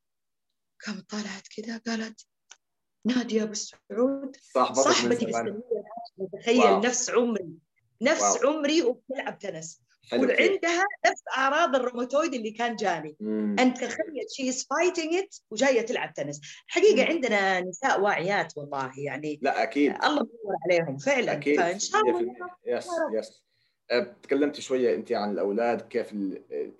قامت 0.86 1.10
طالعت 1.10 1.48
كذا 1.56 1.78
قالت 1.86 2.26
نادية 3.06 3.42
أبو 3.42 3.52
السعود 3.52 4.36
صاحبتك 4.54 4.80
صاحبتي 4.80 5.18
في 5.18 5.26
الثانوية 5.26 5.62
تخيل 6.40 6.80
نفس 6.80 7.10
عمري 7.10 7.48
نفس 8.02 8.22
wow. 8.22 8.52
عمري 8.52 8.82
وبتلعب 8.82 9.38
تنس. 9.38 9.82
وعندها 10.12 10.84
نفس 11.06 11.22
أعراض 11.36 11.76
الروماتويد 11.76 12.34
اللي 12.34 12.50
كان 12.50 12.76
جاني. 12.76 13.16
مم. 13.20 13.56
انت 13.58 13.76
تخيل 13.78 14.26
she 14.36 14.48
is 14.48 14.66
fighting 14.70 15.14
it 15.14 15.36
وجاية 15.50 15.80
تلعب 15.80 16.14
تنس. 16.14 16.40
حقيقه 16.66 17.04
مم. 17.04 17.10
عندنا 17.10 17.60
نساء 17.60 18.00
واعيات 18.00 18.52
والله 18.56 18.92
يعني 18.96 19.38
لا 19.42 19.62
أكيد. 19.62 19.92
الله 20.04 20.20
يدور 20.20 20.56
عليهم 20.64 20.98
فعلا. 20.98 21.32
أكيد 21.32 21.60
فإن 21.60 21.78
شاء 21.78 22.00
الله 22.00 22.34
yes 22.66 22.88
yes 23.14 23.42
تكلمت 24.22 24.60
شوية 24.60 24.94
أنت 24.94 25.12
عن 25.12 25.30
الأولاد 25.30 25.80
كيف 25.80 26.12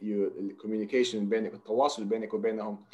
ال 0.03 0.12
communication 0.12 1.29
بينك 1.29 1.55
التواصل 1.55 2.05
بينك 2.05 2.35
وبينهم 2.35 2.85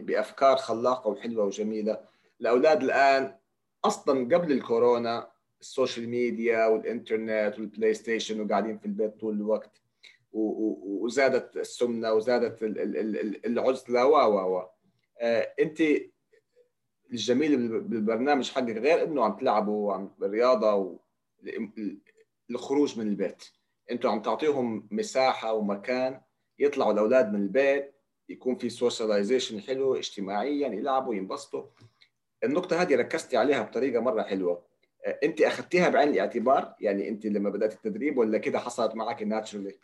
بأفكار 0.00 0.56
خلاقة 0.56 1.08
وحلوة 1.10 1.44
وجميلة. 1.44 2.00
الأولاد 2.40 2.82
الآن 2.82 3.34
أصلا 3.84 4.36
قبل 4.36 4.52
الكورونا 4.52 5.30
ال 5.60 5.67
social 5.67 6.08
media 6.08 6.66
والإنترنت 6.66 7.54
وال 7.58 7.94
PlayStation 7.94 8.40
وقاعدين 8.40 8.78
في 8.78 8.86
البيت 8.86 9.20
طول 9.20 9.34
الوقت. 9.34 9.82
وزادت 10.32 11.56
السمنة 11.56 12.12
وزادت 12.12 12.58
العزلة. 13.46 14.06
و 14.06 14.16
و 14.16 14.56
و. 14.56 14.68
أنت 15.60 15.82
الجميل 17.12 17.80
بالبرنامج 17.80 18.50
حقك 18.50 18.76
غير 18.76 19.04
إنه 19.04 19.24
عم 19.24 19.36
تلعبوا 19.36 19.92
عم 19.92 20.10
رياضه 20.22 20.98
الخروج 22.50 22.98
من 22.98 23.06
البيت. 23.06 23.44
أنتم 23.90 24.08
عم 24.08 24.22
تعطيهم 24.22 24.88
مساحة 24.90 25.52
ومكان 25.52 26.20
يطلعوا 26.58 26.92
الأولاد 26.92 27.32
من 27.32 27.40
البيت 27.42 27.94
يكون 28.28 28.56
في 28.56 28.68
socialization 28.68 29.60
حلو 29.60 29.94
اجتماعيا 29.94 30.68
يلعبوا 30.68 31.14
ينبسطوا. 31.14 31.64
النقطة 32.44 32.82
هذه 32.82 32.96
ركزتي 32.96 33.36
عليها 33.36 33.62
بطريقة 33.62 34.00
مرة 34.00 34.22
حلوة. 34.22 34.75
انت 35.24 35.42
اخذتيها 35.42 35.88
بعين 35.88 36.08
الاعتبار؟ 36.08 36.74
يعني 36.80 37.08
انت 37.08 37.26
لما 37.26 37.50
بدأت 37.50 37.72
التدريب 37.72 38.18
ولا 38.18 38.38
كده 38.38 38.58
حصلت 38.58 38.94
معك 38.94 39.22
naturally 39.22 39.78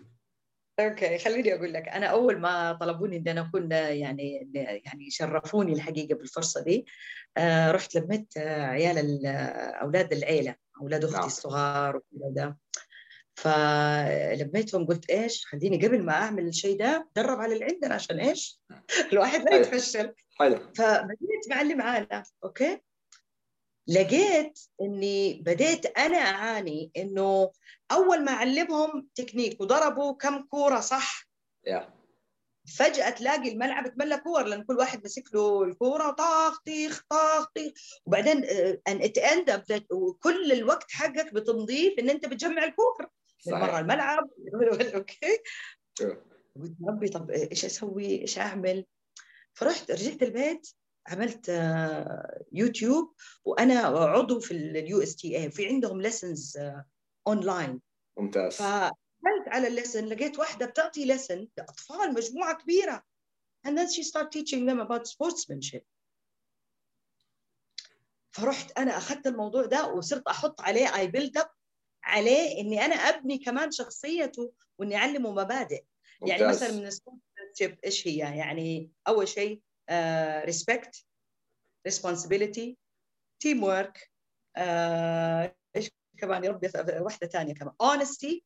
okay 0.80 1.18
خليني 1.18 1.54
أقول 1.54 1.72
لك 1.72 1.88
أنا 1.88 2.06
أول 2.06 2.40
ما 2.40 2.72
طلبوني 2.72 3.16
ان 3.16 3.28
أنا 3.28 3.40
أكون 3.40 3.72
يعني 3.72 4.50
يعني 4.84 5.10
شرفوني 5.10 5.72
الحقيقة 5.72 6.14
بالفرصة 6.14 6.62
دي 6.62 6.86
رحت 7.68 7.94
لميت 7.94 8.38
عيال 8.38 9.26
أولاد 9.82 10.12
العيلة 10.12 10.54
أولاد 10.80 11.04
أختي 11.04 11.16
نعم. 11.16 11.26
الصغار 11.26 11.96
وكذا 12.12 12.56
فلميتهم 13.34 14.86
قلت 14.86 15.10
إيش 15.10 15.46
خليني 15.46 15.86
قبل 15.86 16.02
ما 16.02 16.12
أعمل 16.12 16.48
الشيء 16.48 16.78
ده 16.78 17.08
أدرب 17.16 17.40
على 17.40 17.54
اللي 17.54 17.64
عندنا 17.64 17.94
عشان 17.94 18.20
إيش؟ 18.20 18.60
الواحد 19.12 19.40
لا 19.40 19.56
يتفشل. 19.56 20.14
حلو. 20.38 20.58
فبديت 20.76 21.48
معلم 21.50 21.78
معانا 21.78 22.22
okay؟ 22.44 22.80
لقيت 23.86 24.58
إني 24.80 25.42
بديت 25.46 25.86
أنا 25.98 26.16
أعاني 26.16 26.90
إنه 26.96 27.52
أول 27.92 28.24
ما 28.24 28.32
أعلمهم 28.32 29.08
تكنيك 29.14 29.60
وضربوا 29.60 30.12
كم 30.12 30.42
كورة 30.42 30.80
صح. 30.80 31.28
yeah. 31.68 32.02
فجأة 32.78 33.10
تلاقي 33.10 33.52
الملعب 33.52 33.86
اتملى 33.86 34.18
كور 34.18 34.42
لأن 34.42 34.64
كل 34.64 34.76
واحد 34.76 35.04
مسك 35.04 35.34
له 35.34 35.62
الكورة 35.62 36.10
طاخ 36.10 36.60
طيخ 36.60 37.04
طاخ 37.10 37.46
طيخ 37.54 37.72
وبعدين 38.06 38.44
in 38.88 39.02
the 39.02 39.18
end 39.18 39.84
وكل 39.92 40.52
الوقت 40.52 40.90
حقك 40.90 41.34
بتمضيه 41.34 41.94
في 41.94 42.00
إن 42.00 42.10
أنت 42.10 42.26
بتجمع 42.26 42.64
الكور. 42.64 43.08
من 43.46 43.60
برا 43.60 43.80
الملعب. 43.80 44.30
okay. 44.94 45.38
قلت 46.56 46.76
ربي 46.88 47.08
طب 47.08 47.30
إيش 47.30 47.64
أسوي؟ 47.64 48.20
إيش 48.20 48.38
أعمل؟ 48.38 48.86
فرحت 49.54 49.90
رجعت 49.90 50.22
البيت. 50.22 50.68
عملت 51.06 51.48
يوتيوب 52.52 53.14
وأنا 53.44 53.78
عضو 53.80 54.40
في 54.40 54.50
ال 54.50 55.02
USTA 55.02 55.50
في 55.50 55.66
عندهم 55.66 56.00
lessons 56.00 56.58
online 57.26 57.80
ممتاز. 58.18 58.54
فدخلت 58.54 59.48
على 59.48 59.68
ال 59.68 59.74
lesson 59.74 60.06
لقيت 60.06 60.38
واحدة 60.38 60.66
بتعطي 60.66 61.04
lesson 61.04 61.48
لأطفال 61.56 62.14
مجموعة 62.14 62.54
كبيرة. 62.62 63.04
And 63.66 63.78
then 63.78 63.88
she 63.88 64.02
started 64.02 64.32
teaching 64.32 64.66
them 64.66 64.80
about 64.80 65.06
sportsmanship. 65.06 65.82
فرحت 68.30 68.78
أنا 68.78 68.96
أخذت 68.96 69.26
الموضوع 69.26 69.66
ده 69.66 69.86
وصرت 69.86 70.28
أحط 70.28 70.60
عليه 70.60 70.96
I 70.96 71.06
build 71.06 71.38
up 71.38 71.50
عليه 72.04 72.60
إني 72.60 72.84
أنا 72.84 72.94
أبني 72.94 73.38
كمان 73.38 73.70
شخصيته 73.70 74.52
وإني 74.78 74.96
أعلمه 74.96 75.32
مبادئ. 75.32 75.84
ممتاز. 76.20 76.40
يعني 76.40 76.52
مثلا 76.52 76.72
من 76.72 76.86
ال 76.86 76.93
sportsmanship 76.93 77.78
إيش 77.84 78.08
هي؟ 78.08 78.16
يعني 78.16 78.90
أول 79.08 79.28
شيء 79.28 79.60
uh, 79.92 80.46
respect 80.50 80.92
responsibility 81.88 82.68
team 83.44 83.58
work 83.62 83.96
uh, 84.58 85.50
إيش 85.76 85.90
كمان؟ 86.18 86.44
يا 86.44 86.50
ربي 86.50 86.70
واحدة 87.00 87.26
ثانية 87.26 87.54
كمان. 87.54 87.74
honesty 87.82 88.40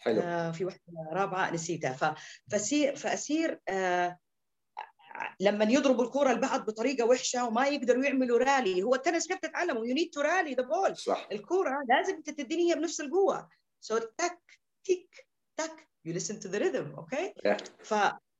حلو. 0.00 0.20
uh, 0.22 0.54
في 0.54 0.64
واحدة 0.64 0.82
رابعة 1.12 1.50
نسيتها. 1.50 2.16
فاسير 2.50 2.96
فأسير 2.96 3.60
uh, 3.70 4.12
لما 5.40 5.64
يضربوا 5.64 6.04
الكرة 6.04 6.32
لبعض 6.32 6.66
بطريقة 6.66 7.04
وحشة 7.06 7.46
وما 7.46 7.66
يقدروا 7.66 8.04
يعملوا 8.04 8.38
رالي 8.38 8.82
هو 8.82 8.94
التنس 8.94 9.28
كيف 9.28 9.38
تتعلموا 9.38 9.86
you 9.86 9.94
need 9.94 10.10
to 10.10 10.20
rally 10.20 10.54
the 10.54 10.62
ball 10.62 10.96
صح. 10.96 11.28
الكرة 11.32 11.82
لازم 11.88 12.14
انت 12.14 12.30
تديني 12.30 12.70
هي 12.70 12.74
بنفس 12.74 13.00
القوة. 13.00 13.48
so 13.80 13.98
so, 13.98 14.02
تك 14.18 14.38
تك 14.84 15.26
تك 15.56 15.88
listen 16.08 16.36
to 16.42 16.48
the 16.48 16.58
rhythm 16.58 16.98
okay 16.98 17.32
yeah. 17.46 17.56
ف 17.84 17.94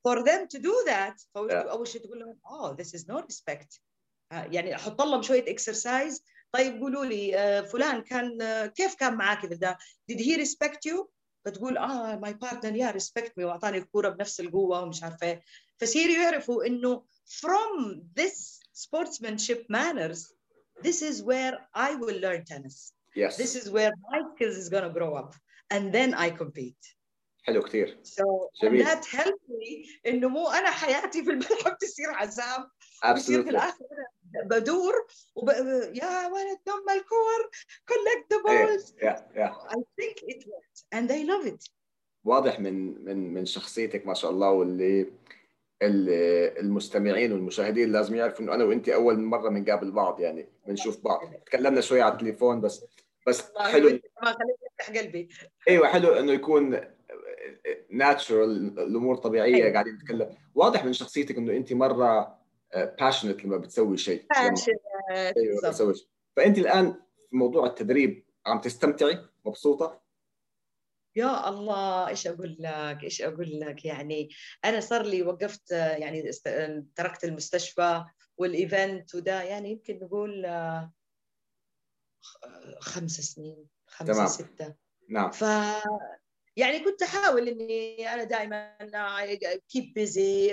for 0.07 0.23
them 0.23 0.47
to 0.47 0.59
do 0.59 0.73
that 0.87 1.15
yeah. 1.35 1.53
اول 1.53 1.87
شيء 1.87 2.01
تقول 2.01 2.19
لهم 2.19 2.39
oh 2.45 2.75
this 2.75 2.99
is 2.99 3.03
no 3.05 3.21
respect 3.21 3.79
يعني 4.31 4.75
احط 4.75 5.01
لهم 5.01 5.21
شويه 5.21 5.51
اكسرسايز 5.51 6.23
طيب 6.51 6.79
قولوا 6.81 7.05
لي 7.05 7.63
فلان 7.71 8.01
كان 8.01 8.37
كيف 8.65 8.95
كان 8.95 9.15
معاك 9.15 9.39
في 9.47 9.55
ده 9.55 9.77
did 10.11 10.15
he 10.15 10.37
respect 10.37 10.91
you 10.91 11.05
فتقول 11.45 11.77
اه 11.77 12.15
ماي 12.15 12.33
بارتنر 12.33 12.75
يا 12.75 12.91
ريسبكت 12.91 13.37
مي 13.37 13.43
واعطاني 13.43 13.77
الكوره 13.77 14.09
بنفس 14.09 14.39
القوه 14.39 14.81
ومش 14.81 15.03
عارفه 15.03 15.27
ايه 15.27 15.41
فصيروا 15.79 16.15
يعرفوا 16.23 16.65
انه 16.65 17.05
from 17.29 17.95
this 18.19 18.59
sportsmanship 18.85 19.59
manners 19.69 20.19
this 20.87 21.01
is 21.01 21.23
where 21.23 21.55
I 21.75 21.89
will 22.01 22.19
learn 22.25 22.43
tennis 22.51 22.93
yes 23.15 23.37
this 23.37 23.55
is 23.55 23.65
where 23.75 23.91
my 24.11 24.19
skills 24.35 24.57
is 24.63 24.69
going 24.69 24.87
to 24.89 24.93
grow 24.99 25.13
up 25.21 25.31
and 25.73 25.83
then 25.97 26.09
I 26.25 26.29
compete 26.41 26.83
حلو 27.42 27.62
كثير 27.62 27.98
so 28.04 28.62
جميل. 28.62 28.86
that 28.86 29.04
helped 29.04 29.48
me 29.48 29.88
إنه 30.06 30.28
مو 30.28 30.48
أنا 30.48 30.70
حياتي 30.70 31.24
في 31.24 31.30
الملعب 31.30 31.78
تصير 31.80 32.10
عذاب 32.10 32.68
بصير 33.14 33.42
في 33.42 33.50
الآخر 33.50 33.84
بدور 34.44 35.06
وب... 35.34 35.48
يا 35.94 36.26
ولد 36.26 36.58
دم 36.66 36.90
الكور 36.90 37.50
collect 37.90 38.24
the 38.34 38.42
balls. 38.42 38.94
yeah, 39.02 39.20
yeah. 39.36 39.54
I 39.68 39.78
think 40.00 40.16
it 40.22 40.44
worked 40.46 40.82
and 40.92 41.08
they 41.10 41.24
love 41.24 41.46
it. 41.46 41.70
واضح 42.24 42.60
من 42.60 43.04
من 43.04 43.34
من 43.34 43.46
شخصيتك 43.46 44.06
ما 44.06 44.14
شاء 44.14 44.30
الله 44.30 44.50
واللي 44.50 45.12
المستمعين 45.82 47.32
والمشاهدين 47.32 47.92
لازم 47.92 48.14
يعرفوا 48.14 48.44
إنه 48.44 48.54
أنا 48.54 48.64
وانت 48.64 48.88
أول 48.88 49.18
مرة 49.20 49.48
بنقابل 49.48 49.90
بعض 49.90 50.20
يعني 50.20 50.48
بنشوف 50.66 51.04
بعض. 51.04 51.34
تكلمنا 51.46 51.80
شوي 51.80 52.02
على 52.02 52.12
التليفون 52.12 52.60
بس 52.60 52.84
بس 53.26 53.42
حلو 53.56 53.88
ما 54.22 54.32
خليني 54.32 54.56
أفتح 54.80 54.98
قلبي. 54.98 55.28
أيوه 55.68 55.88
حلو 55.88 56.12
إنه 56.12 56.32
يكون 56.32 56.80
ناتشرال 57.90 58.78
الأمور 58.78 59.16
طبيعية 59.16 59.54
أيوة. 59.54 59.72
قاعدين 59.72 59.94
نتكلم. 59.94 60.36
واضح 60.54 60.84
من 60.84 60.92
شخصيتك 60.92 61.36
إنه 61.36 61.56
أنت 61.56 61.72
مرة 61.72 62.38
باشنت 62.74 63.44
لما 63.44 63.56
بتسوي 63.56 63.96
شيء. 63.96 64.26
أيوه 64.36 65.60
بتسوي 65.68 65.94
شيء. 65.94 66.08
فأنت 66.36 66.58
الآن 66.58 66.92
في 67.30 67.36
موضوع 67.36 67.66
التدريب 67.66 68.24
عم 68.46 68.60
تستمتعي؟ 68.60 69.18
مبسوطة؟ 69.44 70.02
يا 71.16 71.48
الله 71.48 72.08
إيش 72.08 72.26
أقول 72.26 72.56
لك؟ 72.60 72.98
إيش 73.04 73.22
أقول 73.22 73.60
لك؟ 73.60 73.84
يعني 73.84 74.28
أنا 74.64 74.80
صار 74.80 75.02
لي 75.02 75.22
وقفت 75.22 75.70
يعني 75.70 76.30
تركت 76.94 77.24
المستشفى 77.24 78.04
وال 78.36 78.59
event 78.59 79.14
وده 79.14 79.42
يعني 79.42 79.70
يمكن 79.70 79.98
نقول 80.02 80.46
خمس 82.80 83.20
سنين 83.20 83.66
خمسة 83.86 84.12
تمام. 84.12 84.26
ستة. 84.26 84.74
نعم. 85.08 85.30
ف 85.30 85.44
يعني 86.56 86.80
كنت 86.80 87.02
أحاول 87.02 87.48
إني 87.48 88.14
أنا 88.14 88.24
دائما 88.24 88.76
keep 89.68 89.94
busy 89.94 90.46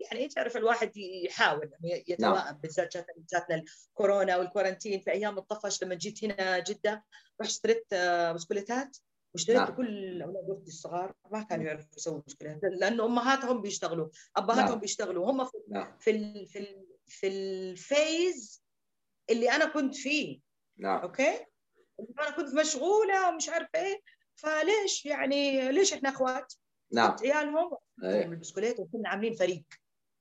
يعني 0.00 0.28
تعرف 0.34 0.56
الواحد 0.56 0.96
يحاول 0.96 1.70
يتوائم 1.82 2.34
نعم. 2.34 2.58
بالذات 2.58 2.96
جاتنا 3.32 3.62
الكورونا 3.90 4.36
وال 4.36 4.47
quarantine 4.47 5.00
في 5.00 5.10
أيام 5.10 5.38
الطفش 5.38 5.82
لما 5.82 5.94
جيت 5.94 6.24
هنا 6.24 6.58
جدة 6.58 7.04
رحت 7.40 7.50
اشتريت 7.50 7.94
بسكوليتات 8.34 8.96
واشتريت 9.34 9.60
نعم. 9.60 9.76
كل 9.76 10.22
أولاد 10.22 10.50
أختي 10.50 10.68
الصغار 10.68 11.14
ما 11.30 11.42
كانوا 11.42 11.64
يعرفوا 11.64 11.96
يسووا 11.96 12.22
بسكوليتات 12.26 12.60
لأنه 12.64 13.04
أمهاتهم 13.04 13.62
بيشتغلوا 13.62 14.08
ابهاتهم 14.36 14.68
نعم. 14.68 14.80
بيشتغلوا 14.80 15.30
هم 15.30 15.44
في 15.44 15.58
نعم. 15.68 15.98
في 15.98 16.10
ال 16.10 16.46
في 16.46 16.58
ال 16.58 16.86
في 17.06 17.26
ال 17.26 17.49
phase 17.49 18.62
اللي 19.30 19.50
أنا 19.50 19.66
كنت 19.66 19.94
فيه 19.94 20.40
نعم 20.78 21.00
okay 21.00 21.46
أنا 22.20 22.30
كنت 22.30 22.54
مشغولة 22.54 23.28
ومش 23.28 23.48
عارفة 23.48 23.78
إيه 23.78 24.00
فليش 24.34 25.06
يعني 25.06 25.72
ليش 25.72 25.92
إحنا 25.92 26.08
إخوات؟ 26.08 26.54
نعم. 26.92 27.16
عيالهم 27.22 27.76
أيه. 28.04 28.24
البسكوليت 28.24 28.80
وكنا 28.80 29.08
عاملين 29.08 29.34
فريق. 29.34 29.64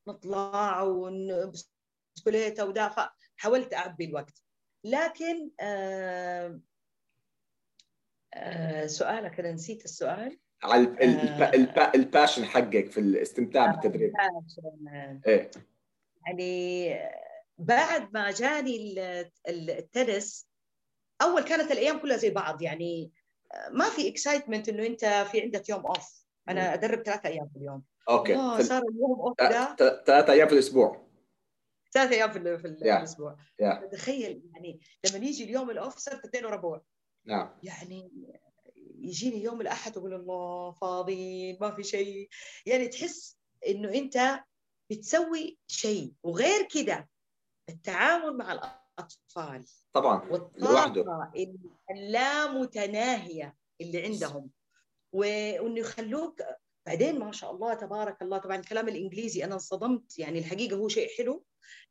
نطلع 0.07 0.81
وبسكوليته 0.81 2.65
وده 2.65 2.95
حاولت 3.37 3.73
أعبي 3.73 4.05
الوقت. 4.05 4.43
لكن 4.83 5.51
آه 5.59 6.59
آه 8.33 8.87
سؤالك 8.87 9.39
أنا 9.39 9.51
نسيت 9.51 9.85
السؤال. 9.85 10.39
على 10.63 10.83
آه 10.83 11.91
ال 11.95 12.02
passion 12.02 12.45
حقك 12.45 12.91
في 12.91 12.99
الاستمتاع 12.99 13.65
بالتدريب. 13.65 14.13
إيه. 15.27 15.51
يعني 16.27 16.93
بعد 17.57 18.13
ما 18.13 18.31
جاني 18.31 18.95
التنس 19.47 20.47
أول 21.21 21.43
كانت 21.43 21.71
الأيام 21.71 21.99
كلها 21.99 22.17
زي 22.17 22.29
بعض. 22.29 22.61
يعني 22.61 23.11
ما 23.71 23.89
في 23.89 24.07
excitement 24.07 24.69
إنه 24.69 24.85
أنت 24.85 25.05
في 25.31 25.41
عندك 25.41 25.69
يوم 25.69 25.85
off 25.85 26.25
أنا 26.49 26.73
أدرب 26.73 27.01
ثلاثة 27.01 27.29
أيام 27.29 27.49
في 27.49 27.57
اليوم. 27.57 27.83
okay. 28.09 28.35
آه 28.35 28.61
صار 28.61 28.81
اليوم 28.81 29.19
off 29.19 29.35
ده. 29.39 29.75
ثلاث 30.05 30.29
أيام 30.29 30.47
في 30.47 30.53
الأسبوع. 30.53 31.07
ثلاث 31.93 32.11
أيام 32.11 32.31
في, 32.31 32.57
في 32.57 32.67
yeah. 32.67 32.83
الأسبوع. 32.83 33.37
Yeah. 33.63 33.91
تخيل 33.91 34.41
يعني 34.53 34.79
لما 35.05 35.25
يجي 35.25 35.43
اليوم 35.43 35.69
ال 35.69 35.76
off 35.76 35.97
صرت 35.97 36.25
اثنين 36.25 36.45
وربع. 36.45 36.79
نعم. 37.25 37.59
يعني 37.63 38.11
يجيني 38.99 39.43
يوم 39.43 39.61
الأحد 39.61 39.97
واقول 39.97 40.13
الله 40.13 40.71
فاضي 40.71 41.53
ما 41.61 41.71
في 41.71 41.83
شيء. 41.83 42.29
يعني 42.65 42.87
تحس 42.87 43.37
إنه 43.67 43.93
أنت 43.93 44.43
بتسوي 44.91 45.57
شيء. 45.67 46.13
وغير 46.23 46.67
كده 46.73 47.09
التعامل 47.69 48.37
مع 48.37 48.80
الأطفال 49.01 49.65
طبعا 49.93 50.29
والطاقة 50.29 51.31
اللامتناهية 51.91 53.55
اللي 53.81 54.03
عندهم 54.03 54.49
وإنه 55.13 55.79
يخلوك 55.79 56.41
بعدين 56.85 57.19
ما 57.19 57.31
شاء 57.31 57.51
الله 57.51 57.73
تبارك 57.73 58.21
الله 58.21 58.37
طبعا 58.37 58.55
الكلام 58.55 58.87
الإنجليزي 58.87 59.43
أنا 59.43 59.53
انصدمت 59.53 60.19
يعني 60.19 60.39
الحقيقة 60.39 60.75
هو 60.75 60.87
شيء 60.87 61.09
حلو 61.17 61.43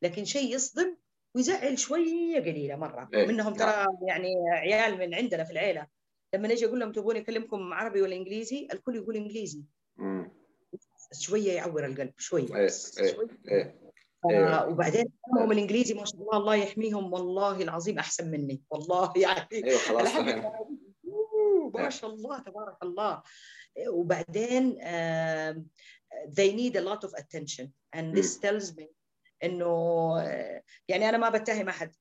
لكن 0.03 0.25
شيء 0.25 0.55
يصدم 0.55 0.97
ويزعل 1.35 1.79
شوية 1.79 2.41
قليلة 2.41 2.77
مرة 2.77 3.09
إيه. 3.15 3.27
منهم 3.27 3.55
ترى 3.55 3.87
يعني 4.09 4.29
عيال 4.53 4.99
من 4.99 5.15
عندنا 5.15 5.45
في 5.45 5.53
العيلة 5.53 5.87
لما 6.35 6.49
نجي 6.49 6.67
أقول 6.67 6.81
لهم 6.81 6.93
تبوني 6.93 7.19
اكلمكم 7.19 7.73
عربي 7.73 8.03
ولا 8.03 8.17
إنجليزي 8.17 8.69
الكل 8.73 8.97
يقول 8.97 9.17
إنجليزي 9.17 9.65
مم. 9.97 10.33
شوية 11.13 11.53
يعور 11.53 11.87
القلب 11.87 12.13
شوية 12.17 12.57
إيه. 12.57 12.69
إيه. 12.99 13.13
شوية. 13.15 13.39
إيه. 13.49 13.90
آه 14.25 14.69
وبعدين 14.69 15.13
هم 15.39 15.53
الانجليزي 15.53 15.95
ما 15.95 16.05
شاء 16.05 16.21
الله 16.21 16.37
الله 16.37 16.55
يحميهم 16.55 17.13
والله 17.13 17.63
العظيم 17.63 17.99
أحسن 17.99 18.31
مني 18.31 18.63
والله 18.71 19.13
يعني 19.25 19.49
أيوه 19.53 19.79
خلاص 19.79 20.03
الحمد 20.03 20.53
ما 21.75 21.91
شاء 21.91 22.11
الله 22.11 22.39
تبارك 22.39 22.77
الله. 22.83 23.23
وبعدين 23.89 24.79
uh, 24.81 25.55
they 26.29 26.53
need 26.53 26.77
a 26.77 26.81
lot 26.81 27.05
of 27.05 27.13
attention. 27.15 27.73
And 27.93 28.15
this 28.15 28.39
tells 28.39 28.77
me 28.77 28.87
إنه 29.45 29.71
يعني 30.89 31.09
أنا 31.09 31.19
ما 31.19 31.29
بتهم 31.29 31.69
أحد. 31.69 31.95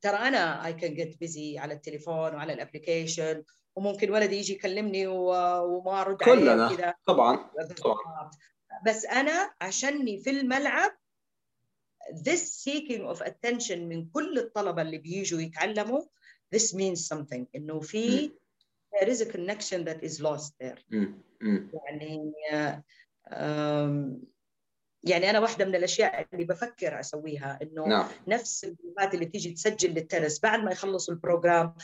ترى 0.00 0.16
أنا 0.16 0.72
I 0.72 0.72
can 0.72 0.94
get 0.94 1.18
busy 1.18 1.58
على 1.58 1.74
التليفون 1.74 2.34
وعلى 2.34 2.52
الابلكيشن 2.52 3.44
وممكن 3.76 4.10
ولدي 4.10 4.36
يجي 4.36 4.52
يكلمني 4.52 5.06
وما 5.06 6.00
أرد 6.00 6.22
عليه 6.22 6.34
كلنا 6.34 6.94
طبعا 7.06 7.50
طبعا. 7.84 8.30
بس 8.86 9.04
أنا 9.04 9.54
عشاني 9.60 10.22
في 10.22 10.30
الملعب 10.30 10.90
this 12.12 12.64
seeking 12.64 13.02
of 13.06 13.22
attention 13.22 13.78
من 13.78 14.08
كل 14.10 14.38
الطلبة 14.38 14.82
اللي 14.82 14.98
بيجوا 14.98 15.40
يتعلموا 15.40 16.02
this 16.56 16.74
means 16.74 17.08
something. 17.14 17.44
إنه 17.54 17.80
في 17.80 18.30
there 18.94 19.08
is 19.08 19.20
a 19.20 19.26
connection 19.26 19.84
that 19.84 20.02
is 20.02 20.20
lost 20.20 20.52
there. 20.62 20.78
يعني 21.86 22.32
يعني 25.02 25.30
أنا 25.30 25.38
واحدة 25.40 25.64
من 25.64 25.74
الأشياء 25.74 26.28
اللي 26.32 26.44
بفكر 26.44 27.00
أسويها 27.00 27.58
إنه 27.62 27.86
نعم. 27.86 28.08
نفس 28.28 28.64
ال 28.64 28.71
groupات 28.71 29.14
اللي 29.14 29.26
تيجي 29.26 29.50
تسجل 29.52 29.90
للتنس 29.90 30.40
بعد 30.40 30.64
ما 30.64 30.70
يخلصوا 30.72 31.14
ال 31.14 31.21
program 31.21 31.74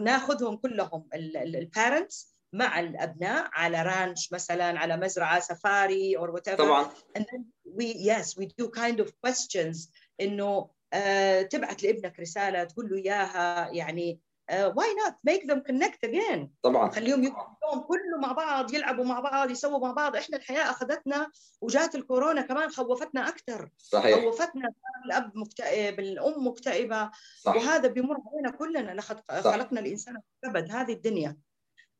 ناخذهم 0.00 0.56
كلهم 0.56 1.08
ال 1.14 1.29
parents 1.29 2.37
مع 2.52 2.80
الأبناء 2.80 3.48
على 3.52 3.82
ranch 3.82 4.32
مثلا 4.32 4.78
على 4.78 4.96
مزرعة 4.96 5.40
سفاري 5.40 6.18
or 6.18 6.30
whatever. 6.30 6.56
طبعا. 6.56 6.90
And 7.18 7.22
then 7.22 7.44
we 7.76 7.86
yes 7.94 8.36
we 8.36 8.46
do 8.46 8.68
kind 8.68 9.00
of 9.00 9.12
questions 9.26 9.90
إنه 10.20 10.70
uh, 10.94 11.48
تبعت 11.48 11.82
لابنك 11.82 12.20
رسالة 12.20 12.64
تقول 12.64 12.90
له 12.90 12.96
إياها 12.96 13.68
يعني 13.70 14.20
uh, 14.50 14.54
why 14.54 14.86
not 15.02 15.14
make 15.30 15.46
them 15.46 15.60
connect 15.60 16.08
again 16.08 16.48
طبعا. 16.62 16.90
خليهم 16.90 17.24
يوم 17.24 17.80
كله 17.80 18.18
مع 18.22 18.32
بعض 18.32 18.74
يلعبوا 18.74 19.04
مع 19.04 19.20
بعض 19.20 19.50
يسووا 19.50 19.78
مع 19.78 19.92
بعض. 19.92 20.16
إحنا 20.16 20.36
الحياة 20.36 20.70
أخذتنا 20.70 21.30
وجات 21.60 21.94
الكورونا 21.94 22.42
كمان 22.42 22.70
خوفتنا 22.70 23.28
أكثر 23.28 23.70
صحيح. 23.78 24.24
خوفتنا 24.24 24.68
الأب 25.06 25.32
مكتئب 25.34 26.00
الام 26.00 26.46
مكتئبة. 26.46 27.10
صح. 27.40 27.56
وهذا 27.56 27.88
بيمر 27.88 28.16
علينا 28.26 28.50
كلنا. 28.50 28.90
لقد 28.90 29.20
خلقنا 29.30 29.80
الإنسان 29.80 30.20
كبد 30.44 30.70
هذه 30.70 30.92
الدنيا. 30.92 31.36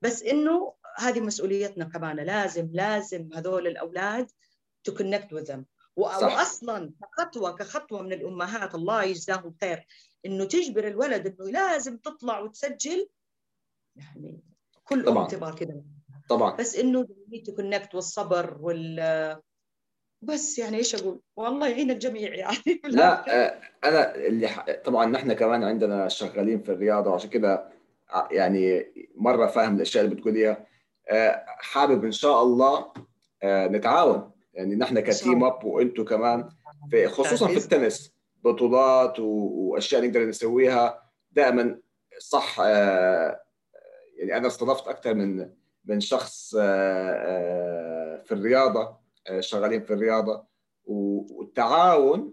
بس 0.03 0.22
إنه 0.22 0.74
هذه 0.96 1.20
مسؤوليتنا 1.20 1.84
كمان 1.84 2.16
لازم 2.16 2.70
لازم 2.72 3.28
هذول 3.34 3.66
الأولاد 3.66 4.30
them 5.46 5.61
صح. 5.99 6.38
واصلا 6.38 6.92
كخطوة 7.03 7.57
كخطوة 7.57 8.03
من 8.03 8.12
الأمهات 8.12 8.74
الله 8.74 9.03
يجزاهم 9.03 9.55
خير 9.61 9.86
إنه 10.26 10.44
تجبر 10.44 10.88
الولد 10.88 11.26
إنه 11.26 11.51
لازم 11.51 11.96
تطلع 11.96 12.40
وتسجل 12.40 13.09
يعني 13.96 14.40
كل 14.84 15.05
طبعا. 15.05 15.24
ام 15.24 15.28
تبغى 15.28 15.53
كذا 15.53 15.82
طبعا 16.28 16.57
بس 16.57 16.76
إنه 16.76 17.09
to 17.49 17.53
connect 17.53 17.94
والصبر 17.94 18.59
وال 18.61 19.42
بس 20.22 20.59
يعني 20.59 20.76
إيش 20.76 20.94
أقول؟ 20.94 21.20
والله 21.36 21.68
يعين 21.68 21.90
الجميع 21.90 22.34
يعني 22.34 22.80
لا 22.84 23.24
أنا 23.88 24.14
اللي 24.14 24.80
طبعا 24.84 25.07
نحن 25.07 25.32
كمان 25.32 25.64
عندنا 25.64 26.09
شغالين 26.09 26.62
في 26.62 26.72
الرياضة 26.72 27.11
وعشان 27.11 27.30
كده 27.30 27.68
يعني 28.30 28.92
مرة 29.16 29.46
فاهم 29.46 29.76
الأشياء 29.76 30.04
اللي 30.04 30.16
بتقوليها 30.16 30.66
حابب 31.46 32.04
إن 32.04 32.12
شاء 32.12 32.42
الله 32.42 32.92
نتعاون. 33.44 34.30
يعني 34.52 34.74
نحن 34.76 35.00
ك 35.01 35.09
Team 35.09 35.45
Up 35.45 35.64
وأنتم 35.64 36.04
كمان 36.04 36.48
في 36.90 37.09
خصوصا 37.09 37.46
في 37.46 37.56
التنس 37.56 38.12
بطولات 38.44 39.20
وأشياء 39.20 40.06
نقدر 40.06 40.24
نسويها. 40.24 41.02
دائما 41.32 41.80
صح 42.18 42.61
يعني 44.18 44.36
أنا 44.36 44.46
استضفت 44.46 44.88
أكثر 44.88 45.14
من 45.14 45.50
من 45.84 46.00
شخص 46.00 46.50
في 48.24 48.32
الرياضة 48.32 48.96
شغالين 49.40 49.84
في 49.84 49.92
الرياضة. 49.92 50.44
والتعاون 50.84 52.32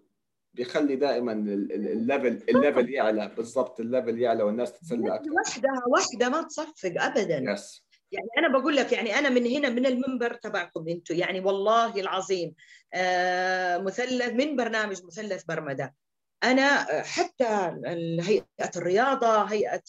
بيخلي 0.56 0.96
دائما 0.96 1.32
ال 1.32 1.50
level 1.50 2.44
ال 2.50 2.56
level 2.56 2.90
يعلى 2.90 3.32
بالضبط 3.38 3.80
ال 3.80 3.86
level 3.86 4.20
يعلى 4.20 4.44
والناس 4.44 4.74
تتسلى 4.74 5.16
أكثر 5.16 5.32
وحده 5.32 5.70
وحده 5.88 6.30
ما 6.30 6.42
تصفق 6.42 6.94
ابدا. 6.98 7.52
يس 7.54 7.86
يعني 8.12 8.28
أنا 8.38 8.60
بقول 8.60 8.76
لك 8.76 8.92
يعني 8.92 9.20
أنا 9.20 9.30
من 9.30 9.46
هنا 9.46 9.70
من 9.70 9.86
المنبر 9.86 10.34
تبعكم 10.34 10.88
أنتم 10.88 11.16
يعني 11.16 11.40
والله 11.40 12.00
العظيم 12.00 12.56
آه 12.94 13.78
مثلث 13.78 14.34
من 14.34 14.56
برنامج 14.56 15.04
مثلث 15.04 15.44
برمدة. 15.44 15.96
أنا 16.44 16.86
حتى 17.04 17.78
هيئة 18.22 18.72
الرياضة 18.76 19.44
هيئة 19.44 19.84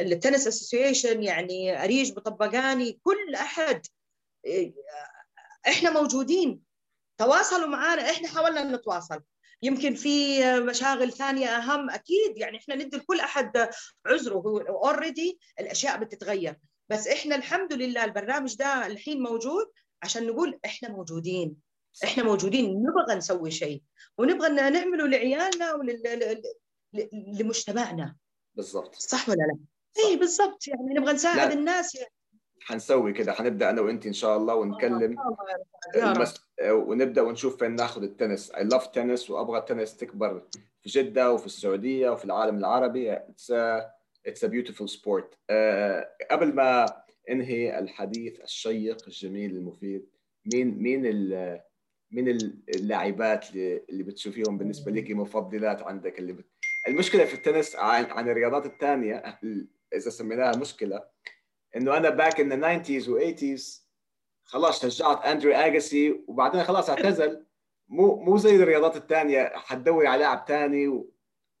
التنس 0.00 0.46
اسوسيشن 0.46 1.22
يعني 1.22 1.84
أريج 1.84 2.12
بطبقاني 2.12 3.00
كل 3.02 3.34
أحد 3.34 3.86
إحنا 5.66 5.90
موجودين. 5.90 6.60
تواصلوا 7.18 7.68
معنا 7.68 8.10
إحنا 8.10 8.28
حاولنا 8.28 8.76
نتواصل. 8.76 9.20
يمكن 9.64 9.94
في 9.94 10.42
مشاغل 10.60 11.12
ثانية 11.12 11.46
أهم 11.46 11.90
أكيد 11.90 12.36
يعني 12.38 12.58
إحنا 12.58 12.74
ندي 12.74 12.96
لكل 12.96 13.20
أحد 13.20 13.68
عذره 14.06 14.34
هو 14.34 14.58
already 14.58 15.38
الأشياء 15.60 15.98
بتتغير. 15.98 16.56
بس 16.88 17.08
إحنا 17.08 17.36
الحمد 17.36 17.72
لله 17.72 18.04
البرنامج 18.04 18.56
ده 18.56 18.86
الحين 18.86 19.22
موجود 19.22 19.66
عشان 20.02 20.26
نقول 20.26 20.58
إحنا 20.64 20.88
موجودين. 20.88 21.56
إحنا 22.04 22.22
موجودين 22.24 22.82
نبغى 22.82 23.14
نسوي 23.16 23.50
شيء 23.50 23.82
ونبغى 24.18 24.48
نعمله 24.48 25.06
لعيالنا 25.06 25.74
ولمجتمعنا 26.92 28.16
بالضبط. 28.54 28.94
صح 28.94 29.28
ولا 29.28 29.36
لا؟ 29.36 29.58
اي 30.04 30.16
بالضبط. 30.16 30.66
يعني 30.66 30.94
نبغى 30.94 31.12
نساعد 31.12 31.48
لا. 31.48 31.54
الناس 31.54 31.94
يعني. 31.94 32.12
حنسوي 32.60 33.12
كده 33.12 33.32
حنبدأ 33.32 33.70
أنا 33.70 33.80
وانت 33.80 34.06
إن 34.06 34.12
شاء 34.12 34.36
الله 34.36 34.54
ونكلم 34.54 35.16
المس... 35.96 36.46
ونبدأ 36.62 37.22
ونشوف 37.22 37.58
فين 37.58 37.74
ناخذ 37.76 38.02
التنس. 38.02 38.50
I 38.50 38.64
love 38.64 38.86
tennis 38.86 39.30
وأبغى 39.30 39.58
التنس 39.58 39.96
تكبر 39.96 40.42
في 40.82 40.88
جدة 40.88 41.32
وفي 41.32 41.46
السعودية 41.46 42.10
وفي 42.10 42.24
العالم 42.24 42.58
العربي. 42.58 43.12
It's 43.12 43.50
it's 44.26 44.44
a 44.44 44.46
beautiful 44.46 44.88
sport 44.88 45.34
قبل 46.30 46.54
ما 46.54 46.86
أنهي 47.30 47.78
الحديث 47.78 48.40
الشيق 48.40 49.04
الجميل 49.06 49.56
المفيد 49.56 50.06
مين 50.54 50.82
مين 50.82 51.06
ال 51.06 51.60
مين 52.10 52.28
اللاعبات 52.74 53.46
اللي 53.54 54.02
بتشوفيهم 54.02 54.58
بالنسبة 54.58 54.92
لك؟ 54.92 55.10
مفضلات 55.10 55.82
عندك 55.82 56.18
اللي 56.18 56.32
بت... 56.32 56.44
المشكلة 56.88 57.24
في 57.24 57.34
التنس 57.34 57.76
عن, 57.76 58.04
عن 58.04 58.28
الرياضات 58.28 58.66
الثانية 58.66 59.38
إذا 59.94 60.10
سميناها 60.10 60.56
مشكلة 60.56 61.04
إنه 61.76 61.96
أنا 61.96 62.10
back 62.10 62.40
in 62.40 62.60
the 62.60 62.82
90s 62.82 63.08
و 63.08 63.20
80s 63.20 63.84
خلاص 64.44 64.86
شجعت 64.86 65.24
أندرو 65.24 65.52
اجاسي 65.52 66.24
وبعدين 66.28 66.64
خلاص 66.64 66.90
اعتزل. 66.90 67.46
مو 67.88 68.16
مو 68.16 68.36
زي 68.36 68.56
الرياضات 68.56 68.96
الثانية 68.96 69.52
حتدوري 69.54 70.06
على 70.06 70.22
لاعب 70.22 70.44
ثاني 70.48 70.88
و... 70.88 71.10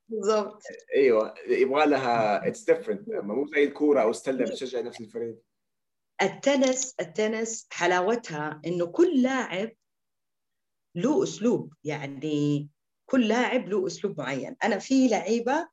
بالضبط. 0.08 0.62
أيوه 0.96 1.34
يبغى 1.48 1.86
لها 1.86 2.48
it's 2.48 2.64
different 2.64 3.08
مو 3.08 3.46
زي 3.46 3.64
الكورة 3.64 4.02
أو 4.02 4.10
السلة 4.10 4.44
بتشجع 4.44 4.80
نفس 4.80 5.00
الفريق. 5.00 5.36
التنس 6.22 6.94
التنس 7.00 7.66
حلاوتها 7.70 8.60
إنه 8.66 8.86
كل 8.86 9.22
لاعب 9.22 9.70
له 10.94 11.22
أسلوب. 11.22 11.74
يعني 11.84 12.68
كل 13.06 13.28
لاعب 13.28 13.68
له 13.68 13.86
أسلوب 13.86 14.20
معين. 14.20 14.56
أنا 14.64 14.78
في 14.78 15.08
لعيبة 15.08 15.68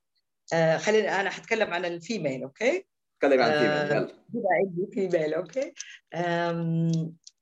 آه 0.54 0.78
خلينا 0.78 1.22
أنا 1.22 1.30
حتكلم 1.30 1.74
عن 1.74 1.86
ال 1.86 1.94
female 1.94 2.44
okay 2.44 2.86
تكلم 3.22 3.42
عن 3.42 3.52
ال 3.52 3.58
female 3.58 3.92
يلا. 3.92 4.14
عندي 4.52 4.88
female 4.94 5.34
okay. 5.34 5.74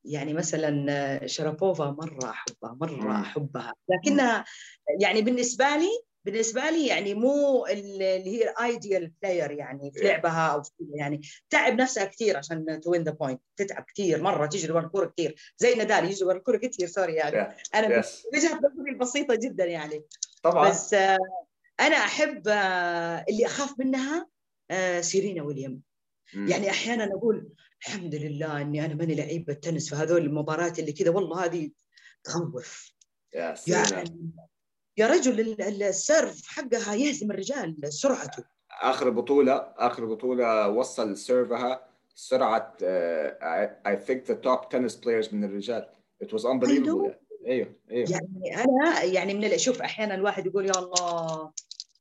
يعني 0.06 0.34
مثلا 0.34 1.28
شرابوفا 1.28 1.86
مرة 1.86 2.30
أحبها 2.30 2.78
مرة 2.82 3.22
أحبها. 3.22 3.74
لكنها 3.90 4.46
يعني 5.02 5.22
بالنسبة 5.22 5.66
لي 5.66 5.90
بالنسبة 6.26 6.70
لي 6.70 6.88
يعني 6.88 7.14
مو 7.14 7.66
اللي 7.66 8.28
هي 8.28 8.50
ال 8.50 8.60
ideal 8.60 9.12
player 9.22 9.52
يعني 9.52 9.92
في 9.92 10.00
لعبها 10.04 10.48
أو 10.48 10.64
في 10.64 10.72
يعني 10.94 11.22
تعب 11.50 11.82
نفسها 11.82 12.06
كثير 12.06 12.38
عشان 12.38 12.80
to 12.82 12.92
win 12.92 13.04
the 13.04 13.12
point 13.12 13.42
تتعب 13.58 13.86
كثير 13.94 14.24
مرة 14.24 14.46
تجري 14.46 14.74
ورا 14.74 14.86
الكورة 14.86 15.06
كثير. 15.06 15.36
زي 15.58 15.76
نادال 15.76 16.06
يجري 16.06 16.28
ورا 16.28 16.38
الكورة 16.38 16.58
كثير 16.58 16.88
sorry 16.88 17.14
يعني. 17.14 17.36
Yeah. 17.36 17.76
أنا 17.76 18.02
yes. 18.02 18.08
وجهة 18.34 18.56
نظري 18.56 18.96
بسيطه 19.00 19.36
جدا 19.36 19.66
يعني. 19.66 20.06
طبعا. 20.44 20.70
بس 20.70 20.94
آه 20.94 21.18
أنا 21.80 21.96
أحب 21.96 22.48
آه 22.48 23.26
اللي 23.30 23.46
أخاف 23.46 23.80
منها 23.80 24.18
آه 24.18 24.30
سيرينا 25.02 25.44
ويليام. 25.44 25.82
يعني 26.34 26.70
أحيانا 26.70 27.06
أقول 27.06 27.50
الحمد 27.82 28.16
لله 28.16 28.62
إني 28.62 28.86
أنا 28.86 28.94
ماني 28.94 29.16
لعيبه 29.16 29.54
تنس 29.54 29.90
في 29.90 29.96
هذول 29.96 30.22
المباريات 30.22 30.80
اللي 30.80 30.92
كذا 30.92 31.10
والله 31.10 31.46
هذه 31.46 31.72
تخوف. 32.24 32.94
يا 33.36 33.56
يعني 33.68 34.32
يا 34.98 35.08
رجل 35.08 35.62
ال 35.62 35.76
serve 35.76 36.48
حقها 36.48 36.96
يهزم 36.96 37.32
الرجال 37.32 37.94
سرعته. 37.94 38.44
آخر 38.82 39.10
بطولة 39.10 39.54
آخر 39.78 40.06
بطولة 40.06 40.70
وصل 40.70 41.18
serveها 41.18 41.90
سرعة 42.16 42.78
I 42.82 43.98
think 43.98 44.28
the 44.28 44.34
top 44.34 44.70
tennis 44.70 44.96
players 44.96 45.34
من 45.34 45.44
الرجال. 45.44 45.90
It 46.24 46.28
was 46.28 46.42
unbelievable. 46.42 47.12
أيوه 47.48 47.76
أيوه. 47.92 48.10
يعني 48.10 48.64
أنا 48.64 49.04
يعني 49.04 49.34
من 49.34 49.58
شوف 49.58 49.82
أحيانا 49.82 50.16
الواحد 50.16 50.46
يقول 50.46 50.66
يا 50.66 50.80
الله 50.80 51.52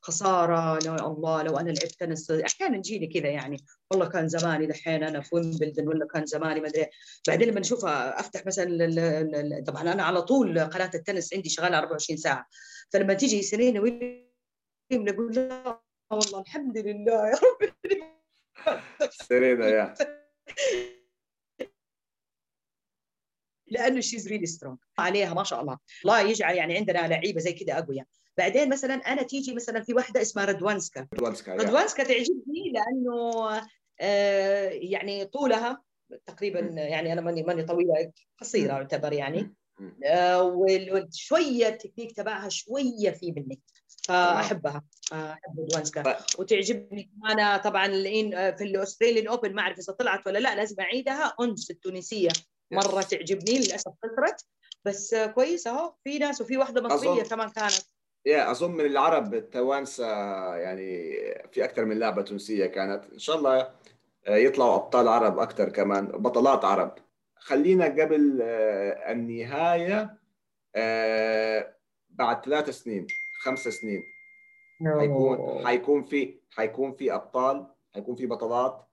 خسارة 0.09 0.79
لو 0.87 1.13
الله 1.13 1.43
لو 1.43 1.59
أنا 1.59 1.71
لعبت 1.71 1.95
تنس. 2.01 2.31
أحيانا 2.31 2.79
تجيني 2.79 3.07
كذا 3.07 3.29
يعني. 3.29 3.65
والله 3.91 4.09
كان 4.09 4.29
زماني 4.29 4.67
دحين 4.67 5.03
أنا 5.03 5.21
في 5.21 5.35
ويمبلدون 5.35 5.89
ولا 5.89 6.07
كان 6.07 6.27
زماني 6.27 6.61
ما 6.61 6.69
أدري. 6.69 6.87
بعدين 7.29 7.49
لما 7.49 7.61
نشوفها 7.61 8.21
أفتح 8.21 8.47
مثلا 8.47 9.65
طبعا 9.67 9.83
أنا 9.83 10.03
على 10.03 10.23
طول 10.23 10.61
قناة 10.61 10.91
التنس 10.95 11.35
عندي 11.35 11.49
شغالة 11.49 11.79
24 11.79 12.17
ساعة. 12.17 12.47
فلما 12.93 13.15
تيجي 13.15 13.43
سيرينا 13.43 13.81
ويليام 13.81 14.29
نقول 14.93 15.35
لا 15.35 15.81
والله 16.11 16.41
الحمد 16.41 16.79
لله 16.79 17.29
يا 17.29 17.35
رب. 17.35 17.73
سيرينا 19.11 19.69
يا. 19.69 19.95
لأنه 23.71 24.01
she's 24.01 24.29
really 24.29 24.47
strong 24.47 24.79
عليها 24.99 25.35
ما 25.35 25.45
شاء 25.45 25.61
الله. 25.61 25.79
الله 26.05 26.21
يجعل 26.21 26.57
يعني 26.57 26.77
عندنا 26.77 27.09
لعيبة 27.09 27.41
زي 27.41 27.53
كذا 27.53 27.79
أقوياء. 27.79 28.07
بعدين 28.39 28.69
مثلا 28.69 28.95
أنا 28.95 29.23
تيجي 29.23 29.55
مثلا 29.55 29.83
في 29.83 29.95
واحدة 29.95 30.23
اسمها 30.23 30.45
ردوانسكا 30.45 31.09
ردوانسكا 31.15 31.55
ردوانسكا 31.55 32.05
تعجبني 32.05 32.73
لأنه 32.73 33.49
آه 34.01 34.69
يعني 34.69 35.25
طولها 35.25 35.83
تقريبا 36.27 36.61
يعني 36.61 37.13
أنا 37.13 37.21
ماني 37.21 37.43
ماني 37.43 37.63
طويلة 37.63 38.13
قصيرة 38.41 38.73
اعتبر 38.73 39.13
يعني. 39.13 39.55
آه 40.05 40.43
وشوية 40.43 41.69
التكنيك 41.69 42.13
تبعها 42.13 42.49
شوية 42.49 43.11
في 43.11 43.33
مني 43.33 43.61
فأحبها 44.09 44.85
احب 45.13 45.61
ردوانسكا 45.61 46.17
وتعجبني 46.39 47.11
كمان 47.13 47.61
طبعا 47.61 47.87
في 48.53 48.65
الاستراليان 48.65 49.29
أوبن 49.29 49.55
ما 49.55 49.63
أعرف 49.63 49.79
إذا 49.79 49.93
طلعت 49.93 50.27
ولا 50.27 50.39
لا 50.39 50.55
لازم 50.55 50.81
أعيدها. 50.81 51.35
أنس 51.41 51.71
التونسية 51.71 52.29
مرة 52.73 53.03
تعجبني 53.03 53.59
للأسف 53.59 53.93
خسرت. 54.03 54.45
بس 54.85 55.15
كويسه 55.15 55.71
أهو 55.71 55.95
في 56.05 56.19
ناس 56.19 56.41
وفي 56.41 56.57
واحدة 56.57 56.83
مصرية 56.83 57.23
كمان 57.23 57.51
كانت. 57.51 57.98
يا 58.29 58.51
أظن 58.51 58.71
من 58.71 58.87
العرب 58.87 59.35
التوانسة 59.35 60.07
يعني 60.57 61.15
في 61.53 61.65
أكثر 61.65 61.85
من 61.85 61.99
لعبة 61.99 62.23
تونسية 62.23 62.67
كانت. 62.67 63.05
إن 63.13 63.19
شاء 63.19 63.37
الله 63.37 63.71
يطلعوا 64.29 64.75
أبطال 64.75 65.09
عرب 65.09 65.39
أكثر 65.39 65.69
كمان 65.69 66.07
بطلات 66.07 66.65
عرب. 66.65 66.95
خلينا 67.37 67.85
قبل 67.85 68.43
النهاية 69.09 70.19
بعد 72.11 72.45
ثلاث 72.45 72.71
سنين 72.71 73.07
خمس 73.41 73.69
سنين. 73.69 74.03
حيكون 74.99 75.67
حيكون 75.67 76.05
في 76.05 76.41
حيكون 76.51 76.93
في 76.93 77.15
أبطال 77.15 77.67
حيكون 77.95 78.15
في 78.17 78.27
بطلات 78.27 78.85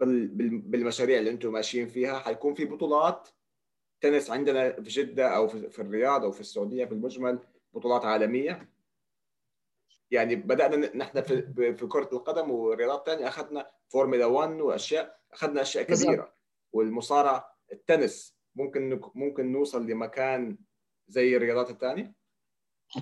بالمشاريع 0.00 1.18
اللي 1.18 1.30
أنتم 1.30 1.52
ماشيين 1.52 1.88
فيها. 1.88 2.18
حيكون 2.18 2.54
في 2.54 2.64
بطولات 2.64 3.28
تنس 4.00 4.30
عندنا 4.30 4.72
في 4.72 4.88
جدة 4.88 5.28
أو 5.28 5.48
في 5.48 5.78
الرياض 5.78 6.24
أو 6.24 6.30
في 6.30 6.40
السعودية 6.40 6.84
في 6.84 6.92
المجمل 6.92 7.38
بطولات 7.72 8.04
عالمية. 8.04 8.75
يعني 10.10 10.36
بدأنا 10.36 10.96
نحن 10.96 11.22
في 11.22 11.74
في 11.74 11.86
كرة 11.86 12.08
القدم 12.12 12.50
والرياضات 12.50 12.98
الثانية 12.98 13.28
أخذنا 13.28 13.70
فورمولا 13.88 14.26
1 14.26 14.50
وأشياء 14.60 15.18
أخذنا 15.32 15.62
أشياء 15.62 15.84
كبيرة. 15.84 16.34
والمصارعة 16.72 17.56
التنس 17.72 18.36
ممكن 18.54 19.00
ممكن 19.14 19.52
نوصل 19.52 19.86
لمكان 19.86 20.58
زي 21.08 21.36
الرياضات 21.36 21.70
الثانية 21.70 22.14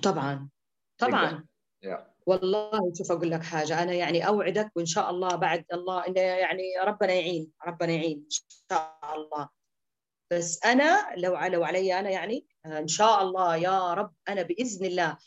طبعا. 0.03 0.49
طبعا. 0.97 1.47
yeah. 1.85 1.99
والله 2.25 2.93
شوف 2.93 3.11
أقول 3.11 3.31
لك 3.31 3.43
حاجة 3.43 3.83
أنا 3.83 3.93
يعني 3.93 4.27
أوعدك 4.27 4.71
وإن 4.75 4.85
شاء 4.85 5.09
الله 5.09 5.35
بعد 5.35 5.65
الله 5.73 6.07
انه 6.07 6.21
يعني 6.21 6.63
ربنا 6.83 7.13
يعين 7.13 7.51
ربنا 7.67 7.91
يعين 7.91 8.17
إن 8.17 8.29
شاء 8.69 9.15
الله. 9.15 9.49
بس 10.31 10.65
أنا 10.65 11.15
لو 11.17 11.37
لو 11.37 11.63
علي 11.63 11.99
أنا 11.99 12.09
يعني 12.09 12.47
إن 12.65 12.87
شاء 12.87 13.21
الله 13.21 13.55
يا 13.55 13.93
رب 13.93 14.13
أنا 14.29 14.41
بإذن 14.41 14.85
الله. 14.85 15.17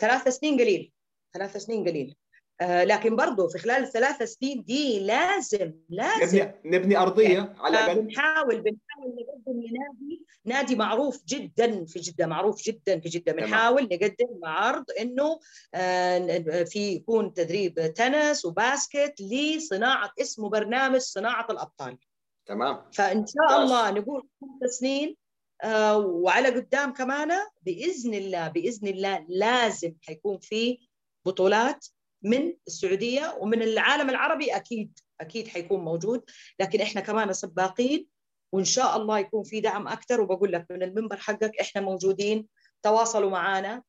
ثلاث 0.00 0.28
سنين 0.28 0.60
قليل. 0.60 0.92
ثلاث 1.34 1.56
سنين 1.56 1.88
قليل. 1.88 2.16
آه 2.60 2.84
لكن 2.84 3.16
برضه 3.16 3.48
في 3.48 3.58
خلال 3.58 3.82
الثلاث 3.82 4.22
سنين 4.22 4.64
دي 4.64 5.00
لازم 5.00 5.72
لازم. 5.88 6.38
نبني 6.38 6.78
نبني 6.78 6.96
أرضية 6.96 7.28
يعني 7.28 7.54
على 7.58 7.78
الاقل 7.78 8.02
بنحاول 8.02 8.60
بنحاول 8.60 9.14
نقدم 9.18 9.60
لنادي. 9.60 10.26
نادي 10.44 10.76
معروف 10.76 11.24
جدا 11.24 11.84
في 11.84 11.98
جدة 11.98 12.26
معروف 12.26 12.62
جدا 12.62 13.00
في 13.00 13.08
جدة. 13.08 13.32
بنحاول 13.32 13.82
نقدم 13.82 14.44
عرض 14.44 14.84
إنه 15.00 15.40
آه 15.74 16.64
في 16.64 16.80
يكون 16.92 17.34
تدريب 17.34 17.94
تنس 17.94 18.44
وباسكت 18.44 19.14
لصناعة 19.20 20.12
اسمه 20.20 20.48
برنامج 20.48 21.00
صناعة 21.00 21.46
الأبطال. 21.50 21.98
تمام. 22.46 22.90
فإن 22.92 23.24
شاء 23.26 23.62
الله 23.62 23.90
نقول 23.90 24.28
خمس 24.40 24.70
سنين 24.70 25.16
آه 25.62 25.98
وعلى 25.98 26.48
قدام 26.48 26.92
كمان 26.92 27.30
بإذن 27.62 28.14
الله 28.14 28.48
بإذن 28.48 28.88
الله 28.88 29.26
لازم 29.28 29.94
حيكون 30.02 30.38
في 30.38 30.78
بطولات 31.26 31.86
من 32.22 32.54
السعودية 32.66 33.36
ومن 33.40 33.62
العالم 33.62 34.10
العربي 34.10 34.56
أكيد 34.56 34.98
أكيد 35.20 35.48
حيكون 35.48 35.80
موجود. 35.80 36.30
لكن 36.60 36.80
إحنا 36.80 37.00
كمان 37.00 37.32
سباقين 37.32 38.06
وإن 38.52 38.64
شاء 38.64 38.96
الله 38.96 39.18
يكون 39.18 39.42
في 39.42 39.60
دعم 39.60 39.88
أكثر 39.88 40.20
وبقول 40.20 40.52
لك 40.52 40.66
من 40.70 40.82
المنبر 40.82 41.16
حقك 41.16 41.56
إحنا 41.60 41.80
موجودين. 41.82 42.48
تواصلوا 42.82 43.30
معنا 43.30 43.82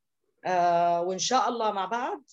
آه 0.45 1.01
وإن 1.01 1.19
شاء 1.19 1.49
الله 1.49 1.71
مع 1.71 1.85
بعض. 1.85 2.23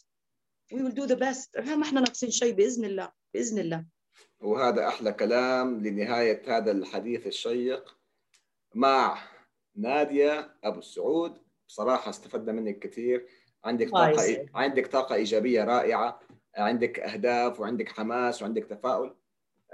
We 0.75 0.79
will 0.79 0.95
do 0.95 1.07
the 1.07 1.19
best. 1.19 1.69
ما 1.77 1.83
إحنا 1.83 2.01
ناقصين 2.01 2.31
شيء 2.31 2.53
بإذن 2.55 2.85
الله 2.85 3.13
بإذن 3.35 3.59
الله. 3.59 3.85
وهذا 4.41 4.89
أحلى 4.89 5.13
كلام 5.13 5.87
لنهاية 5.87 6.57
هذا 6.57 6.73
الحديث 6.73 7.27
الشيق 7.27 7.99
مع 8.75 9.23
نادية 9.77 10.55
أبو 10.65 10.79
السعود. 10.79 11.43
بصراحة 11.69 12.11
استفدنا 12.11 12.53
منك 12.53 12.79
كثير. 12.79 13.27
عندك 13.65 13.91
طاقة 13.91 14.23
إي... 14.23 14.49
عندك 14.55 14.87
طاقة 14.87 15.15
إيجابية 15.15 15.65
رائعة 15.65 16.21
عندك 16.57 17.01
أهداف 17.01 17.61
وعندك 17.61 17.89
حماس 17.89 18.43
وعندك 18.43 18.65
تفاؤل. 18.65 19.17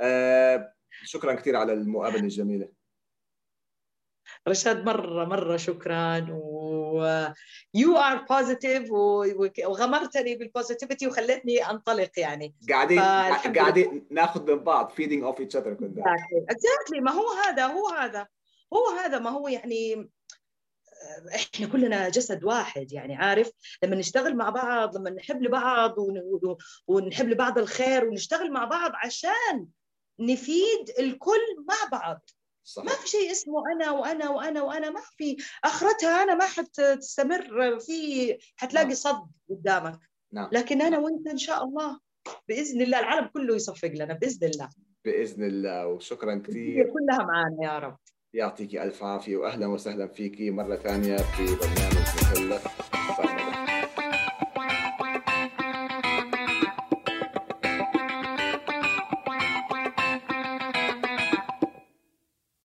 آه 0.01 0.73
شكرا 1.05 1.35
كثير 1.35 1.57
على 1.57 1.73
المقابلة 1.73 2.21
الجميلة. 2.21 2.69
رشاد 4.49 4.85
مرة 4.85 5.25
مرة 5.25 5.57
شكرا 5.57 6.27
و 6.31 7.27
you 7.75 7.97
are 7.97 8.27
positive 8.31 8.91
وغمرتني 9.67 10.37
بال 10.37 10.48
positivity 10.48 11.07
وخلتني 11.07 11.71
أنطلق 11.71 12.11
يعني. 12.17 12.55
قاعدين 12.71 13.01
قاعدين 13.57 14.07
ناخذ 14.11 14.53
من 14.53 14.65
بعض 14.65 14.91
feeding 14.91 15.25
off 15.25 15.41
each 15.41 15.57
other 15.57 15.75
كنا 15.75 16.17
exactly 16.51 17.01
ما 17.01 17.11
هو 17.11 17.29
هذا 17.31 17.67
هو 17.67 17.89
هذا 17.89 18.27
هو 18.75 18.99
هذا 18.99 19.19
ما 19.19 19.31
هو 19.31 19.49
يعني 19.49 20.11
إحنا 21.35 21.67
كلنا 21.67 22.09
جسد 22.09 22.45
واحد 22.45 22.93
يعني 22.93 23.15
عارف 23.15 23.51
لما 23.83 23.97
نشتغل 23.97 24.37
مع 24.37 24.51
بعض 24.51 24.97
لما 24.97 25.11
نحب 25.11 25.43
لبعض 25.43 25.95
ونحب 26.87 27.29
لبعض 27.29 27.59
الخير 27.59 28.05
ونشتغل 28.05 28.53
مع 28.53 28.65
بعض 28.65 28.91
عشان 28.95 29.67
نفيد 30.21 30.91
الكل 30.99 31.65
مع 31.69 31.99
بعض 31.99 32.31
صحيح. 32.65 32.91
ما 32.91 32.97
في 32.97 33.09
شيء 33.09 33.31
اسمه 33.31 33.63
أنا 33.73 33.91
وأنا 33.91 34.31
وأنا 34.31 34.63
وأنا 34.63 34.91
ما 34.91 35.01
في 35.17 35.37
أخرتها 35.65 36.23
أنا 36.23 36.35
ما 36.35 36.45
حتستمر 36.45 37.81
في 37.81 38.39
حتلاقي 38.57 38.87
نعم. 38.87 38.95
صد 38.95 39.27
قدامك 39.51 40.01
نعم. 40.33 40.49
لكن 40.53 40.83
أنا 40.83 40.91
نعم. 40.91 41.03
وأنت 41.03 41.29
إن 41.29 41.39
شاء 41.39 41.65
الله 41.65 42.01
بإذن 42.49 42.83
الله 42.83 42.99
العالم 42.99 43.27
كله 43.27 43.55
يصفق 43.57 43.89
لنا 43.89 44.15
بإذن 44.15 44.49
الله 44.49 44.69
بإذن 45.05 45.45
الله 45.45 45.87
وشكرا 45.87 46.43
كثير 46.47 46.85
كلها 46.85 47.25
معنا 47.25 47.57
يا 47.63 47.79
رب 47.79 47.99
يعطيك 48.35 48.77
ألف 48.77 49.03
عافية 49.05 49.37
واهلا 49.37 49.67
وسهلا 49.67 50.07
فيكي 50.07 50.51
مرة 50.51 50.77
ثانية 50.77 51.17
في 51.17 51.45
برنامج 51.45 52.07
مثلث 52.17 52.67